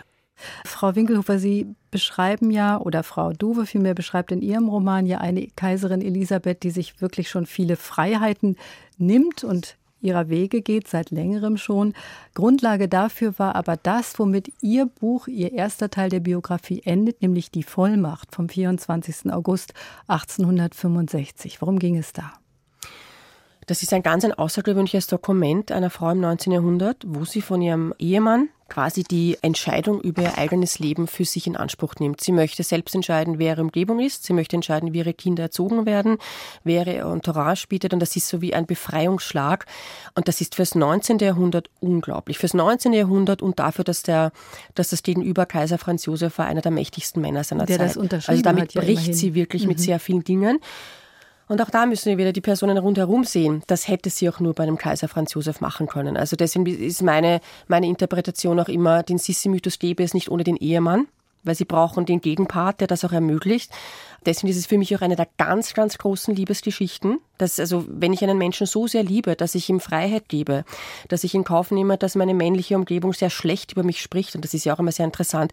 Frau 0.64 0.95
Winkelhofer, 0.95 1.39
Sie 1.39 1.66
beschreiben 1.91 2.51
ja, 2.51 2.81
oder 2.81 3.03
Frau 3.03 3.33
Duwe 3.33 3.66
vielmehr 3.66 3.95
beschreibt 3.95 4.33
in 4.33 4.43
ihrem 4.43 4.68
Roman 4.68 5.07
ja 5.07 5.18
eine 5.18 5.47
Kaiserin 5.49 6.03
Elisabeth, 6.03 6.62
die 6.62 6.70
sich 6.70 7.01
wirklich 7.01 7.29
schon 7.29 7.47
viele 7.47 7.77
Freiheiten 7.77 8.57
nimmt 8.99 9.45
und 9.45 9.77
ihrer 10.03 10.28
Wege 10.28 10.62
geht, 10.62 10.88
seit 10.88 11.11
längerem 11.11 11.57
schon. 11.57 11.94
Grundlage 12.34 12.88
dafür 12.88 13.38
war 13.38 13.55
aber 13.55 13.76
das, 13.76 14.18
womit 14.18 14.53
ihr 14.61 14.86
Buch, 14.86 15.28
ihr 15.28 15.53
erster 15.53 15.90
Teil 15.90 16.11
der 16.11 16.20
Biografie 16.20 16.82
endet, 16.84 17.22
nämlich 17.22 17.50
die 17.50 17.62
Vollmacht 17.62 18.34
vom 18.34 18.48
24. 18.48 19.32
August 19.32 19.74
1865. 20.09 21.61
Worum 21.61 21.78
ging 21.78 21.96
es 21.96 22.12
da? 22.12 22.32
Das 23.66 23.82
ist 23.82 23.92
ein 23.92 24.03
ganz 24.03 24.24
ein 24.24 24.32
außergewöhnliches 24.32 25.07
Dokument 25.07 25.70
einer 25.70 25.90
Frau 25.90 26.11
im 26.11 26.20
19. 26.20 26.53
Jahrhundert, 26.53 27.05
wo 27.07 27.24
sie 27.24 27.40
von 27.40 27.62
ihrem 27.62 27.94
Ehemann 27.98 28.48
quasi 28.73 29.03
die 29.03 29.37
Entscheidung 29.43 30.01
über 30.01 30.23
ihr 30.23 30.39
eigenes 30.39 30.79
Leben 30.79 31.07
für 31.07 31.27
sich 31.27 31.47
in 31.47 31.57
Anspruch 31.59 31.97
nimmt. 31.99 32.23
Sie 32.23 32.33
möchte 32.33 32.62
selbst 32.62 32.95
entscheiden, 32.95 33.39
wer 33.39 33.53
ihre 33.53 33.61
Umgebung 33.61 34.01
ist. 34.01 34.25
Sie 34.25 34.33
möchte 34.33 34.57
entscheiden, 34.57 34.95
wie 34.95 34.99
ihre 34.99 35.12
Kinder 35.12 35.43
erzogen 35.43 35.85
werden, 35.85 36.16
wer 36.64 36.87
ihr 36.87 37.05
Entourage 37.05 37.66
bietet. 37.68 37.93
Und 37.93 38.01
das 38.01 38.16
ist 38.16 38.29
so 38.29 38.41
wie 38.41 38.55
ein 38.55 38.64
Befreiungsschlag. 38.64 39.66
Und 40.14 40.27
das 40.27 40.41
ist 40.41 40.55
fürs 40.55 40.75
19. 40.75 41.18
Jahrhundert 41.18 41.68
unglaublich. 41.81 42.39
Fürs 42.39 42.55
19. 42.55 42.95
Jahrhundert 42.95 43.43
und 43.43 43.59
dafür, 43.59 43.85
dass 43.85 44.03
der, 44.03 44.33
dass 44.75 44.89
das 44.89 45.03
gegenüber 45.03 45.45
Kaiser 45.45 45.77
Franz 45.77 46.07
Josef 46.07 46.39
war 46.39 46.47
einer 46.47 46.62
der 46.62 46.73
mächtigsten 46.73 47.20
Männer 47.20 47.45
seiner 47.45 47.66
der 47.66 47.77
Zeit. 47.77 47.99
Also 48.27 48.43
damit 48.43 48.62
hat, 48.62 48.75
ja, 48.75 48.81
bricht 48.81 49.14
sie 49.14 49.35
wirklich 49.35 49.64
mhm. 49.64 49.68
mit 49.68 49.81
sehr 49.81 50.01
vielen 50.01 50.25
Dingen. 50.25 50.61
Und 51.53 51.61
auch 51.61 51.68
da 51.68 51.84
müssen 51.84 52.07
wir 52.07 52.16
wieder 52.16 52.32
die 52.32 52.40
Personen 52.40 52.78
rundherum 52.78 53.24
sehen. 53.24 53.62
Das 53.66 53.86
hätte 53.86 54.09
sie 54.09 54.26
auch 54.30 54.40
nur 54.40 54.55
bei 54.55 54.62
einem 54.62 54.78
Kaiser 54.78 55.07
Franz 55.07 55.34
Josef 55.34 55.61
machen 55.61 55.86
können. 55.86 56.16
Also 56.16 56.34
deswegen 56.34 56.64
ist 56.64 57.03
meine, 57.03 57.42
meine 57.68 57.88
Interpretation 57.88 58.59
auch 58.59 58.68
immer, 58.68 59.03
den 59.03 59.18
Sissi-Mythos 59.18 59.78
gäbe 59.78 60.03
es 60.03 60.14
nicht 60.14 60.30
ohne 60.30 60.44
den 60.44 60.57
Ehemann, 60.57 61.09
weil 61.42 61.55
sie 61.55 61.66
brauchen 61.66 62.07
den 62.07 62.22
Gegenpart, 62.22 62.80
der 62.80 62.86
das 62.86 63.05
auch 63.05 63.12
ermöglicht. 63.12 63.70
Deswegen 64.24 64.50
ist 64.50 64.57
es 64.57 64.64
für 64.64 64.78
mich 64.78 64.96
auch 64.96 65.03
eine 65.03 65.14
der 65.14 65.28
ganz, 65.36 65.74
ganz 65.74 65.98
großen 65.98 66.34
Liebesgeschichten. 66.34 67.18
Dass, 67.36 67.61
also, 67.61 67.84
wenn 67.86 68.14
ich 68.14 68.22
einen 68.22 68.38
Menschen 68.38 68.66
so 68.66 68.86
sehr 68.86 69.03
liebe, 69.03 69.36
dass 69.36 69.55
ich 69.55 69.68
ihm 69.68 69.80
Freiheit 69.80 70.30
gebe, 70.30 70.64
dass 71.09 71.22
ich 71.22 71.34
in 71.34 71.44
Kauf 71.44 71.70
nehme, 71.70 71.98
dass 71.98 72.14
meine 72.14 72.32
männliche 72.32 72.76
Umgebung 72.76 73.12
sehr 73.12 73.28
schlecht 73.28 73.72
über 73.72 73.82
mich 73.82 74.00
spricht, 74.00 74.34
und 74.34 74.42
das 74.42 74.55
ist 74.55 74.64
ja 74.64 74.72
auch 74.72 74.78
immer 74.78 74.92
sehr 74.92 75.05
interessant, 75.05 75.53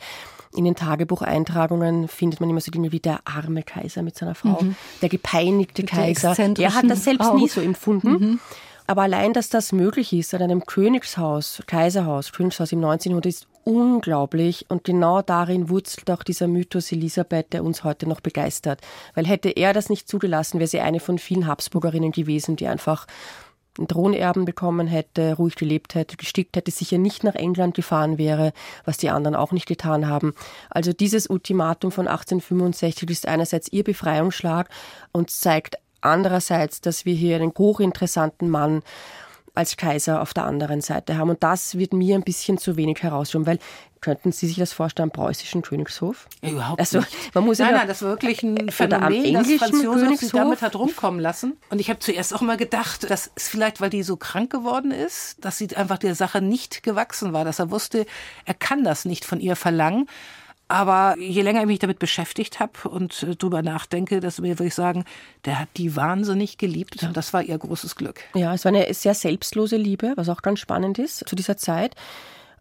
in 0.56 0.66
den 0.66 0.76
Tagebucheintragungen 0.76 2.08
findet 2.08 2.40
man 2.40 2.50
immer 2.50 2.62
so 2.62 2.72
Dinge 2.72 2.92
wie 2.92 3.00
der 3.00 3.20
arme 3.26 3.64
Kaiser 3.64 4.02
mit 4.02 4.18
seiner 4.18 4.36
Frau, 4.36 4.62
mhm. 4.62 4.76
der 5.02 5.10
gepeinigte 5.10 5.84
mit 5.84 5.92
Kaiser. 5.92 6.36
Er 6.38 6.74
hat 6.74 6.90
das 6.90 7.04
selbst 7.04 7.28
Frau. 7.28 7.36
nie 7.36 7.48
so 7.48 7.62
empfunden. 7.62 8.12
Mhm. 8.12 8.40
Aber 8.88 9.04
allein, 9.04 9.34
dass 9.34 9.50
das 9.50 9.72
möglich 9.72 10.14
ist 10.14 10.34
an 10.34 10.42
einem 10.42 10.66
Königshaus, 10.66 11.62
Kaiserhaus, 11.68 12.32
Königshaus 12.32 12.72
im 12.72 12.80
19. 12.80 13.20
ist 13.20 13.48
unglaublich. 13.64 14.66
Und 14.70 14.84
genau 14.84 15.22
darin 15.22 15.70
wurzelt 15.70 16.10
auch 16.10 16.24
dieser 16.24 16.48
Mythos 16.48 16.92
Elisabeth, 16.92 17.54
der 17.54 17.64
uns 17.64 17.84
heute 17.84 18.10
noch 18.10 18.20
begeistert. 18.20 18.82
Weil 19.14 19.28
hätte 19.28 19.50
er 19.50 19.74
das 19.74 19.90
nicht 19.90 20.10
zugelassen, 20.10 20.60
wäre 20.60 20.68
sie 20.68 20.80
eine 20.80 21.00
von 21.00 21.20
vielen 21.20 21.46
Habsburgerinnen 21.46 22.12
gewesen, 22.12 22.56
die 22.56 22.66
einfach 22.66 23.06
Thronerben 23.88 24.46
bekommen 24.46 24.88
hätte, 24.88 25.36
ruhig 25.36 25.56
gelebt 25.56 25.96
hätte, 25.96 26.18
gestickt 26.18 26.56
hätte, 26.56 26.72
sicher 26.72 26.98
nicht 26.98 27.24
nach 27.24 27.36
England 27.36 27.76
gefahren 27.76 28.18
wäre, 28.18 28.54
was 28.86 28.98
die 28.98 29.10
anderen 29.10 29.36
auch 29.36 29.52
nicht 29.52 29.68
getan 29.68 30.08
haben. 30.08 30.34
Also 30.70 30.94
dieses 30.94 31.28
Ultimatum 31.28 31.92
von 31.92 32.08
1865 32.08 33.10
ist 33.10 33.28
einerseits 33.28 33.72
ihr 33.72 33.84
Befreiungsschlag 33.84 34.70
und 35.12 35.30
zeigt 35.30 35.78
andererseits, 36.02 36.82
dass 36.82 37.06
wir 37.06 37.14
hier 37.14 37.36
einen 37.36 37.54
hochinteressanten 37.58 38.50
Mann 38.50 38.82
als 39.60 39.78
Kaiser 39.78 40.22
auf 40.22 40.34
der 40.34 40.46
anderen 40.46 40.82
Seite 40.82 41.18
haben. 41.18 41.30
Und 41.30 41.44
das 41.44 41.78
wird 41.78 41.94
mir 41.94 42.16
ein 42.16 42.24
bisschen 42.24 42.58
zu 42.58 42.78
wenig 42.78 43.04
herausschauen, 43.04 43.46
weil 43.46 43.60
Könnten 44.02 44.32
Sie 44.32 44.48
sich 44.48 44.56
das 44.56 44.72
vorstellen, 44.72 45.10
am 45.10 45.12
preußischen 45.12 45.62
Königshof? 45.62 46.28
Überhaupt 46.42 46.80
also, 46.80 47.00
nicht. 47.00 47.36
Man 47.36 47.44
muss 47.44 47.60
nein, 47.60 47.72
ja 47.72 47.78
nein, 47.80 47.88
das 47.88 48.02
war 48.02 48.12
wirklich 48.12 48.44
ein 48.44 48.70
Phänomen, 48.72 49.34
das 49.34 49.52
Franz 49.52 50.20
sich 50.20 50.32
damit 50.32 50.62
hat 50.62 50.76
rumkommen 50.76 51.20
lassen. 51.20 51.58
Und 51.70 51.80
ich 51.80 51.90
habe 51.90 52.00
zuerst 52.00 52.34
auch 52.34 52.40
mal 52.40 52.56
gedacht, 52.56 53.10
das 53.10 53.30
ist 53.36 53.50
vielleicht, 53.50 53.82
weil 53.82 53.90
die 53.90 54.04
so 54.04 54.16
krank 54.16 54.52
geworden 54.52 54.92
ist, 54.92 55.44
dass 55.44 55.58
sie 55.58 55.76
einfach 55.76 55.98
der 55.98 56.16
Sache 56.16 56.42
nicht 56.42 56.82
gewachsen 56.82 57.34
war, 57.34 57.44
dass 57.44 57.60
er 57.60 57.72
wusste, 57.72 58.06
er 58.46 58.54
kann 58.54 58.86
das 58.86 59.04
nicht 59.04 59.26
von 59.26 59.42
ihr 59.42 59.58
verlangen. 59.58 60.08
Aber 60.72 61.18
je 61.18 61.42
länger 61.42 61.62
ich 61.62 61.68
mich 61.68 61.80
damit 61.80 61.98
beschäftigt 61.98 62.60
habe 62.60 62.88
und 62.88 63.24
äh, 63.24 63.36
drüber 63.36 63.64
nachdenke, 63.64 64.20
desto 64.20 64.44
mehr 64.44 64.60
würde 64.60 64.68
ich 64.68 64.76
sagen, 64.76 65.04
der 65.46 65.60
hat 65.60 65.70
die 65.78 65.96
wahnsinnig 65.96 66.60
geliebt 66.60 67.02
und 67.04 67.18
das 67.18 67.34
war 67.34 67.42
ihr 67.42 67.58
großes 67.58 67.96
Glück. 67.96 68.22
Ja, 68.36 68.54
es 68.54 68.66
war 68.66 68.72
eine 68.72 68.94
sehr 68.94 69.16
selbstlose 69.16 69.78
Liebe, 69.78 70.14
was 70.16 70.30
auch 70.30 70.44
ganz 70.44 70.60
spannend 70.60 71.00
ist 71.00 71.28
zu 71.28 71.36
dieser 71.36 71.58
Zeit. 71.58 71.96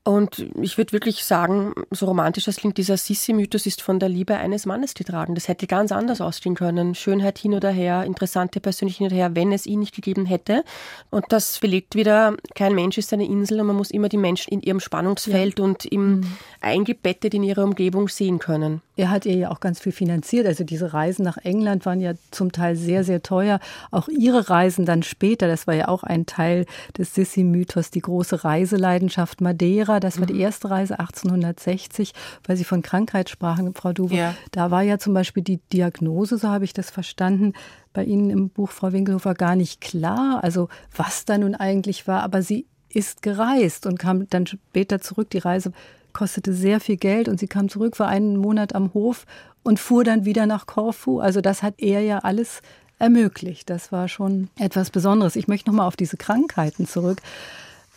Und 0.08 0.46
ich 0.62 0.78
würde 0.78 0.92
wirklich 0.92 1.22
sagen, 1.22 1.74
so 1.90 2.06
romantisch 2.06 2.46
das 2.46 2.56
klingt, 2.56 2.78
dieser 2.78 2.96
Sissi-Mythos 2.96 3.66
ist 3.66 3.82
von 3.82 4.00
der 4.00 4.08
Liebe 4.08 4.38
eines 4.38 4.64
Mannes 4.64 4.94
getragen. 4.94 5.34
Das 5.34 5.48
hätte 5.48 5.66
ganz 5.66 5.92
anders 5.92 6.22
ausgehen 6.22 6.54
können. 6.54 6.94
Schönheit 6.94 7.36
hin 7.36 7.52
oder 7.52 7.68
her, 7.68 8.04
interessante 8.04 8.58
Persönlichkeit 8.58 8.98
hin 8.98 9.06
oder 9.08 9.16
her, 9.16 9.36
wenn 9.36 9.52
es 9.52 9.66
ihn 9.66 9.80
nicht 9.80 9.94
gegeben 9.94 10.24
hätte. 10.24 10.64
Und 11.10 11.26
das 11.28 11.58
verlegt 11.58 11.94
wieder, 11.94 12.34
kein 12.54 12.74
Mensch 12.74 12.96
ist 12.96 13.12
eine 13.12 13.26
Insel 13.26 13.60
und 13.60 13.66
man 13.66 13.76
muss 13.76 13.90
immer 13.90 14.08
die 14.08 14.16
Menschen 14.16 14.50
in 14.50 14.62
ihrem 14.62 14.80
Spannungsfeld 14.80 15.58
ja. 15.58 15.64
und 15.66 15.84
im, 15.84 16.20
mhm. 16.20 16.36
eingebettet 16.62 17.34
in 17.34 17.42
ihrer 17.42 17.64
Umgebung 17.64 18.08
sehen 18.08 18.38
können. 18.38 18.80
Er 18.96 19.10
hat 19.10 19.26
ihr 19.26 19.36
ja 19.36 19.50
auch 19.50 19.60
ganz 19.60 19.78
viel 19.78 19.92
finanziert. 19.92 20.46
Also 20.46 20.64
diese 20.64 20.92
Reisen 20.94 21.22
nach 21.22 21.36
England 21.36 21.86
waren 21.86 22.00
ja 22.00 22.14
zum 22.30 22.50
Teil 22.50 22.74
sehr, 22.74 23.04
sehr 23.04 23.22
teuer. 23.22 23.60
Auch 23.90 24.08
ihre 24.08 24.48
Reisen 24.50 24.86
dann 24.86 25.04
später, 25.04 25.46
das 25.46 25.66
war 25.66 25.74
ja 25.74 25.86
auch 25.86 26.02
ein 26.02 26.26
Teil 26.26 26.64
des 26.96 27.14
Sissi-Mythos, 27.14 27.90
die 27.90 28.00
große 28.00 28.42
Reiseleidenschaft 28.42 29.40
Madeira 29.40 29.97
das 30.00 30.18
war 30.18 30.26
die 30.26 30.34
mhm. 30.34 30.40
erste 30.40 30.70
Reise 30.70 30.98
1860, 30.98 32.12
weil 32.46 32.56
Sie 32.56 32.64
von 32.64 32.82
Krankheit 32.82 33.30
sprachen, 33.30 33.74
Frau 33.74 33.92
Duwe. 33.92 34.14
Ja. 34.14 34.34
Da 34.52 34.70
war 34.70 34.82
ja 34.82 34.98
zum 34.98 35.14
Beispiel 35.14 35.42
die 35.42 35.60
Diagnose, 35.72 36.38
so 36.38 36.48
habe 36.48 36.64
ich 36.64 36.72
das 36.72 36.90
verstanden, 36.90 37.52
bei 37.92 38.04
Ihnen 38.04 38.30
im 38.30 38.50
Buch, 38.50 38.70
Frau 38.70 38.92
Winkelhofer, 38.92 39.34
gar 39.34 39.56
nicht 39.56 39.80
klar, 39.80 40.42
also 40.42 40.68
was 40.94 41.24
da 41.24 41.38
nun 41.38 41.54
eigentlich 41.54 42.06
war. 42.06 42.22
Aber 42.22 42.42
sie 42.42 42.66
ist 42.88 43.22
gereist 43.22 43.86
und 43.86 43.98
kam 43.98 44.28
dann 44.30 44.46
später 44.46 45.00
zurück. 45.00 45.30
Die 45.30 45.38
Reise 45.38 45.72
kostete 46.12 46.52
sehr 46.52 46.80
viel 46.80 46.96
Geld 46.96 47.28
und 47.28 47.38
sie 47.38 47.46
kam 47.46 47.68
zurück, 47.68 47.98
war 47.98 48.08
einen 48.08 48.36
Monat 48.36 48.74
am 48.74 48.94
Hof 48.94 49.26
und 49.62 49.78
fuhr 49.78 50.04
dann 50.04 50.24
wieder 50.24 50.46
nach 50.46 50.66
Korfu. 50.66 51.20
Also 51.20 51.40
das 51.40 51.62
hat 51.62 51.74
er 51.78 52.00
ja 52.00 52.20
alles 52.20 52.60
ermöglicht. 52.98 53.70
Das 53.70 53.92
war 53.92 54.08
schon 54.08 54.48
etwas 54.58 54.90
Besonderes. 54.90 55.36
Ich 55.36 55.48
möchte 55.48 55.70
noch 55.70 55.76
mal 55.76 55.86
auf 55.86 55.96
diese 55.96 56.16
Krankheiten 56.16 56.86
zurück. 56.86 57.20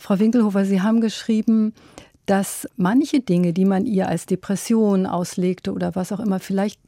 Frau 0.02 0.18
Winkelhofer, 0.18 0.64
Sie 0.64 0.80
haben 0.80 1.00
geschrieben, 1.00 1.74
dass 2.26 2.68
manche 2.76 3.20
Dinge, 3.20 3.52
die 3.52 3.64
man 3.64 3.86
ihr 3.86 4.08
als 4.08 4.26
Depression 4.26 5.06
auslegte 5.06 5.72
oder 5.72 5.94
was 5.94 6.10
auch 6.10 6.18
immer, 6.18 6.40
vielleicht 6.40 6.80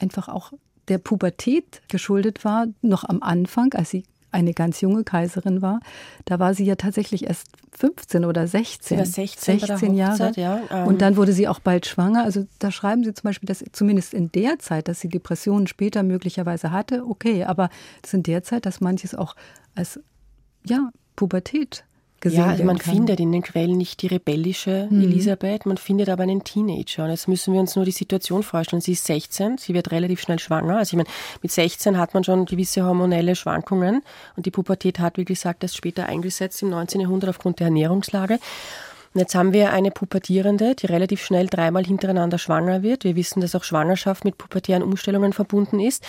einfach 0.00 0.28
auch 0.28 0.52
der 0.88 0.98
Pubertät 0.98 1.80
geschuldet 1.88 2.44
war, 2.44 2.66
noch 2.82 3.04
am 3.04 3.22
Anfang, 3.22 3.72
als 3.74 3.90
sie 3.90 4.02
eine 4.32 4.52
ganz 4.52 4.80
junge 4.80 5.04
Kaiserin 5.04 5.62
war. 5.62 5.78
Da 6.24 6.40
war 6.40 6.54
sie 6.54 6.64
ja 6.64 6.74
tatsächlich 6.74 7.28
erst 7.28 7.46
15 7.78 8.24
oder 8.24 8.48
16. 8.48 8.98
Ja, 8.98 9.04
16, 9.04 9.60
16 9.60 9.94
Jahre. 9.94 10.32
Ja, 10.34 10.60
ähm. 10.68 10.88
Und 10.88 11.02
dann 11.02 11.16
wurde 11.16 11.32
sie 11.32 11.46
auch 11.46 11.60
bald 11.60 11.86
schwanger. 11.86 12.24
Also 12.24 12.46
da 12.58 12.72
schreiben 12.72 13.04
sie 13.04 13.14
zum 13.14 13.28
Beispiel, 13.28 13.46
dass 13.46 13.64
zumindest 13.70 14.12
in 14.12 14.32
der 14.32 14.58
Zeit, 14.58 14.88
dass 14.88 14.98
sie 14.98 15.08
Depressionen 15.08 15.68
später 15.68 16.02
möglicherweise 16.02 16.72
hatte, 16.72 17.04
okay, 17.06 17.44
aber 17.44 17.70
es 18.02 18.10
ist 18.10 18.14
in 18.14 18.22
der 18.24 18.42
Zeit, 18.42 18.66
dass 18.66 18.80
manches 18.80 19.14
auch 19.14 19.36
als 19.76 20.00
ja, 20.64 20.90
Pubertät 21.14 21.84
gesehen 22.20 22.40
ja, 22.40 22.46
also 22.46 22.64
man 22.64 22.78
kann. 22.78 22.94
findet 22.94 23.20
in 23.20 23.32
den 23.32 23.42
Quellen 23.42 23.76
nicht 23.76 24.02
die 24.02 24.06
rebellische 24.06 24.88
mhm. 24.90 25.02
Elisabeth, 25.02 25.66
man 25.66 25.76
findet 25.76 26.08
aber 26.08 26.22
einen 26.22 26.44
Teenager. 26.44 27.04
Und 27.04 27.10
jetzt 27.10 27.28
müssen 27.28 27.52
wir 27.52 27.60
uns 27.60 27.76
nur 27.76 27.84
die 27.84 27.90
Situation 27.90 28.42
vorstellen. 28.42 28.80
Sie 28.80 28.92
ist 28.92 29.04
16, 29.04 29.58
sie 29.58 29.74
wird 29.74 29.90
relativ 29.92 30.20
schnell 30.20 30.38
schwanger. 30.38 30.78
Also 30.78 30.94
ich 30.94 30.96
meine, 30.96 31.08
mit 31.42 31.52
16 31.52 31.98
hat 31.98 32.14
man 32.14 32.24
schon 32.24 32.46
gewisse 32.46 32.84
hormonelle 32.84 33.36
Schwankungen 33.36 34.02
und 34.36 34.46
die 34.46 34.50
Pubertät 34.50 34.98
hat, 34.98 35.18
wie 35.18 35.24
gesagt, 35.24 35.62
erst 35.62 35.76
später 35.76 36.06
eingesetzt 36.06 36.62
im 36.62 36.70
19. 36.70 37.00
Jahrhundert 37.00 37.30
aufgrund 37.30 37.60
der 37.60 37.66
Ernährungslage. 37.66 38.38
Und 39.14 39.20
jetzt 39.20 39.34
haben 39.34 39.54
wir 39.54 39.72
eine 39.72 39.90
Pubertierende, 39.90 40.74
die 40.74 40.84
relativ 40.86 41.24
schnell 41.24 41.46
dreimal 41.46 41.84
hintereinander 41.84 42.36
schwanger 42.36 42.82
wird. 42.82 43.04
Wir 43.04 43.16
wissen, 43.16 43.40
dass 43.40 43.54
auch 43.54 43.64
Schwangerschaft 43.64 44.26
mit 44.26 44.36
pubertären 44.36 44.82
Umstellungen 44.82 45.32
verbunden 45.32 45.80
ist. 45.80 46.04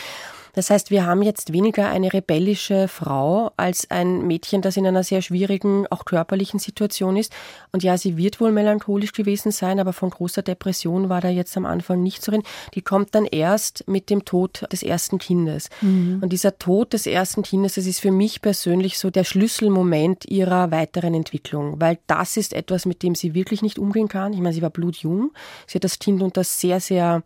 Das 0.57 0.71
heißt, 0.71 0.89
wir 0.89 1.05
haben 1.05 1.21
jetzt 1.21 1.53
weniger 1.53 1.87
eine 1.87 2.11
rebellische 2.11 2.87
Frau 2.87 3.51
als 3.57 3.91
ein 3.91 4.25
Mädchen, 4.25 4.63
das 4.63 4.75
in 4.75 4.87
einer 4.87 5.03
sehr 5.03 5.21
schwierigen, 5.21 5.85
auch 5.91 6.03
körperlichen 6.03 6.59
Situation 6.59 7.15
ist. 7.15 7.31
Und 7.71 7.83
ja, 7.83 7.95
sie 7.95 8.17
wird 8.17 8.41
wohl 8.41 8.51
melancholisch 8.51 9.11
gewesen 9.11 9.51
sein, 9.51 9.79
aber 9.79 9.93
von 9.93 10.09
großer 10.09 10.41
Depression 10.41 11.09
war 11.09 11.21
da 11.21 11.29
jetzt 11.29 11.55
am 11.57 11.67
Anfang 11.67 12.01
nicht 12.01 12.23
so 12.23 12.31
drin. 12.31 12.41
Die 12.73 12.81
kommt 12.81 13.13
dann 13.13 13.25
erst 13.25 13.87
mit 13.87 14.09
dem 14.09 14.25
Tod 14.25 14.65
des 14.71 14.81
ersten 14.81 15.19
Kindes. 15.19 15.69
Mhm. 15.81 16.21
Und 16.23 16.33
dieser 16.33 16.57
Tod 16.57 16.93
des 16.93 17.05
ersten 17.05 17.43
Kindes, 17.43 17.75
das 17.75 17.85
ist 17.85 17.99
für 17.99 18.09
mich 18.09 18.41
persönlich 18.41 18.97
so 18.97 19.11
der 19.11 19.25
Schlüsselmoment 19.25 20.25
ihrer 20.25 20.71
weiteren 20.71 21.13
Entwicklung, 21.13 21.79
weil 21.79 21.99
das 22.07 22.35
ist 22.35 22.53
etwas, 22.53 22.87
mit 22.87 23.03
dem 23.03 23.13
sie 23.13 23.35
wirklich 23.35 23.61
nicht 23.61 23.77
umgehen 23.77 24.07
kann. 24.07 24.33
Ich 24.33 24.39
meine, 24.39 24.55
sie 24.55 24.63
war 24.63 24.71
blutjung. 24.71 25.33
Sie 25.67 25.75
hat 25.75 25.83
das 25.83 25.99
Kind 25.99 26.23
unter 26.23 26.43
sehr, 26.43 26.79
sehr 26.79 27.21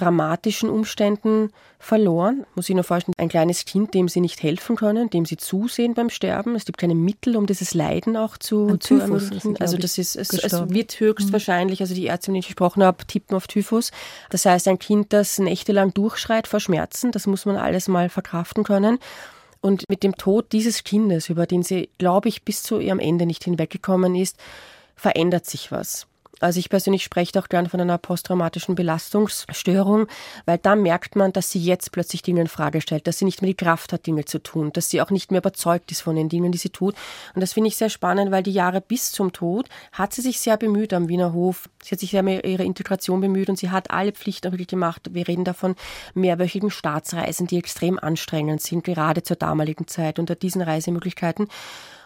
dramatischen 0.00 0.68
Umständen 0.68 1.50
verloren. 1.78 2.44
Muss 2.54 2.68
ich 2.68 2.74
nur 2.74 2.84
vorstellen, 2.84 3.14
ein 3.18 3.28
kleines 3.28 3.64
Kind, 3.64 3.94
dem 3.94 4.08
sie 4.08 4.20
nicht 4.20 4.42
helfen 4.42 4.76
können, 4.76 5.10
dem 5.10 5.24
sie 5.24 5.36
zusehen 5.36 5.94
beim 5.94 6.10
Sterben. 6.10 6.54
Es 6.54 6.64
gibt 6.64 6.78
keine 6.78 6.94
Mittel, 6.94 7.36
um 7.36 7.46
dieses 7.46 7.74
Leiden 7.74 8.16
auch 8.16 8.36
zu, 8.36 8.76
zu 8.78 8.98
ermöglichen. 8.98 9.56
Also 9.58 9.76
das 9.78 9.98
ist, 9.98 10.16
es, 10.16 10.30
es 10.32 10.52
wird 10.70 10.98
höchstwahrscheinlich, 10.98 11.80
also 11.80 11.94
die 11.94 12.06
Ärzte, 12.06 12.30
mit 12.30 12.36
denen 12.36 12.40
ich 12.40 12.46
gesprochen 12.48 12.82
habe, 12.82 13.06
tippen 13.06 13.36
auf 13.36 13.46
Typhus. 13.46 13.92
Das 14.30 14.44
heißt, 14.44 14.68
ein 14.68 14.78
Kind, 14.78 15.12
das 15.12 15.38
nächtelang 15.38 15.94
durchschreit 15.94 16.46
vor 16.46 16.60
Schmerzen, 16.60 17.12
das 17.12 17.26
muss 17.26 17.46
man 17.46 17.56
alles 17.56 17.88
mal 17.88 18.08
verkraften 18.08 18.64
können. 18.64 18.98
Und 19.60 19.88
mit 19.88 20.02
dem 20.02 20.16
Tod 20.16 20.52
dieses 20.52 20.84
Kindes, 20.84 21.28
über 21.28 21.46
den 21.46 21.62
sie, 21.62 21.90
glaube 21.98 22.28
ich, 22.28 22.44
bis 22.44 22.62
zu 22.62 22.78
ihrem 22.78 22.98
Ende 22.98 23.26
nicht 23.26 23.44
hinweggekommen 23.44 24.14
ist, 24.14 24.36
verändert 24.96 25.46
sich 25.46 25.70
was. 25.70 26.06
Also 26.38 26.58
ich 26.58 26.70
persönlich 26.70 27.04
spreche 27.04 27.38
auch 27.38 27.48
gern 27.48 27.68
von 27.68 27.80
einer 27.80 27.98
posttraumatischen 27.98 28.74
Belastungsstörung, 28.74 30.06
weil 30.46 30.58
da 30.58 30.74
merkt 30.74 31.16
man, 31.16 31.32
dass 31.32 31.50
sie 31.50 31.58
jetzt 31.58 31.92
plötzlich 31.92 32.22
Dinge 32.22 32.42
in 32.42 32.46
Frage 32.46 32.80
stellt, 32.80 33.06
dass 33.06 33.18
sie 33.18 33.26
nicht 33.26 33.42
mehr 33.42 33.50
die 33.50 33.56
Kraft 33.56 33.92
hat, 33.92 34.06
Dinge 34.06 34.24
zu 34.24 34.42
tun, 34.42 34.72
dass 34.72 34.88
sie 34.88 35.02
auch 35.02 35.10
nicht 35.10 35.30
mehr 35.30 35.40
überzeugt 35.40 35.90
ist 35.90 36.00
von 36.00 36.16
den 36.16 36.30
Dingen, 36.30 36.50
die 36.50 36.58
sie 36.58 36.70
tut. 36.70 36.94
Und 37.34 37.42
das 37.42 37.52
finde 37.52 37.68
ich 37.68 37.76
sehr 37.76 37.90
spannend, 37.90 38.30
weil 38.30 38.42
die 38.42 38.52
Jahre 38.52 38.80
bis 38.80 39.12
zum 39.12 39.32
Tod 39.32 39.68
hat 39.92 40.14
sie 40.14 40.22
sich 40.22 40.40
sehr 40.40 40.56
bemüht 40.56 40.94
am 40.94 41.08
Wiener 41.08 41.34
Hof. 41.34 41.68
Sie 41.82 41.90
hat 41.90 42.00
sich 42.00 42.12
sehr 42.12 42.20
um 42.20 42.28
ihre 42.28 42.64
Integration 42.64 43.20
bemüht 43.20 43.50
und 43.50 43.56
sie 43.56 43.70
hat 43.70 43.90
alle 43.90 44.12
Pflichten 44.12 44.52
wirklich 44.52 44.68
gemacht. 44.68 45.10
Wir 45.10 45.28
reden 45.28 45.44
davon 45.44 45.74
mehrwöchigen 46.14 46.70
Staatsreisen, 46.70 47.48
die 47.48 47.58
extrem 47.58 47.98
anstrengend 47.98 48.62
sind, 48.62 48.84
gerade 48.84 49.22
zur 49.22 49.36
damaligen 49.36 49.88
Zeit 49.88 50.18
unter 50.18 50.36
diesen 50.36 50.62
Reisemöglichkeiten. 50.62 51.48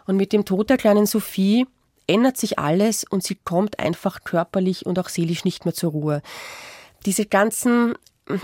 Und 0.06 0.16
mit 0.16 0.32
dem 0.32 0.44
Tod 0.44 0.70
der 0.70 0.76
kleinen 0.76 1.06
Sophie 1.06 1.66
ändert 2.06 2.36
sich 2.36 2.58
alles 2.58 3.04
und 3.04 3.22
sie 3.22 3.36
kommt 3.36 3.78
einfach 3.78 4.24
körperlich 4.24 4.86
und 4.86 4.98
auch 4.98 5.08
seelisch 5.08 5.44
nicht 5.44 5.64
mehr 5.64 5.74
zur 5.74 5.92
Ruhe. 5.92 6.22
Diese 7.06 7.26
ganzen 7.26 7.94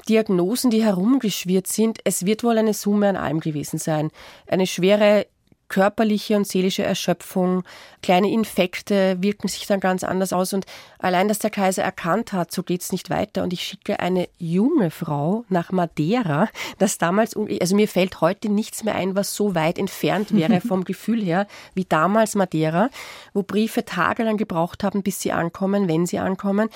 Diagnosen, 0.08 0.70
die 0.70 0.84
herumgeschwirrt 0.84 1.66
sind, 1.66 2.00
es 2.04 2.26
wird 2.26 2.44
wohl 2.44 2.58
eine 2.58 2.74
Summe 2.74 3.08
an 3.08 3.16
allem 3.16 3.40
gewesen 3.40 3.78
sein. 3.78 4.10
Eine 4.46 4.66
schwere 4.66 5.26
körperliche 5.70 6.36
und 6.36 6.46
seelische 6.46 6.82
Erschöpfung, 6.82 7.62
kleine 8.02 8.30
Infekte 8.30 9.16
wirken 9.20 9.48
sich 9.48 9.66
dann 9.66 9.80
ganz 9.80 10.04
anders 10.04 10.34
aus. 10.34 10.52
Und 10.52 10.66
allein, 10.98 11.28
dass 11.28 11.38
der 11.38 11.50
Kaiser 11.50 11.82
erkannt 11.82 12.34
hat, 12.34 12.52
so 12.52 12.62
geht's 12.62 12.92
nicht 12.92 13.08
weiter. 13.08 13.42
Und 13.42 13.54
ich 13.54 13.62
schicke 13.62 14.00
eine 14.00 14.28
junge 14.38 14.90
Frau 14.90 15.44
nach 15.48 15.72
Madeira, 15.72 16.48
das 16.78 16.98
damals, 16.98 17.34
also 17.60 17.76
mir 17.76 17.88
fällt 17.88 18.20
heute 18.20 18.50
nichts 18.50 18.84
mehr 18.84 18.96
ein, 18.96 19.14
was 19.14 19.34
so 19.34 19.54
weit 19.54 19.78
entfernt 19.78 20.34
wäre 20.34 20.60
vom 20.66 20.84
Gefühl 20.84 21.22
her, 21.22 21.46
wie 21.74 21.84
damals 21.84 22.34
Madeira, 22.34 22.90
wo 23.32 23.42
Briefe 23.42 23.84
tagelang 23.84 24.36
gebraucht 24.36 24.84
haben, 24.84 25.02
bis 25.02 25.20
sie 25.20 25.32
ankommen, 25.32 25.88
wenn 25.88 26.04
sie 26.04 26.18
ankommen. 26.18 26.68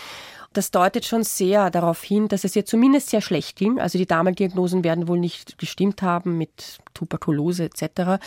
Das 0.52 0.70
deutet 0.70 1.04
schon 1.04 1.24
sehr 1.24 1.68
darauf 1.70 2.00
hin, 2.04 2.28
dass 2.28 2.44
es 2.44 2.54
ihr 2.54 2.64
zumindest 2.64 3.10
sehr 3.10 3.20
schlecht 3.20 3.56
ging. 3.56 3.80
Also 3.80 3.98
die 3.98 4.06
Damaligen 4.06 4.54
werden 4.84 5.08
wohl 5.08 5.18
nicht 5.18 5.58
gestimmt 5.58 6.00
haben 6.00 6.38
mit 6.38 6.78
Tuberkulose 6.94 7.64
etc 7.64 8.20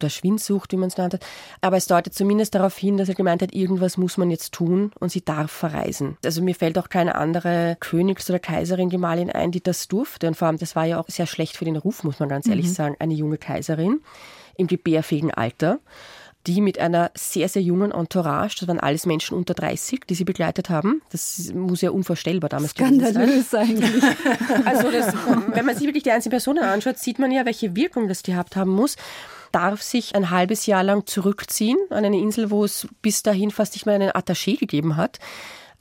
oder 0.00 0.10
Schwindsucht, 0.10 0.72
wie 0.72 0.76
man 0.76 0.88
es 0.88 0.96
nannte. 0.96 1.18
Aber 1.60 1.76
es 1.76 1.86
deutet 1.86 2.14
zumindest 2.14 2.54
darauf 2.54 2.76
hin, 2.76 2.96
dass 2.96 3.08
er 3.08 3.14
gemeint 3.14 3.42
hat, 3.42 3.54
irgendwas 3.54 3.96
muss 3.96 4.16
man 4.16 4.30
jetzt 4.30 4.52
tun 4.52 4.92
und 4.98 5.10
sie 5.10 5.24
darf 5.24 5.50
verreisen. 5.50 6.16
Also 6.24 6.42
mir 6.42 6.54
fällt 6.54 6.78
auch 6.78 6.88
keine 6.88 7.14
andere 7.14 7.76
Königs- 7.80 8.28
oder 8.30 8.38
Kaiserin 8.38 8.90
Gemahlin 8.90 9.30
ein, 9.30 9.52
die 9.52 9.62
das 9.62 9.88
durfte. 9.88 10.28
Und 10.28 10.36
vor 10.36 10.48
allem, 10.48 10.58
das 10.58 10.76
war 10.76 10.84
ja 10.84 11.00
auch 11.00 11.08
sehr 11.08 11.26
schlecht 11.26 11.56
für 11.56 11.64
den 11.64 11.76
Ruf, 11.76 12.04
muss 12.04 12.20
man 12.20 12.28
ganz 12.28 12.46
ehrlich 12.46 12.66
mhm. 12.66 12.72
sagen, 12.72 12.96
eine 12.98 13.14
junge 13.14 13.38
Kaiserin 13.38 14.00
im 14.56 14.66
gebärfähigen 14.66 15.32
Alter. 15.32 15.80
die 16.46 16.60
mit 16.60 16.78
einer 16.78 17.10
sehr, 17.16 17.48
sehr 17.48 17.62
jungen 17.62 17.90
Entourage, 17.90 18.58
das 18.60 18.68
waren 18.68 18.78
alles 18.78 19.04
Menschen 19.04 19.36
unter 19.36 19.52
30, 19.52 20.06
die 20.08 20.14
sie 20.14 20.24
begleitet 20.24 20.70
haben. 20.70 21.02
Das 21.10 21.52
muss 21.52 21.80
ja 21.80 21.90
unvorstellbar 21.90 22.48
damals 22.48 22.70
Skandalös 22.70 23.50
sein. 23.50 23.68
eigentlich. 23.68 24.04
Also 24.64 24.92
das, 24.92 25.12
wenn 25.48 25.66
man 25.66 25.74
sich 25.74 25.86
wirklich 25.86 26.04
die 26.04 26.12
einzelnen 26.12 26.30
Personen 26.30 26.62
anschaut, 26.62 26.98
sieht 26.98 27.18
man 27.18 27.32
ja, 27.32 27.44
welche 27.44 27.74
Wirkung 27.74 28.06
das 28.06 28.22
gehabt 28.22 28.54
haben 28.54 28.70
muss 28.70 28.96
darf 29.52 29.82
sich 29.82 30.14
ein 30.14 30.30
halbes 30.30 30.66
Jahr 30.66 30.82
lang 30.82 31.06
zurückziehen 31.06 31.78
an 31.90 32.04
eine 32.04 32.18
Insel, 32.18 32.50
wo 32.50 32.64
es 32.64 32.88
bis 33.02 33.22
dahin 33.22 33.50
fast 33.50 33.74
nicht 33.74 33.86
mehr 33.86 33.94
einen 33.94 34.10
Attaché 34.10 34.58
gegeben 34.58 34.96
hat. 34.96 35.18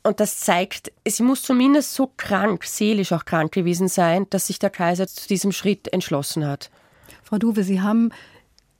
Und 0.03 0.19
das 0.19 0.39
zeigt, 0.39 0.91
sie 1.07 1.23
muss 1.23 1.41
zumindest 1.41 1.95
so 1.95 2.11
krank, 2.15 2.63
seelisch 2.63 3.11
auch 3.11 3.25
krank 3.25 3.51
gewesen 3.51 3.87
sein, 3.87 4.27
dass 4.29 4.47
sich 4.47 4.59
der 4.59 4.69
Kaiser 4.69 5.07
zu 5.07 5.27
diesem 5.27 5.51
Schritt 5.51 5.91
entschlossen 5.91 6.45
hat. 6.45 6.69
Frau 7.23 7.39
Duwe, 7.39 7.63
Sie 7.63 7.81
haben 7.81 8.11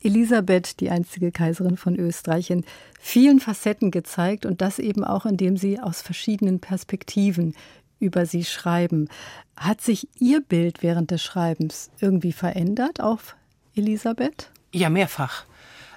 Elisabeth, 0.02 0.80
die 0.80 0.92
einzige 0.92 1.32
Kaiserin 1.32 1.78
von 1.78 1.96
Österreich, 1.96 2.52
in 2.52 2.64
vielen 3.00 3.40
Facetten 3.40 3.90
gezeigt 3.90 4.46
und 4.46 4.62
das 4.62 4.78
eben 4.78 5.04
auch, 5.04 5.26
indem 5.26 5.58
Sie 5.58 5.80
aus 5.80 6.04
verschiedenen 6.04 6.60
Perspektiven 6.60 7.56
über 8.00 8.26
sie 8.26 8.44
schreiben. 8.44 9.10
Hat 9.58 9.82
sich 9.82 10.08
Ihr 10.20 10.42
Bild 10.42 10.84
während 10.84 11.12
des 11.12 11.24
Schreibens 11.24 11.90
irgendwie 12.00 12.34
verändert 12.34 13.02
auf 13.02 13.36
Elisabeth? 13.76 14.52
Ja, 14.76 14.90
mehrfach. 14.90 15.46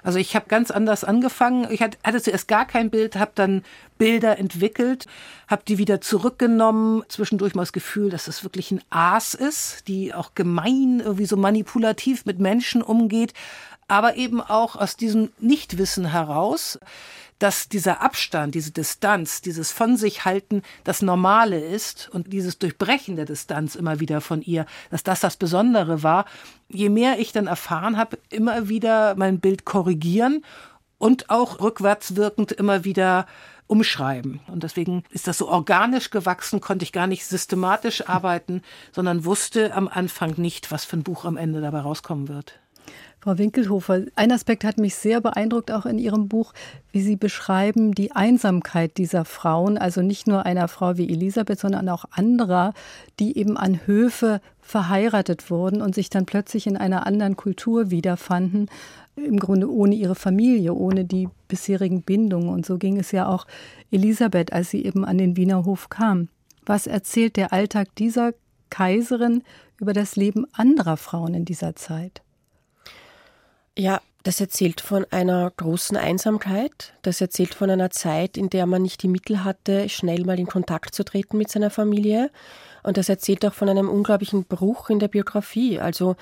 Also 0.03 0.19
ich 0.19 0.37
habe 0.37 0.45
ganz 0.47 0.71
anders 0.71 1.03
angefangen. 1.03 1.67
Ich 1.69 1.81
hatte 1.81 2.21
zuerst 2.21 2.47
gar 2.47 2.65
kein 2.65 2.89
Bild, 2.89 3.17
habe 3.17 3.31
dann 3.35 3.63
Bilder 3.97 4.37
entwickelt, 4.37 5.05
habe 5.49 5.63
die 5.67 5.77
wieder 5.77 5.99
zurückgenommen. 5.99 7.03
Zwischendurch 7.09 7.55
mal 7.55 7.63
das 7.63 7.73
Gefühl, 7.73 8.09
dass 8.09 8.29
es 8.29 8.45
wirklich 8.45 8.71
ein 8.71 8.81
Aas 8.89 9.33
ist, 9.33 9.89
die 9.89 10.13
auch 10.13 10.33
gemein, 10.33 11.01
irgendwie 11.03 11.25
so 11.25 11.35
manipulativ 11.35 12.25
mit 12.25 12.39
Menschen 12.39 12.81
umgeht 12.81 13.33
aber 13.89 14.15
eben 14.15 14.39
auch 14.39 14.75
aus 14.75 14.95
diesem 14.95 15.31
Nichtwissen 15.39 16.05
heraus, 16.05 16.79
dass 17.39 17.69
dieser 17.69 18.01
Abstand, 18.01 18.53
diese 18.53 18.71
Distanz, 18.71 19.41
dieses 19.41 19.71
von 19.71 19.97
sich 19.97 20.25
halten 20.25 20.61
das 20.83 21.01
Normale 21.01 21.59
ist 21.59 22.09
und 22.13 22.31
dieses 22.31 22.59
Durchbrechen 22.59 23.15
der 23.15 23.25
Distanz 23.25 23.75
immer 23.75 23.99
wieder 23.99 24.21
von 24.21 24.41
ihr, 24.41 24.65
dass 24.91 25.03
das 25.03 25.21
das 25.21 25.37
Besondere 25.37 26.03
war. 26.03 26.25
Je 26.67 26.89
mehr 26.89 27.19
ich 27.19 27.31
dann 27.31 27.47
erfahren 27.47 27.97
habe, 27.97 28.19
immer 28.29 28.69
wieder 28.69 29.15
mein 29.15 29.39
Bild 29.39 29.65
korrigieren 29.65 30.43
und 30.97 31.29
auch 31.29 31.61
rückwärts 31.61 32.15
wirkend 32.15 32.51
immer 32.51 32.83
wieder 32.83 33.25
umschreiben. 33.67 34.41
Und 34.47 34.63
deswegen 34.63 35.03
ist 35.11 35.27
das 35.27 35.37
so 35.37 35.47
organisch 35.47 36.09
gewachsen, 36.09 36.59
konnte 36.59 36.83
ich 36.83 36.91
gar 36.91 37.07
nicht 37.07 37.25
systematisch 37.25 38.09
arbeiten, 38.09 38.63
sondern 38.91 39.25
wusste 39.25 39.73
am 39.73 39.87
Anfang 39.87 40.33
nicht, 40.37 40.71
was 40.71 40.85
für 40.85 40.97
ein 40.97 41.03
Buch 41.03 41.23
am 41.23 41.37
Ende 41.37 41.61
dabei 41.61 41.79
rauskommen 41.79 42.27
wird. 42.27 42.59
Frau 43.21 43.37
Winkelhofer, 43.37 44.05
ein 44.15 44.31
Aspekt 44.31 44.63
hat 44.63 44.77
mich 44.77 44.95
sehr 44.95 45.19
beeindruckt, 45.19 45.71
auch 45.71 45.85
in 45.85 45.99
Ihrem 45.99 46.29
Buch, 46.29 46.53
wie 46.93 47.01
Sie 47.01 47.17
beschreiben 47.17 47.93
die 47.93 48.13
Einsamkeit 48.13 48.97
dieser 48.97 49.25
Frauen, 49.25 49.77
also 49.77 50.01
nicht 50.01 50.25
nur 50.25 50.45
einer 50.45 50.69
Frau 50.69 50.95
wie 50.95 51.09
Elisabeth, 51.09 51.59
sondern 51.59 51.89
auch 51.89 52.05
anderer, 52.11 52.73
die 53.19 53.37
eben 53.37 53.57
an 53.57 53.81
Höfe 53.85 54.39
verheiratet 54.61 55.51
wurden 55.51 55.81
und 55.81 55.95
sich 55.95 56.09
dann 56.09 56.25
plötzlich 56.25 56.65
in 56.65 56.77
einer 56.77 57.05
anderen 57.05 57.35
Kultur 57.35 57.91
wiederfanden, 57.91 58.67
im 59.17 59.37
Grunde 59.37 59.69
ohne 59.69 59.95
ihre 59.95 60.15
Familie, 60.15 60.73
ohne 60.73 61.03
die 61.03 61.27
bisherigen 61.49 62.03
Bindungen. 62.03 62.47
Und 62.47 62.65
so 62.65 62.77
ging 62.77 62.97
es 62.97 63.11
ja 63.11 63.27
auch 63.27 63.47
Elisabeth, 63.91 64.53
als 64.53 64.69
sie 64.69 64.85
eben 64.85 65.03
an 65.03 65.17
den 65.17 65.35
Wiener 65.35 65.65
Hof 65.65 65.89
kam. 65.89 66.29
Was 66.65 66.87
erzählt 66.87 67.35
der 67.35 67.51
Alltag 67.51 67.93
dieser 67.95 68.33
Kaiserin 68.69 69.43
über 69.77 69.91
das 69.91 70.15
Leben 70.15 70.45
anderer 70.53 70.95
Frauen 70.95 71.33
in 71.33 71.43
dieser 71.43 71.75
Zeit? 71.75 72.21
Ja, 73.79 74.01
das 74.23 74.41
erzählt 74.41 74.81
von 74.81 75.05
einer 75.09 75.49
großen 75.55 75.95
Einsamkeit. 75.95 76.91
Das 77.01 77.21
erzählt 77.21 77.53
von 77.53 77.69
einer 77.69 77.91
Zeit, 77.91 78.35
in 78.35 78.49
der 78.49 78.65
man 78.65 78.81
nicht 78.81 79.01
die 79.03 79.07
Mittel 79.07 79.45
hatte, 79.45 79.87
schnell 79.87 80.25
mal 80.25 80.37
in 80.37 80.47
Kontakt 80.47 80.93
zu 80.93 81.05
treten 81.05 81.37
mit 81.37 81.49
seiner 81.49 81.69
Familie. 81.69 82.29
Und 82.83 82.97
das 82.97 83.07
erzählt 83.07 83.45
auch 83.45 83.53
von 83.53 83.69
einem 83.69 83.87
unglaublichen 83.87 84.43
Bruch 84.43 84.89
in 84.89 84.99
der 84.99 85.07
Biografie. 85.07 85.79
Also 85.79 86.17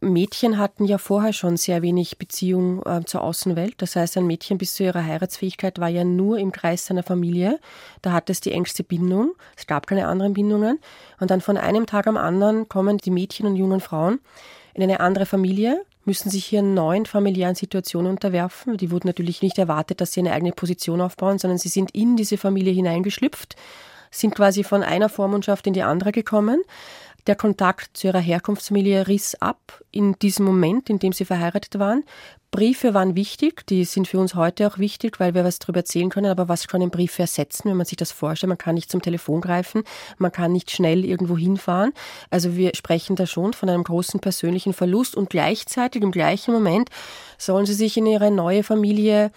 Mädchen 0.00 0.56
hatten 0.56 0.86
ja 0.86 0.96
vorher 0.96 1.34
schon 1.34 1.58
sehr 1.58 1.82
wenig 1.82 2.16
Beziehung 2.16 2.82
äh, 2.86 3.04
zur 3.04 3.22
Außenwelt. 3.22 3.74
Das 3.82 3.94
heißt, 3.94 4.16
ein 4.16 4.26
Mädchen 4.26 4.56
bis 4.56 4.72
zu 4.72 4.84
ihrer 4.84 5.04
Heiratsfähigkeit 5.04 5.78
war 5.80 5.88
ja 5.88 6.04
nur 6.04 6.38
im 6.38 6.50
Kreis 6.50 6.86
seiner 6.86 7.02
Familie. 7.02 7.60
Da 8.00 8.12
hat 8.12 8.30
es 8.30 8.40
die 8.40 8.52
engste 8.52 8.84
Bindung. 8.84 9.34
Es 9.54 9.66
gab 9.66 9.86
keine 9.86 10.06
anderen 10.08 10.32
Bindungen. 10.32 10.78
Und 11.20 11.30
dann 11.30 11.42
von 11.42 11.58
einem 11.58 11.84
Tag 11.84 12.06
am 12.06 12.16
anderen 12.16 12.70
kommen 12.70 12.96
die 12.96 13.10
Mädchen 13.10 13.44
und 13.44 13.56
jungen 13.56 13.80
Frauen 13.80 14.18
in 14.72 14.82
eine 14.82 15.00
andere 15.00 15.26
Familie, 15.26 15.84
müssen 16.04 16.30
sich 16.30 16.44
hier 16.44 16.62
neuen 16.62 17.06
familiären 17.06 17.54
Situationen 17.54 18.10
unterwerfen. 18.10 18.76
Die 18.76 18.90
wurden 18.90 19.06
natürlich 19.06 19.42
nicht 19.42 19.58
erwartet, 19.58 20.00
dass 20.00 20.12
sie 20.12 20.20
eine 20.20 20.32
eigene 20.32 20.52
Position 20.52 21.00
aufbauen, 21.00 21.38
sondern 21.38 21.58
sie 21.58 21.68
sind 21.68 21.90
in 21.92 22.16
diese 22.16 22.36
Familie 22.36 22.72
hineingeschlüpft, 22.72 23.56
sind 24.10 24.34
quasi 24.34 24.64
von 24.64 24.82
einer 24.82 25.08
Vormundschaft 25.08 25.66
in 25.66 25.72
die 25.72 25.82
andere 25.82 26.12
gekommen. 26.12 26.62
Der 27.28 27.36
Kontakt 27.36 27.96
zu 27.96 28.08
ihrer 28.08 28.18
Herkunftsfamilie 28.18 29.06
riss 29.06 29.36
ab 29.36 29.80
in 29.92 30.14
diesem 30.18 30.44
Moment, 30.44 30.90
in 30.90 30.98
dem 30.98 31.12
sie 31.12 31.24
verheiratet 31.24 31.78
waren. 31.78 32.02
Briefe 32.50 32.92
waren 32.94 33.14
wichtig, 33.14 33.66
die 33.68 33.84
sind 33.84 34.08
für 34.08 34.18
uns 34.18 34.34
heute 34.34 34.66
auch 34.66 34.76
wichtig, 34.76 35.20
weil 35.20 35.32
wir 35.32 35.44
was 35.44 35.58
darüber 35.58 35.78
erzählen 35.78 36.10
können, 36.10 36.30
aber 36.30 36.48
was 36.48 36.68
können 36.68 36.90
Briefe 36.90 37.22
ersetzen, 37.22 37.70
wenn 37.70 37.78
man 37.78 37.86
sich 37.86 37.96
das 37.96 38.12
vorstellt? 38.12 38.48
Man 38.48 38.58
kann 38.58 38.74
nicht 38.74 38.90
zum 38.90 39.00
Telefon 39.00 39.40
greifen, 39.40 39.84
man 40.18 40.32
kann 40.32 40.52
nicht 40.52 40.70
schnell 40.70 41.04
irgendwo 41.04 41.38
hinfahren. 41.38 41.94
Also 42.28 42.56
wir 42.56 42.72
sprechen 42.74 43.16
da 43.16 43.24
schon 43.24 43.54
von 43.54 43.70
einem 43.70 43.84
großen 43.84 44.20
persönlichen 44.20 44.74
Verlust 44.74 45.16
und 45.16 45.30
gleichzeitig 45.30 46.02
im 46.02 46.10
gleichen 46.10 46.52
Moment 46.52 46.90
sollen 47.38 47.64
sie 47.64 47.74
sich 47.74 47.96
in 47.96 48.04
ihre 48.04 48.30
neue 48.30 48.64
Familie 48.64 49.30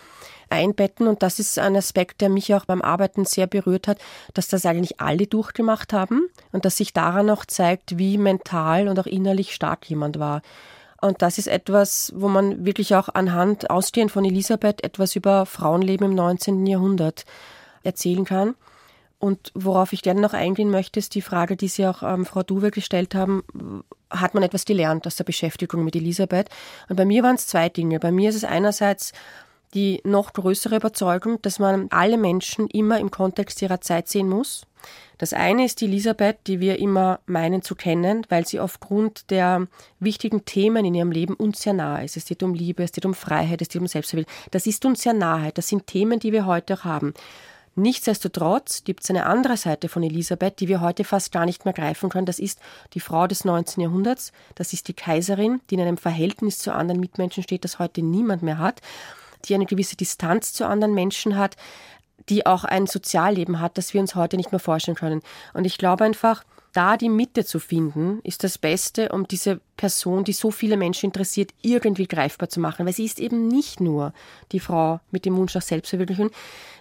einbetten. 0.49 1.07
Und 1.07 1.23
das 1.23 1.39
ist 1.39 1.59
ein 1.59 1.75
Aspekt, 1.75 2.21
der 2.21 2.29
mich 2.29 2.53
auch 2.53 2.65
beim 2.65 2.81
Arbeiten 2.81 3.25
sehr 3.25 3.47
berührt 3.47 3.87
hat, 3.87 3.99
dass 4.33 4.47
das 4.47 4.65
eigentlich 4.65 4.99
alle 4.99 5.27
durchgemacht 5.27 5.93
haben 5.93 6.27
und 6.51 6.65
dass 6.65 6.77
sich 6.77 6.93
daran 6.93 7.29
auch 7.29 7.45
zeigt, 7.45 7.97
wie 7.97 8.17
mental 8.17 8.87
und 8.87 8.99
auch 8.99 9.07
innerlich 9.07 9.53
stark 9.53 9.89
jemand 9.89 10.19
war. 10.19 10.41
Und 11.01 11.21
das 11.21 11.37
ist 11.37 11.47
etwas, 11.47 12.13
wo 12.15 12.29
man 12.29 12.65
wirklich 12.65 12.95
auch 12.95 13.09
anhand 13.09 13.69
ausgehend 13.69 14.11
von 14.11 14.25
Elisabeth 14.25 14.83
etwas 14.83 15.15
über 15.15 15.45
Frauenleben 15.45 16.07
im 16.07 16.15
19. 16.15 16.65
Jahrhundert 16.65 17.25
erzählen 17.83 18.25
kann. 18.25 18.55
Und 19.19 19.51
worauf 19.53 19.93
ich 19.93 20.01
gerne 20.01 20.21
noch 20.21 20.33
eingehen 20.33 20.69
möchte, 20.69 20.99
ist 20.99 21.15
die 21.15 21.21
Frage, 21.21 21.55
die 21.55 21.67
Sie 21.67 21.85
auch 21.87 22.03
ähm, 22.03 22.25
Frau 22.25 22.43
Duwe 22.43 22.71
gestellt 22.71 23.15
haben. 23.15 23.43
Hat 24.09 24.33
man 24.33 24.43
etwas 24.43 24.65
gelernt 24.65 25.07
aus 25.07 25.15
der 25.15 25.23
Beschäftigung 25.23 25.83
mit 25.83 25.95
Elisabeth? 25.95 26.49
Und 26.89 26.95
bei 26.95 27.05
mir 27.05 27.23
waren 27.23 27.35
es 27.35 27.47
zwei 27.47 27.69
Dinge. 27.69 27.99
Bei 27.99 28.11
mir 28.11 28.29
ist 28.29 28.35
es 28.35 28.43
einerseits 28.43 29.13
die 29.75 29.99
noch 30.05 30.33
größere 30.33 30.77
Überzeugung, 30.77 31.41
dass 31.41 31.59
man 31.59 31.87
alle 31.91 32.17
Menschen 32.17 32.67
immer 32.67 32.99
im 32.99 33.11
Kontext 33.11 33.61
ihrer 33.61 33.81
Zeit 33.81 34.07
sehen 34.07 34.29
muss. 34.29 34.65
Das 35.17 35.33
eine 35.33 35.65
ist 35.65 35.81
die 35.81 35.85
Elisabeth, 35.85 36.37
die 36.47 36.59
wir 36.59 36.79
immer 36.79 37.19
meinen 37.25 37.61
zu 37.61 37.75
kennen, 37.75 38.25
weil 38.29 38.45
sie 38.45 38.59
aufgrund 38.59 39.29
der 39.31 39.67
wichtigen 39.99 40.45
Themen 40.45 40.85
in 40.85 40.95
ihrem 40.95 41.11
Leben 41.11 41.33
uns 41.33 41.61
sehr 41.61 41.73
nahe 41.73 42.05
ist. 42.05 42.17
Es 42.17 42.25
geht 42.25 42.43
um 42.43 42.53
Liebe, 42.53 42.83
es 42.83 42.91
geht 42.91 43.05
um 43.05 43.13
Freiheit, 43.13 43.61
es 43.61 43.69
geht 43.69 43.81
um 43.81 43.87
Selbstverwirklichung. 43.87 44.49
Das 44.51 44.65
ist 44.65 44.85
uns 44.85 45.01
sehr 45.01 45.13
nahe. 45.13 45.51
Das 45.51 45.67
sind 45.67 45.87
Themen, 45.87 46.19
die 46.19 46.31
wir 46.31 46.45
heute 46.45 46.75
auch 46.75 46.83
haben. 46.83 47.13
Nichtsdestotrotz 47.77 48.85
gibt 48.85 49.03
es 49.03 49.09
eine 49.09 49.25
andere 49.25 49.57
Seite 49.57 49.89
von 49.89 50.01
Elisabeth, 50.03 50.61
die 50.61 50.69
wir 50.69 50.79
heute 50.79 51.03
fast 51.03 51.33
gar 51.33 51.45
nicht 51.45 51.65
mehr 51.65 51.73
greifen 51.73 52.09
können. 52.09 52.25
Das 52.25 52.39
ist 52.39 52.59
die 52.93 53.01
Frau 53.01 53.27
des 53.27 53.43
19. 53.43 53.83
Jahrhunderts. 53.83 54.31
Das 54.55 54.71
ist 54.71 54.87
die 54.87 54.93
Kaiserin, 54.93 55.59
die 55.69 55.75
in 55.75 55.81
einem 55.81 55.97
Verhältnis 55.97 56.59
zu 56.59 56.73
anderen 56.73 57.01
Mitmenschen 57.01 57.43
steht, 57.43 57.65
das 57.65 57.79
heute 57.79 58.01
niemand 58.01 58.43
mehr 58.43 58.59
hat 58.59 58.81
die 59.45 59.55
eine 59.55 59.65
gewisse 59.65 59.95
Distanz 59.95 60.53
zu 60.53 60.67
anderen 60.67 60.93
Menschen 60.93 61.37
hat, 61.37 61.55
die 62.29 62.45
auch 62.45 62.63
ein 62.63 62.87
Sozialleben 62.87 63.59
hat, 63.59 63.77
das 63.77 63.93
wir 63.93 64.01
uns 64.01 64.15
heute 64.15 64.37
nicht 64.37 64.51
mehr 64.51 64.59
vorstellen 64.59 64.97
können. 64.97 65.21
Und 65.53 65.65
ich 65.65 65.77
glaube 65.77 66.03
einfach, 66.03 66.43
da 66.75 66.97
die 66.97 67.09
Mitte 67.09 67.45
zu 67.45 67.59
finden, 67.59 68.19
ist 68.23 68.43
das 68.43 68.57
Beste, 68.57 69.09
um 69.09 69.27
diese 69.27 69.61
Person, 69.77 70.23
die 70.23 70.33
so 70.33 70.51
viele 70.51 70.77
Menschen 70.77 71.07
interessiert, 71.07 71.51
irgendwie 71.61 72.07
greifbar 72.07 72.49
zu 72.49 72.59
machen. 72.59 72.85
Weil 72.85 72.93
sie 72.93 73.05
ist 73.05 73.19
eben 73.19 73.47
nicht 73.47 73.79
nur 73.79 74.13
die 74.51 74.59
Frau 74.59 74.99
mit 75.11 75.25
dem 75.25 75.35
Wunsch 75.37 75.55
nach 75.55 75.61
Selbstverwirklichung, 75.61 76.31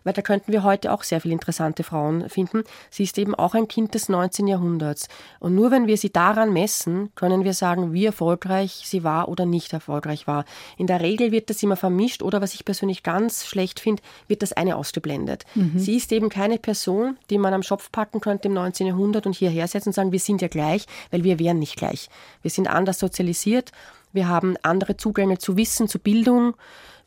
weil 0.05 0.12
da 0.12 0.22
könnten 0.22 0.53
wir 0.53 0.62
heute 0.62 0.92
auch 0.92 1.03
sehr 1.03 1.20
viele 1.20 1.32
interessante 1.32 1.82
Frauen 1.82 2.28
finden. 2.28 2.62
Sie 2.90 3.05
ist 3.05 3.18
eben 3.18 3.34
auch 3.34 3.55
ein 3.55 3.68
Kind 3.68 3.95
des 3.95 4.09
19. 4.09 4.47
Jahrhunderts. 4.47 5.09
Und 5.40 5.55
nur 5.55 5.70
wenn 5.70 5.86
wir 5.86 5.97
sie 5.97 6.12
daran 6.12 6.53
messen, 6.53 7.11
können 7.14 7.45
wir 7.45 7.55
sagen, 7.55 7.92
wie 7.92 8.05
erfolgreich 8.05 8.82
sie 8.84 9.03
war 9.03 9.28
oder 9.28 9.47
nicht 9.47 9.72
erfolgreich 9.72 10.26
war. 10.26 10.45
In 10.76 10.86
der 10.86 11.01
Regel 11.01 11.32
wird 11.32 11.51
das 11.51 11.62
immer 11.62 11.76
vermischt 11.76 12.22
oder 12.22 12.40
was 12.40 12.55
ich 12.55 12.64
persönlich 12.64 13.03
ganz 13.03 13.47
schlecht 13.47 13.80
finde, 13.80 14.03
wird 14.28 14.42
das 14.42 14.53
eine 14.53 14.76
ausgeblendet. 14.76 15.45
Mhm. 15.55 15.78
Sie 15.78 15.97
ist 15.97 16.12
eben 16.12 16.28
keine 16.28 16.59
Person, 16.59 17.16
die 17.30 17.38
man 17.38 17.55
am 17.55 17.62
Schopf 17.62 17.90
packen 17.90 18.20
könnte 18.20 18.49
im 18.49 18.55
19. 18.55 18.86
Jahrhundert 18.86 19.26
und 19.26 19.34
hierher 19.34 19.66
setzen 19.85 19.91
und 19.91 19.95
sagen, 19.95 20.12
wir 20.12 20.18
sind 20.18 20.43
ja 20.43 20.49
gleich, 20.49 20.87
weil 21.11 21.24
wir 21.24 21.39
wären 21.39 21.59
nicht 21.59 21.76
gleich. 21.76 22.09
Wir 22.43 22.51
sind 22.51 22.68
anders 22.68 22.99
sozialisiert, 22.99 23.72
wir 24.12 24.28
haben 24.28 24.57
andere 24.62 24.97
Zugänge 24.97 25.39
zu 25.39 25.57
Wissen, 25.57 25.89
zu 25.89 25.99
Bildung, 25.99 26.55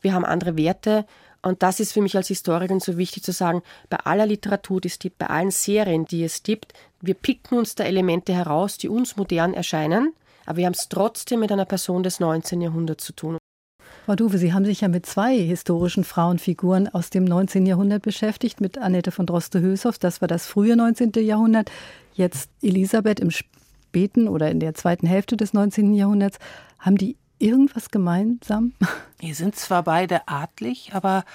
wir 0.00 0.14
haben 0.14 0.24
andere 0.24 0.56
Werte. 0.56 1.06
Und 1.40 1.62
das 1.62 1.80
ist 1.80 1.92
für 1.92 2.02
mich 2.02 2.16
als 2.16 2.28
Historikerin 2.28 2.80
so 2.80 2.98
wichtig 2.98 3.22
zu 3.22 3.32
sagen, 3.32 3.62
bei 3.88 3.98
aller 3.98 4.26
Literatur, 4.26 4.80
die 4.80 4.88
es 4.88 4.98
gibt, 4.98 5.18
bei 5.18 5.28
allen 5.28 5.50
Serien, 5.50 6.04
die 6.04 6.24
es 6.24 6.42
gibt, 6.42 6.74
wir 7.00 7.14
picken 7.14 7.58
uns 7.58 7.74
da 7.76 7.84
Elemente 7.84 8.32
heraus, 8.34 8.76
die 8.76 8.88
uns 8.88 9.16
modern 9.16 9.54
erscheinen, 9.54 10.12
aber 10.46 10.58
wir 10.58 10.66
haben 10.66 10.74
es 10.74 10.88
trotzdem 10.88 11.40
mit 11.40 11.52
einer 11.52 11.64
Person 11.64 12.02
des 12.02 12.20
19. 12.20 12.60
Jahrhunderts 12.60 13.04
zu 13.04 13.12
tun. 13.12 13.38
Frau 14.08 14.16
Duwe, 14.16 14.38
Sie 14.38 14.54
haben 14.54 14.64
sich 14.64 14.80
ja 14.80 14.88
mit 14.88 15.04
zwei 15.04 15.36
historischen 15.36 16.02
Frauenfiguren 16.02 16.88
aus 16.88 17.10
dem 17.10 17.24
19. 17.26 17.66
Jahrhundert 17.66 18.00
beschäftigt, 18.00 18.58
mit 18.58 18.78
Annette 18.78 19.10
von 19.10 19.26
Droste-Hülshoff, 19.26 19.98
das 19.98 20.22
war 20.22 20.28
das 20.28 20.46
frühe 20.46 20.76
19. 20.76 21.12
Jahrhundert, 21.16 21.70
jetzt 22.14 22.48
Elisabeth 22.62 23.20
im 23.20 23.30
späten 23.30 24.26
oder 24.26 24.50
in 24.50 24.60
der 24.60 24.72
zweiten 24.72 25.06
Hälfte 25.06 25.36
des 25.36 25.52
19. 25.52 25.92
Jahrhunderts. 25.92 26.38
Haben 26.78 26.96
die 26.96 27.18
irgendwas 27.38 27.90
gemeinsam? 27.90 28.72
Die 29.20 29.34
sind 29.34 29.56
zwar 29.56 29.82
beide 29.82 30.26
adlig, 30.26 30.92
aber 30.94 31.26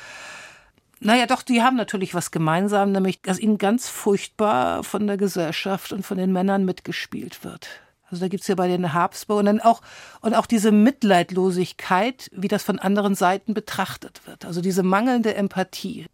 naja, 1.00 1.28
doch, 1.28 1.44
die 1.44 1.62
haben 1.62 1.78
natürlich 1.78 2.16
was 2.16 2.32
gemeinsam, 2.32 2.92
nämlich, 2.92 3.22
dass 3.22 3.38
ihnen 3.38 3.60
ganz 3.60 3.88
furchtbar 3.88 4.84
von 4.84 5.06
der 5.06 5.18
Gesellschaft 5.18 5.94
und 5.94 6.04
von 6.08 6.18
den 6.18 6.34
Männern 6.34 6.66
mitgespielt 6.66 7.44
wird. 7.44 7.70
Also 8.14 8.26
da 8.26 8.28
gibt 8.28 8.44
es 8.44 8.48
ja 8.48 8.54
bei 8.54 8.68
den 8.68 8.94
Habsburg 8.94 9.40
und 9.40 9.46
dann 9.48 9.60
auch, 9.60 9.82
und 10.22 10.36
auch 10.36 10.46
diese 10.46 10.72
Mitleidlosigkeit, 10.72 12.30
wie 12.32 12.48
das 12.48 12.62
von 12.62 12.78
anderen 12.78 13.16
Seiten 13.16 13.56
betrachtet 13.56 14.22
wird. 14.28 14.46
Also 14.46 14.62
diese 14.62 14.84
mangelnde 14.84 15.34
Empathie. 15.34 16.06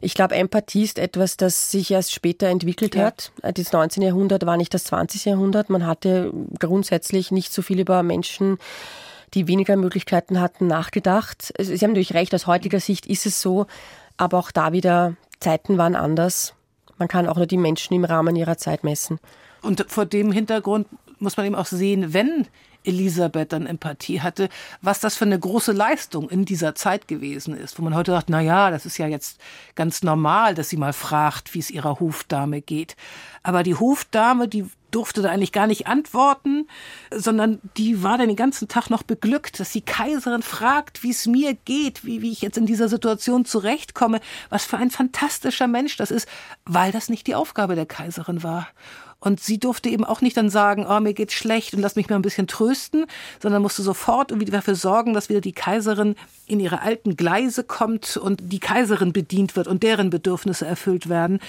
Ich 0.00 0.14
glaube, 0.14 0.36
Empathie 0.36 0.84
ist 0.84 0.98
etwas, 0.98 1.36
das 1.36 1.70
sich 1.70 1.90
erst 1.90 2.14
später 2.14 2.46
entwickelt 2.46 2.94
ja. 2.94 3.04
hat. 3.04 3.30
Das 3.42 3.72
19. 3.72 4.02
Jahrhundert 4.02 4.46
war 4.46 4.56
nicht 4.56 4.72
das 4.72 4.84
20. 4.84 5.26
Jahrhundert. 5.26 5.68
Man 5.68 5.86
hatte 5.86 6.32
grundsätzlich 6.58 7.30
nicht 7.30 7.52
so 7.52 7.60
viel 7.60 7.78
über 7.78 8.02
Menschen, 8.02 8.56
die 9.34 9.48
weniger 9.48 9.76
Möglichkeiten 9.76 10.40
hatten, 10.40 10.66
nachgedacht. 10.66 11.52
Sie 11.58 11.74
haben 11.74 11.90
natürlich 11.90 12.14
recht, 12.14 12.34
aus 12.34 12.46
heutiger 12.46 12.80
Sicht 12.80 13.04
ist 13.04 13.26
es 13.26 13.42
so, 13.42 13.66
aber 14.16 14.38
auch 14.38 14.50
da 14.50 14.72
wieder, 14.72 15.14
Zeiten 15.40 15.76
waren 15.76 15.94
anders. 15.94 16.54
Man 16.96 17.08
kann 17.08 17.28
auch 17.28 17.36
nur 17.36 17.46
die 17.46 17.58
Menschen 17.58 17.92
im 17.92 18.06
Rahmen 18.06 18.34
ihrer 18.34 18.56
Zeit 18.56 18.82
messen. 18.82 19.20
Und 19.62 19.84
vor 19.88 20.06
dem 20.06 20.32
Hintergrund 20.32 20.86
muss 21.20 21.36
man 21.36 21.46
eben 21.46 21.54
auch 21.54 21.66
sehen, 21.66 22.12
wenn 22.12 22.46
Elisabeth 22.84 23.52
dann 23.52 23.66
Empathie 23.66 24.20
hatte, 24.20 24.48
was 24.80 25.00
das 25.00 25.16
für 25.16 25.24
eine 25.24 25.38
große 25.38 25.72
Leistung 25.72 26.30
in 26.30 26.44
dieser 26.44 26.74
Zeit 26.74 27.08
gewesen 27.08 27.56
ist, 27.56 27.78
wo 27.78 27.82
man 27.82 27.94
heute 27.94 28.12
sagt, 28.12 28.30
na 28.30 28.40
ja, 28.40 28.70
das 28.70 28.86
ist 28.86 28.98
ja 28.98 29.06
jetzt 29.06 29.40
ganz 29.74 30.02
normal, 30.02 30.54
dass 30.54 30.68
sie 30.68 30.76
mal 30.76 30.92
fragt, 30.92 31.54
wie 31.54 31.58
es 31.58 31.70
ihrer 31.70 32.00
Hofdame 32.00 32.62
geht. 32.62 32.96
Aber 33.42 33.62
die 33.62 33.74
Hofdame, 33.74 34.48
die 34.48 34.66
durfte 34.90 35.20
da 35.20 35.30
eigentlich 35.30 35.52
gar 35.52 35.66
nicht 35.66 35.86
antworten, 35.86 36.66
sondern 37.14 37.60
die 37.76 38.02
war 38.02 38.16
dann 38.16 38.28
den 38.28 38.36
ganzen 38.36 38.68
Tag 38.68 38.88
noch 38.88 39.02
beglückt, 39.02 39.60
dass 39.60 39.72
die 39.72 39.82
Kaiserin 39.82 40.42
fragt, 40.42 41.02
wie 41.02 41.10
es 41.10 41.26
mir 41.26 41.54
geht, 41.54 42.06
wie, 42.06 42.22
wie 42.22 42.32
ich 42.32 42.40
jetzt 42.40 42.56
in 42.56 42.64
dieser 42.64 42.88
Situation 42.88 43.44
zurechtkomme. 43.44 44.20
Was 44.48 44.64
für 44.64 44.78
ein 44.78 44.90
fantastischer 44.90 45.66
Mensch 45.66 45.96
das 45.96 46.10
ist, 46.10 46.26
weil 46.64 46.90
das 46.90 47.10
nicht 47.10 47.26
die 47.26 47.34
Aufgabe 47.34 47.74
der 47.74 47.86
Kaiserin 47.86 48.42
war. 48.42 48.68
Und 49.20 49.40
sie 49.40 49.58
durfte 49.58 49.88
eben 49.88 50.04
auch 50.04 50.20
nicht 50.20 50.36
dann 50.36 50.48
sagen, 50.48 50.86
oh, 50.88 51.00
mir 51.00 51.12
geht's 51.12 51.34
schlecht 51.34 51.74
und 51.74 51.80
lass 51.80 51.96
mich 51.96 52.08
mal 52.08 52.16
ein 52.16 52.22
bisschen 52.22 52.46
trösten, 52.46 53.06
sondern 53.42 53.62
musste 53.62 53.82
sofort 53.82 54.30
irgendwie 54.30 54.50
dafür 54.50 54.76
sorgen, 54.76 55.12
dass 55.12 55.28
wieder 55.28 55.40
die 55.40 55.52
Kaiserin 55.52 56.14
in 56.46 56.60
ihre 56.60 56.82
alten 56.82 57.16
Gleise 57.16 57.64
kommt 57.64 58.16
und 58.16 58.40
die 58.52 58.60
Kaiserin 58.60 59.12
bedient 59.12 59.56
wird 59.56 59.66
und 59.66 59.82
deren 59.82 60.10
Bedürfnisse 60.10 60.66
erfüllt 60.66 61.08
werden. 61.08 61.40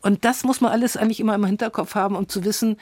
Und 0.00 0.24
das 0.24 0.44
muss 0.44 0.60
man 0.60 0.70
alles 0.70 0.96
eigentlich 0.96 1.18
immer 1.18 1.34
im 1.34 1.44
Hinterkopf 1.44 1.96
haben, 1.96 2.14
um 2.14 2.28
zu 2.28 2.44
wissen, 2.44 2.76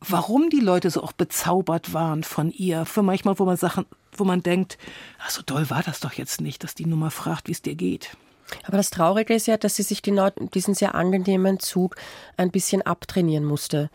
warum 0.00 0.50
die 0.50 0.60
Leute 0.60 0.90
so 0.90 1.02
auch 1.02 1.12
bezaubert 1.12 1.92
waren 1.92 2.24
von 2.24 2.50
ihr. 2.50 2.84
Für 2.84 3.02
manchmal, 3.02 3.38
wo 3.38 3.44
man 3.44 3.56
Sachen, 3.56 3.86
wo 4.12 4.24
man 4.24 4.42
denkt, 4.42 4.76
ach, 5.20 5.30
so 5.30 5.42
doll 5.42 5.70
war 5.70 5.84
das 5.84 6.00
doch 6.00 6.14
jetzt 6.14 6.40
nicht, 6.40 6.64
dass 6.64 6.74
die 6.74 6.86
Nummer 6.86 7.12
fragt, 7.12 7.46
wie 7.46 7.52
es 7.52 7.62
dir 7.62 7.76
geht. 7.76 8.16
Aber 8.64 8.76
das 8.76 8.90
Traurige 8.90 9.34
ist 9.34 9.46
ja, 9.46 9.56
dass 9.56 9.76
sie 9.76 9.82
sich 9.82 10.02
genau 10.02 10.30
diesen 10.54 10.74
sehr 10.74 10.94
angenehmen 10.94 11.60
Zug 11.60 11.96
ein 12.36 12.50
bisschen 12.50 12.82
abtrainieren 12.82 13.44
musste 13.44 13.90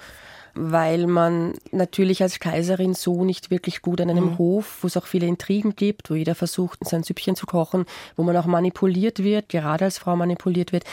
weil 0.56 1.08
man 1.08 1.54
natürlich 1.72 2.22
als 2.22 2.40
Kaiserin 2.40 2.94
so 2.94 3.24
nicht 3.24 3.50
wirklich 3.50 3.82
gut 3.82 4.00
an 4.02 4.10
einem 4.10 4.32
mhm. 4.32 4.38
Hof, 4.38 4.78
wo 4.82 4.88
es 4.88 4.98
auch 4.98 5.08
viele 5.08 5.26
Intrigen 5.26 5.76
gibt, 5.76 6.12
wo 6.12 6.16
jeder 6.16 6.36
versucht, 6.36 6.80
sein 6.88 7.04
Süppchen 7.04 7.36
zu 7.36 7.46
kochen, 7.48 7.86
wo 8.16 8.24
man 8.24 8.38
auch 8.38 8.46
manipuliert 8.46 9.24
wird, 9.24 9.50
gerade 9.50 9.86
als 9.86 9.98
Frau 9.98 10.16
manipuliert 10.16 10.72
wird, 10.72 10.84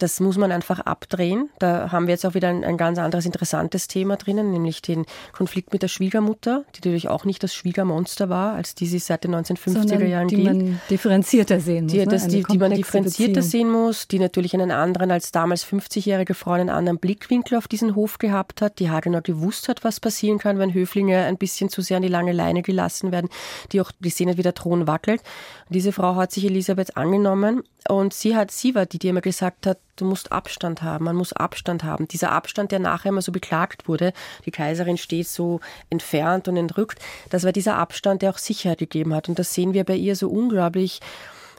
das 0.00 0.18
muss 0.18 0.36
man 0.36 0.50
einfach 0.50 0.80
abdrehen. 0.80 1.48
Da 1.60 1.92
haben 1.92 2.06
wir 2.06 2.14
jetzt 2.14 2.26
auch 2.26 2.34
wieder 2.34 2.48
ein, 2.48 2.64
ein 2.64 2.76
ganz 2.76 2.98
anderes 2.98 3.24
interessantes 3.24 3.86
Thema 3.86 4.16
drinnen, 4.16 4.50
nämlich 4.50 4.82
den 4.82 5.06
Konflikt 5.32 5.72
mit 5.72 5.82
der 5.82 5.88
Schwiegermutter, 5.88 6.64
die 6.74 6.80
natürlich 6.80 7.08
auch 7.08 7.24
nicht 7.24 7.42
das 7.42 7.54
Schwiegermonster 7.54 8.28
war, 8.28 8.54
als 8.54 8.74
die 8.74 8.86
sie 8.86 8.98
seit 8.98 9.22
den 9.22 9.34
1950er 9.34 9.70
Sondern 9.70 10.08
Jahren 10.08 10.28
die 10.28 10.36
gilt. 10.36 10.46
man 10.46 10.80
differenzierter 10.90 11.60
sehen 11.60 11.84
muss. 11.84 11.92
Die, 11.92 11.98
ne? 11.98 12.06
das, 12.06 12.26
die, 12.26 12.42
die 12.42 12.58
man 12.58 12.74
differenzierter 12.74 13.34
Beziehung. 13.34 13.50
sehen 13.50 13.70
muss, 13.70 14.08
die 14.08 14.18
natürlich 14.18 14.54
einen 14.54 14.72
anderen 14.72 15.12
als 15.12 15.30
damals 15.30 15.64
50-jährige 15.64 16.34
Frau 16.34 16.52
einen 16.52 16.70
anderen 16.70 16.98
Blickwinkel 16.98 17.56
auf 17.56 17.68
diesen 17.68 17.94
Hof 17.94 18.18
gehabt 18.18 18.60
hat. 18.60 18.80
Die 18.80 18.90
hat 18.90 19.03
genau 19.04 19.20
gewusst 19.20 19.68
hat, 19.68 19.84
was 19.84 20.00
passieren 20.00 20.38
kann, 20.38 20.58
wenn 20.58 20.74
Höflinge 20.74 21.24
ein 21.24 21.38
bisschen 21.38 21.68
zu 21.68 21.80
sehr 21.80 21.98
an 21.98 22.02
die 22.02 22.08
lange 22.08 22.32
Leine 22.32 22.62
gelassen 22.62 23.12
werden, 23.12 23.30
die 23.70 23.80
auch 23.80 23.92
die 24.00 24.10
sehen, 24.10 24.36
wie 24.36 24.42
der 24.42 24.54
Thron 24.54 24.88
wackelt. 24.88 25.22
Und 25.68 25.74
diese 25.76 25.92
Frau 25.92 26.16
hat 26.16 26.32
sich 26.32 26.44
Elisabeth 26.44 26.96
angenommen 26.96 27.62
und 27.88 28.12
sie 28.12 28.34
hat, 28.34 28.50
sie 28.50 28.74
war 28.74 28.86
die, 28.86 28.98
die 28.98 29.08
immer 29.08 29.20
gesagt 29.20 29.66
hat, 29.66 29.78
du 29.96 30.04
musst 30.04 30.32
Abstand 30.32 30.82
haben, 30.82 31.04
man 31.04 31.16
muss 31.16 31.32
Abstand 31.32 31.84
haben. 31.84 32.08
Dieser 32.08 32.32
Abstand, 32.32 32.72
der 32.72 32.80
nachher 32.80 33.10
immer 33.10 33.22
so 33.22 33.30
beklagt 33.30 33.86
wurde, 33.86 34.12
die 34.46 34.50
Kaiserin 34.50 34.96
steht 34.96 35.28
so 35.28 35.60
entfernt 35.90 36.48
und 36.48 36.56
entrückt, 36.56 36.98
das 37.30 37.44
war 37.44 37.52
dieser 37.52 37.76
Abstand, 37.76 38.22
der 38.22 38.30
auch 38.30 38.38
Sicherheit 38.38 38.78
gegeben 38.78 39.14
hat. 39.14 39.28
Und 39.28 39.38
das 39.38 39.54
sehen 39.54 39.74
wir 39.74 39.84
bei 39.84 39.94
ihr 39.94 40.16
so 40.16 40.28
unglaublich 40.28 41.00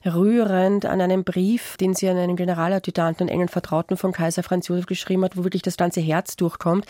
rührend 0.05 0.85
an 0.85 1.01
einem 1.01 1.23
Brief, 1.23 1.77
den 1.77 1.93
sie 1.93 2.07
an 2.09 2.17
einen 2.17 2.35
Generaladjutanten 2.35 3.27
und 3.27 3.33
engen 3.33 3.47
Vertrauten 3.47 3.97
von 3.97 4.11
Kaiser 4.11 4.43
Franz 4.43 4.67
Josef 4.67 4.85
geschrieben 4.85 5.23
hat, 5.23 5.35
wo 5.35 5.43
wirklich 5.43 5.63
das 5.63 5.77
ganze 5.77 6.01
Herz 6.01 6.35
durchkommt. 6.35 6.85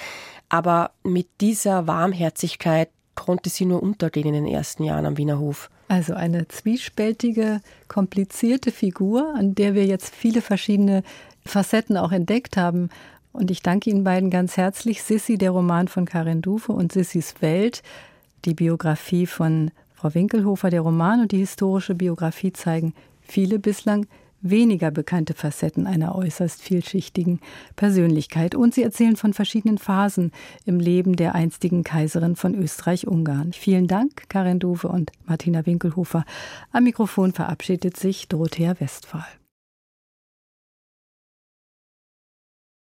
Aber 0.50 0.92
mit 1.04 1.28
dieser 1.42 1.88
Warmherzigkeit 1.88 2.90
konnte 3.16 3.50
sie 3.50 3.66
nur 3.66 3.82
untergehen 3.82 4.28
in 4.28 4.34
den 4.34 4.48
ersten 4.48 4.84
Jahren 4.84 5.06
am 5.06 5.18
Wiener 5.18 5.40
Hof. 5.40 5.70
Also 5.88 6.14
eine 6.14 6.48
zwiespältige, 6.48 7.62
komplizierte 7.88 8.72
Figur, 8.72 9.34
an 9.36 9.56
der 9.56 9.76
wir 9.76 9.86
jetzt 9.86 10.14
viele 10.14 10.42
verschiedene 10.42 11.04
Facetten 11.46 11.98
auch 11.98 12.12
entdeckt 12.12 12.58
haben. 12.58 12.90
Und 13.32 13.52
ich 13.52 13.62
danke 13.62 13.90
Ihnen 13.90 14.04
beiden 14.04 14.30
ganz 14.30 14.58
herzlich. 14.58 15.04
Sissi, 15.04 15.38
der 15.38 15.52
Roman 15.52 15.88
von 15.88 16.06
Karin 16.06 16.42
Dufe 16.42 16.72
und 16.72 16.92
Sissis 16.92 17.36
Welt, 17.42 17.84
die 18.46 18.54
Biografie 18.54 19.28
von 19.28 19.72
Frau 19.94 20.14
Winkelhofer, 20.14 20.70
der 20.70 20.82
Roman 20.82 21.22
und 21.22 21.32
die 21.32 21.40
historische 21.40 21.96
Biografie 21.96 22.54
zeigen 22.54 22.94
viele 23.22 23.60
bislang 23.60 24.08
weniger 24.50 24.92
bekannte 24.92 25.34
Facetten 25.34 25.88
einer 25.88 26.16
äußerst 26.16 26.62
vielschichtigen 26.62 27.40
Persönlichkeit. 27.76 28.56
Und 28.56 28.74
sie 28.74 28.84
erzählen 28.84 29.16
von 29.16 29.34
verschiedenen 29.34 29.78
Phasen 29.78 30.32
im 30.66 30.80
Leben 30.80 31.16
der 31.16 31.36
einstigen 31.36 31.84
Kaiserin 31.84 32.36
von 32.36 32.56
Österreich-Ungarn. 32.56 33.54
Vielen 33.54 33.88
Dank, 33.88 34.30
Karin 34.30 34.60
Duwe 34.60 34.88
und 34.88 35.12
Martina 35.26 35.66
Winkelhofer. 35.66 36.26
Am 36.72 36.84
Mikrofon 36.84 37.34
verabschiedet 37.34 37.98
sich 37.98 38.28
Dorothea 38.28 38.80
Westphal. 38.80 39.26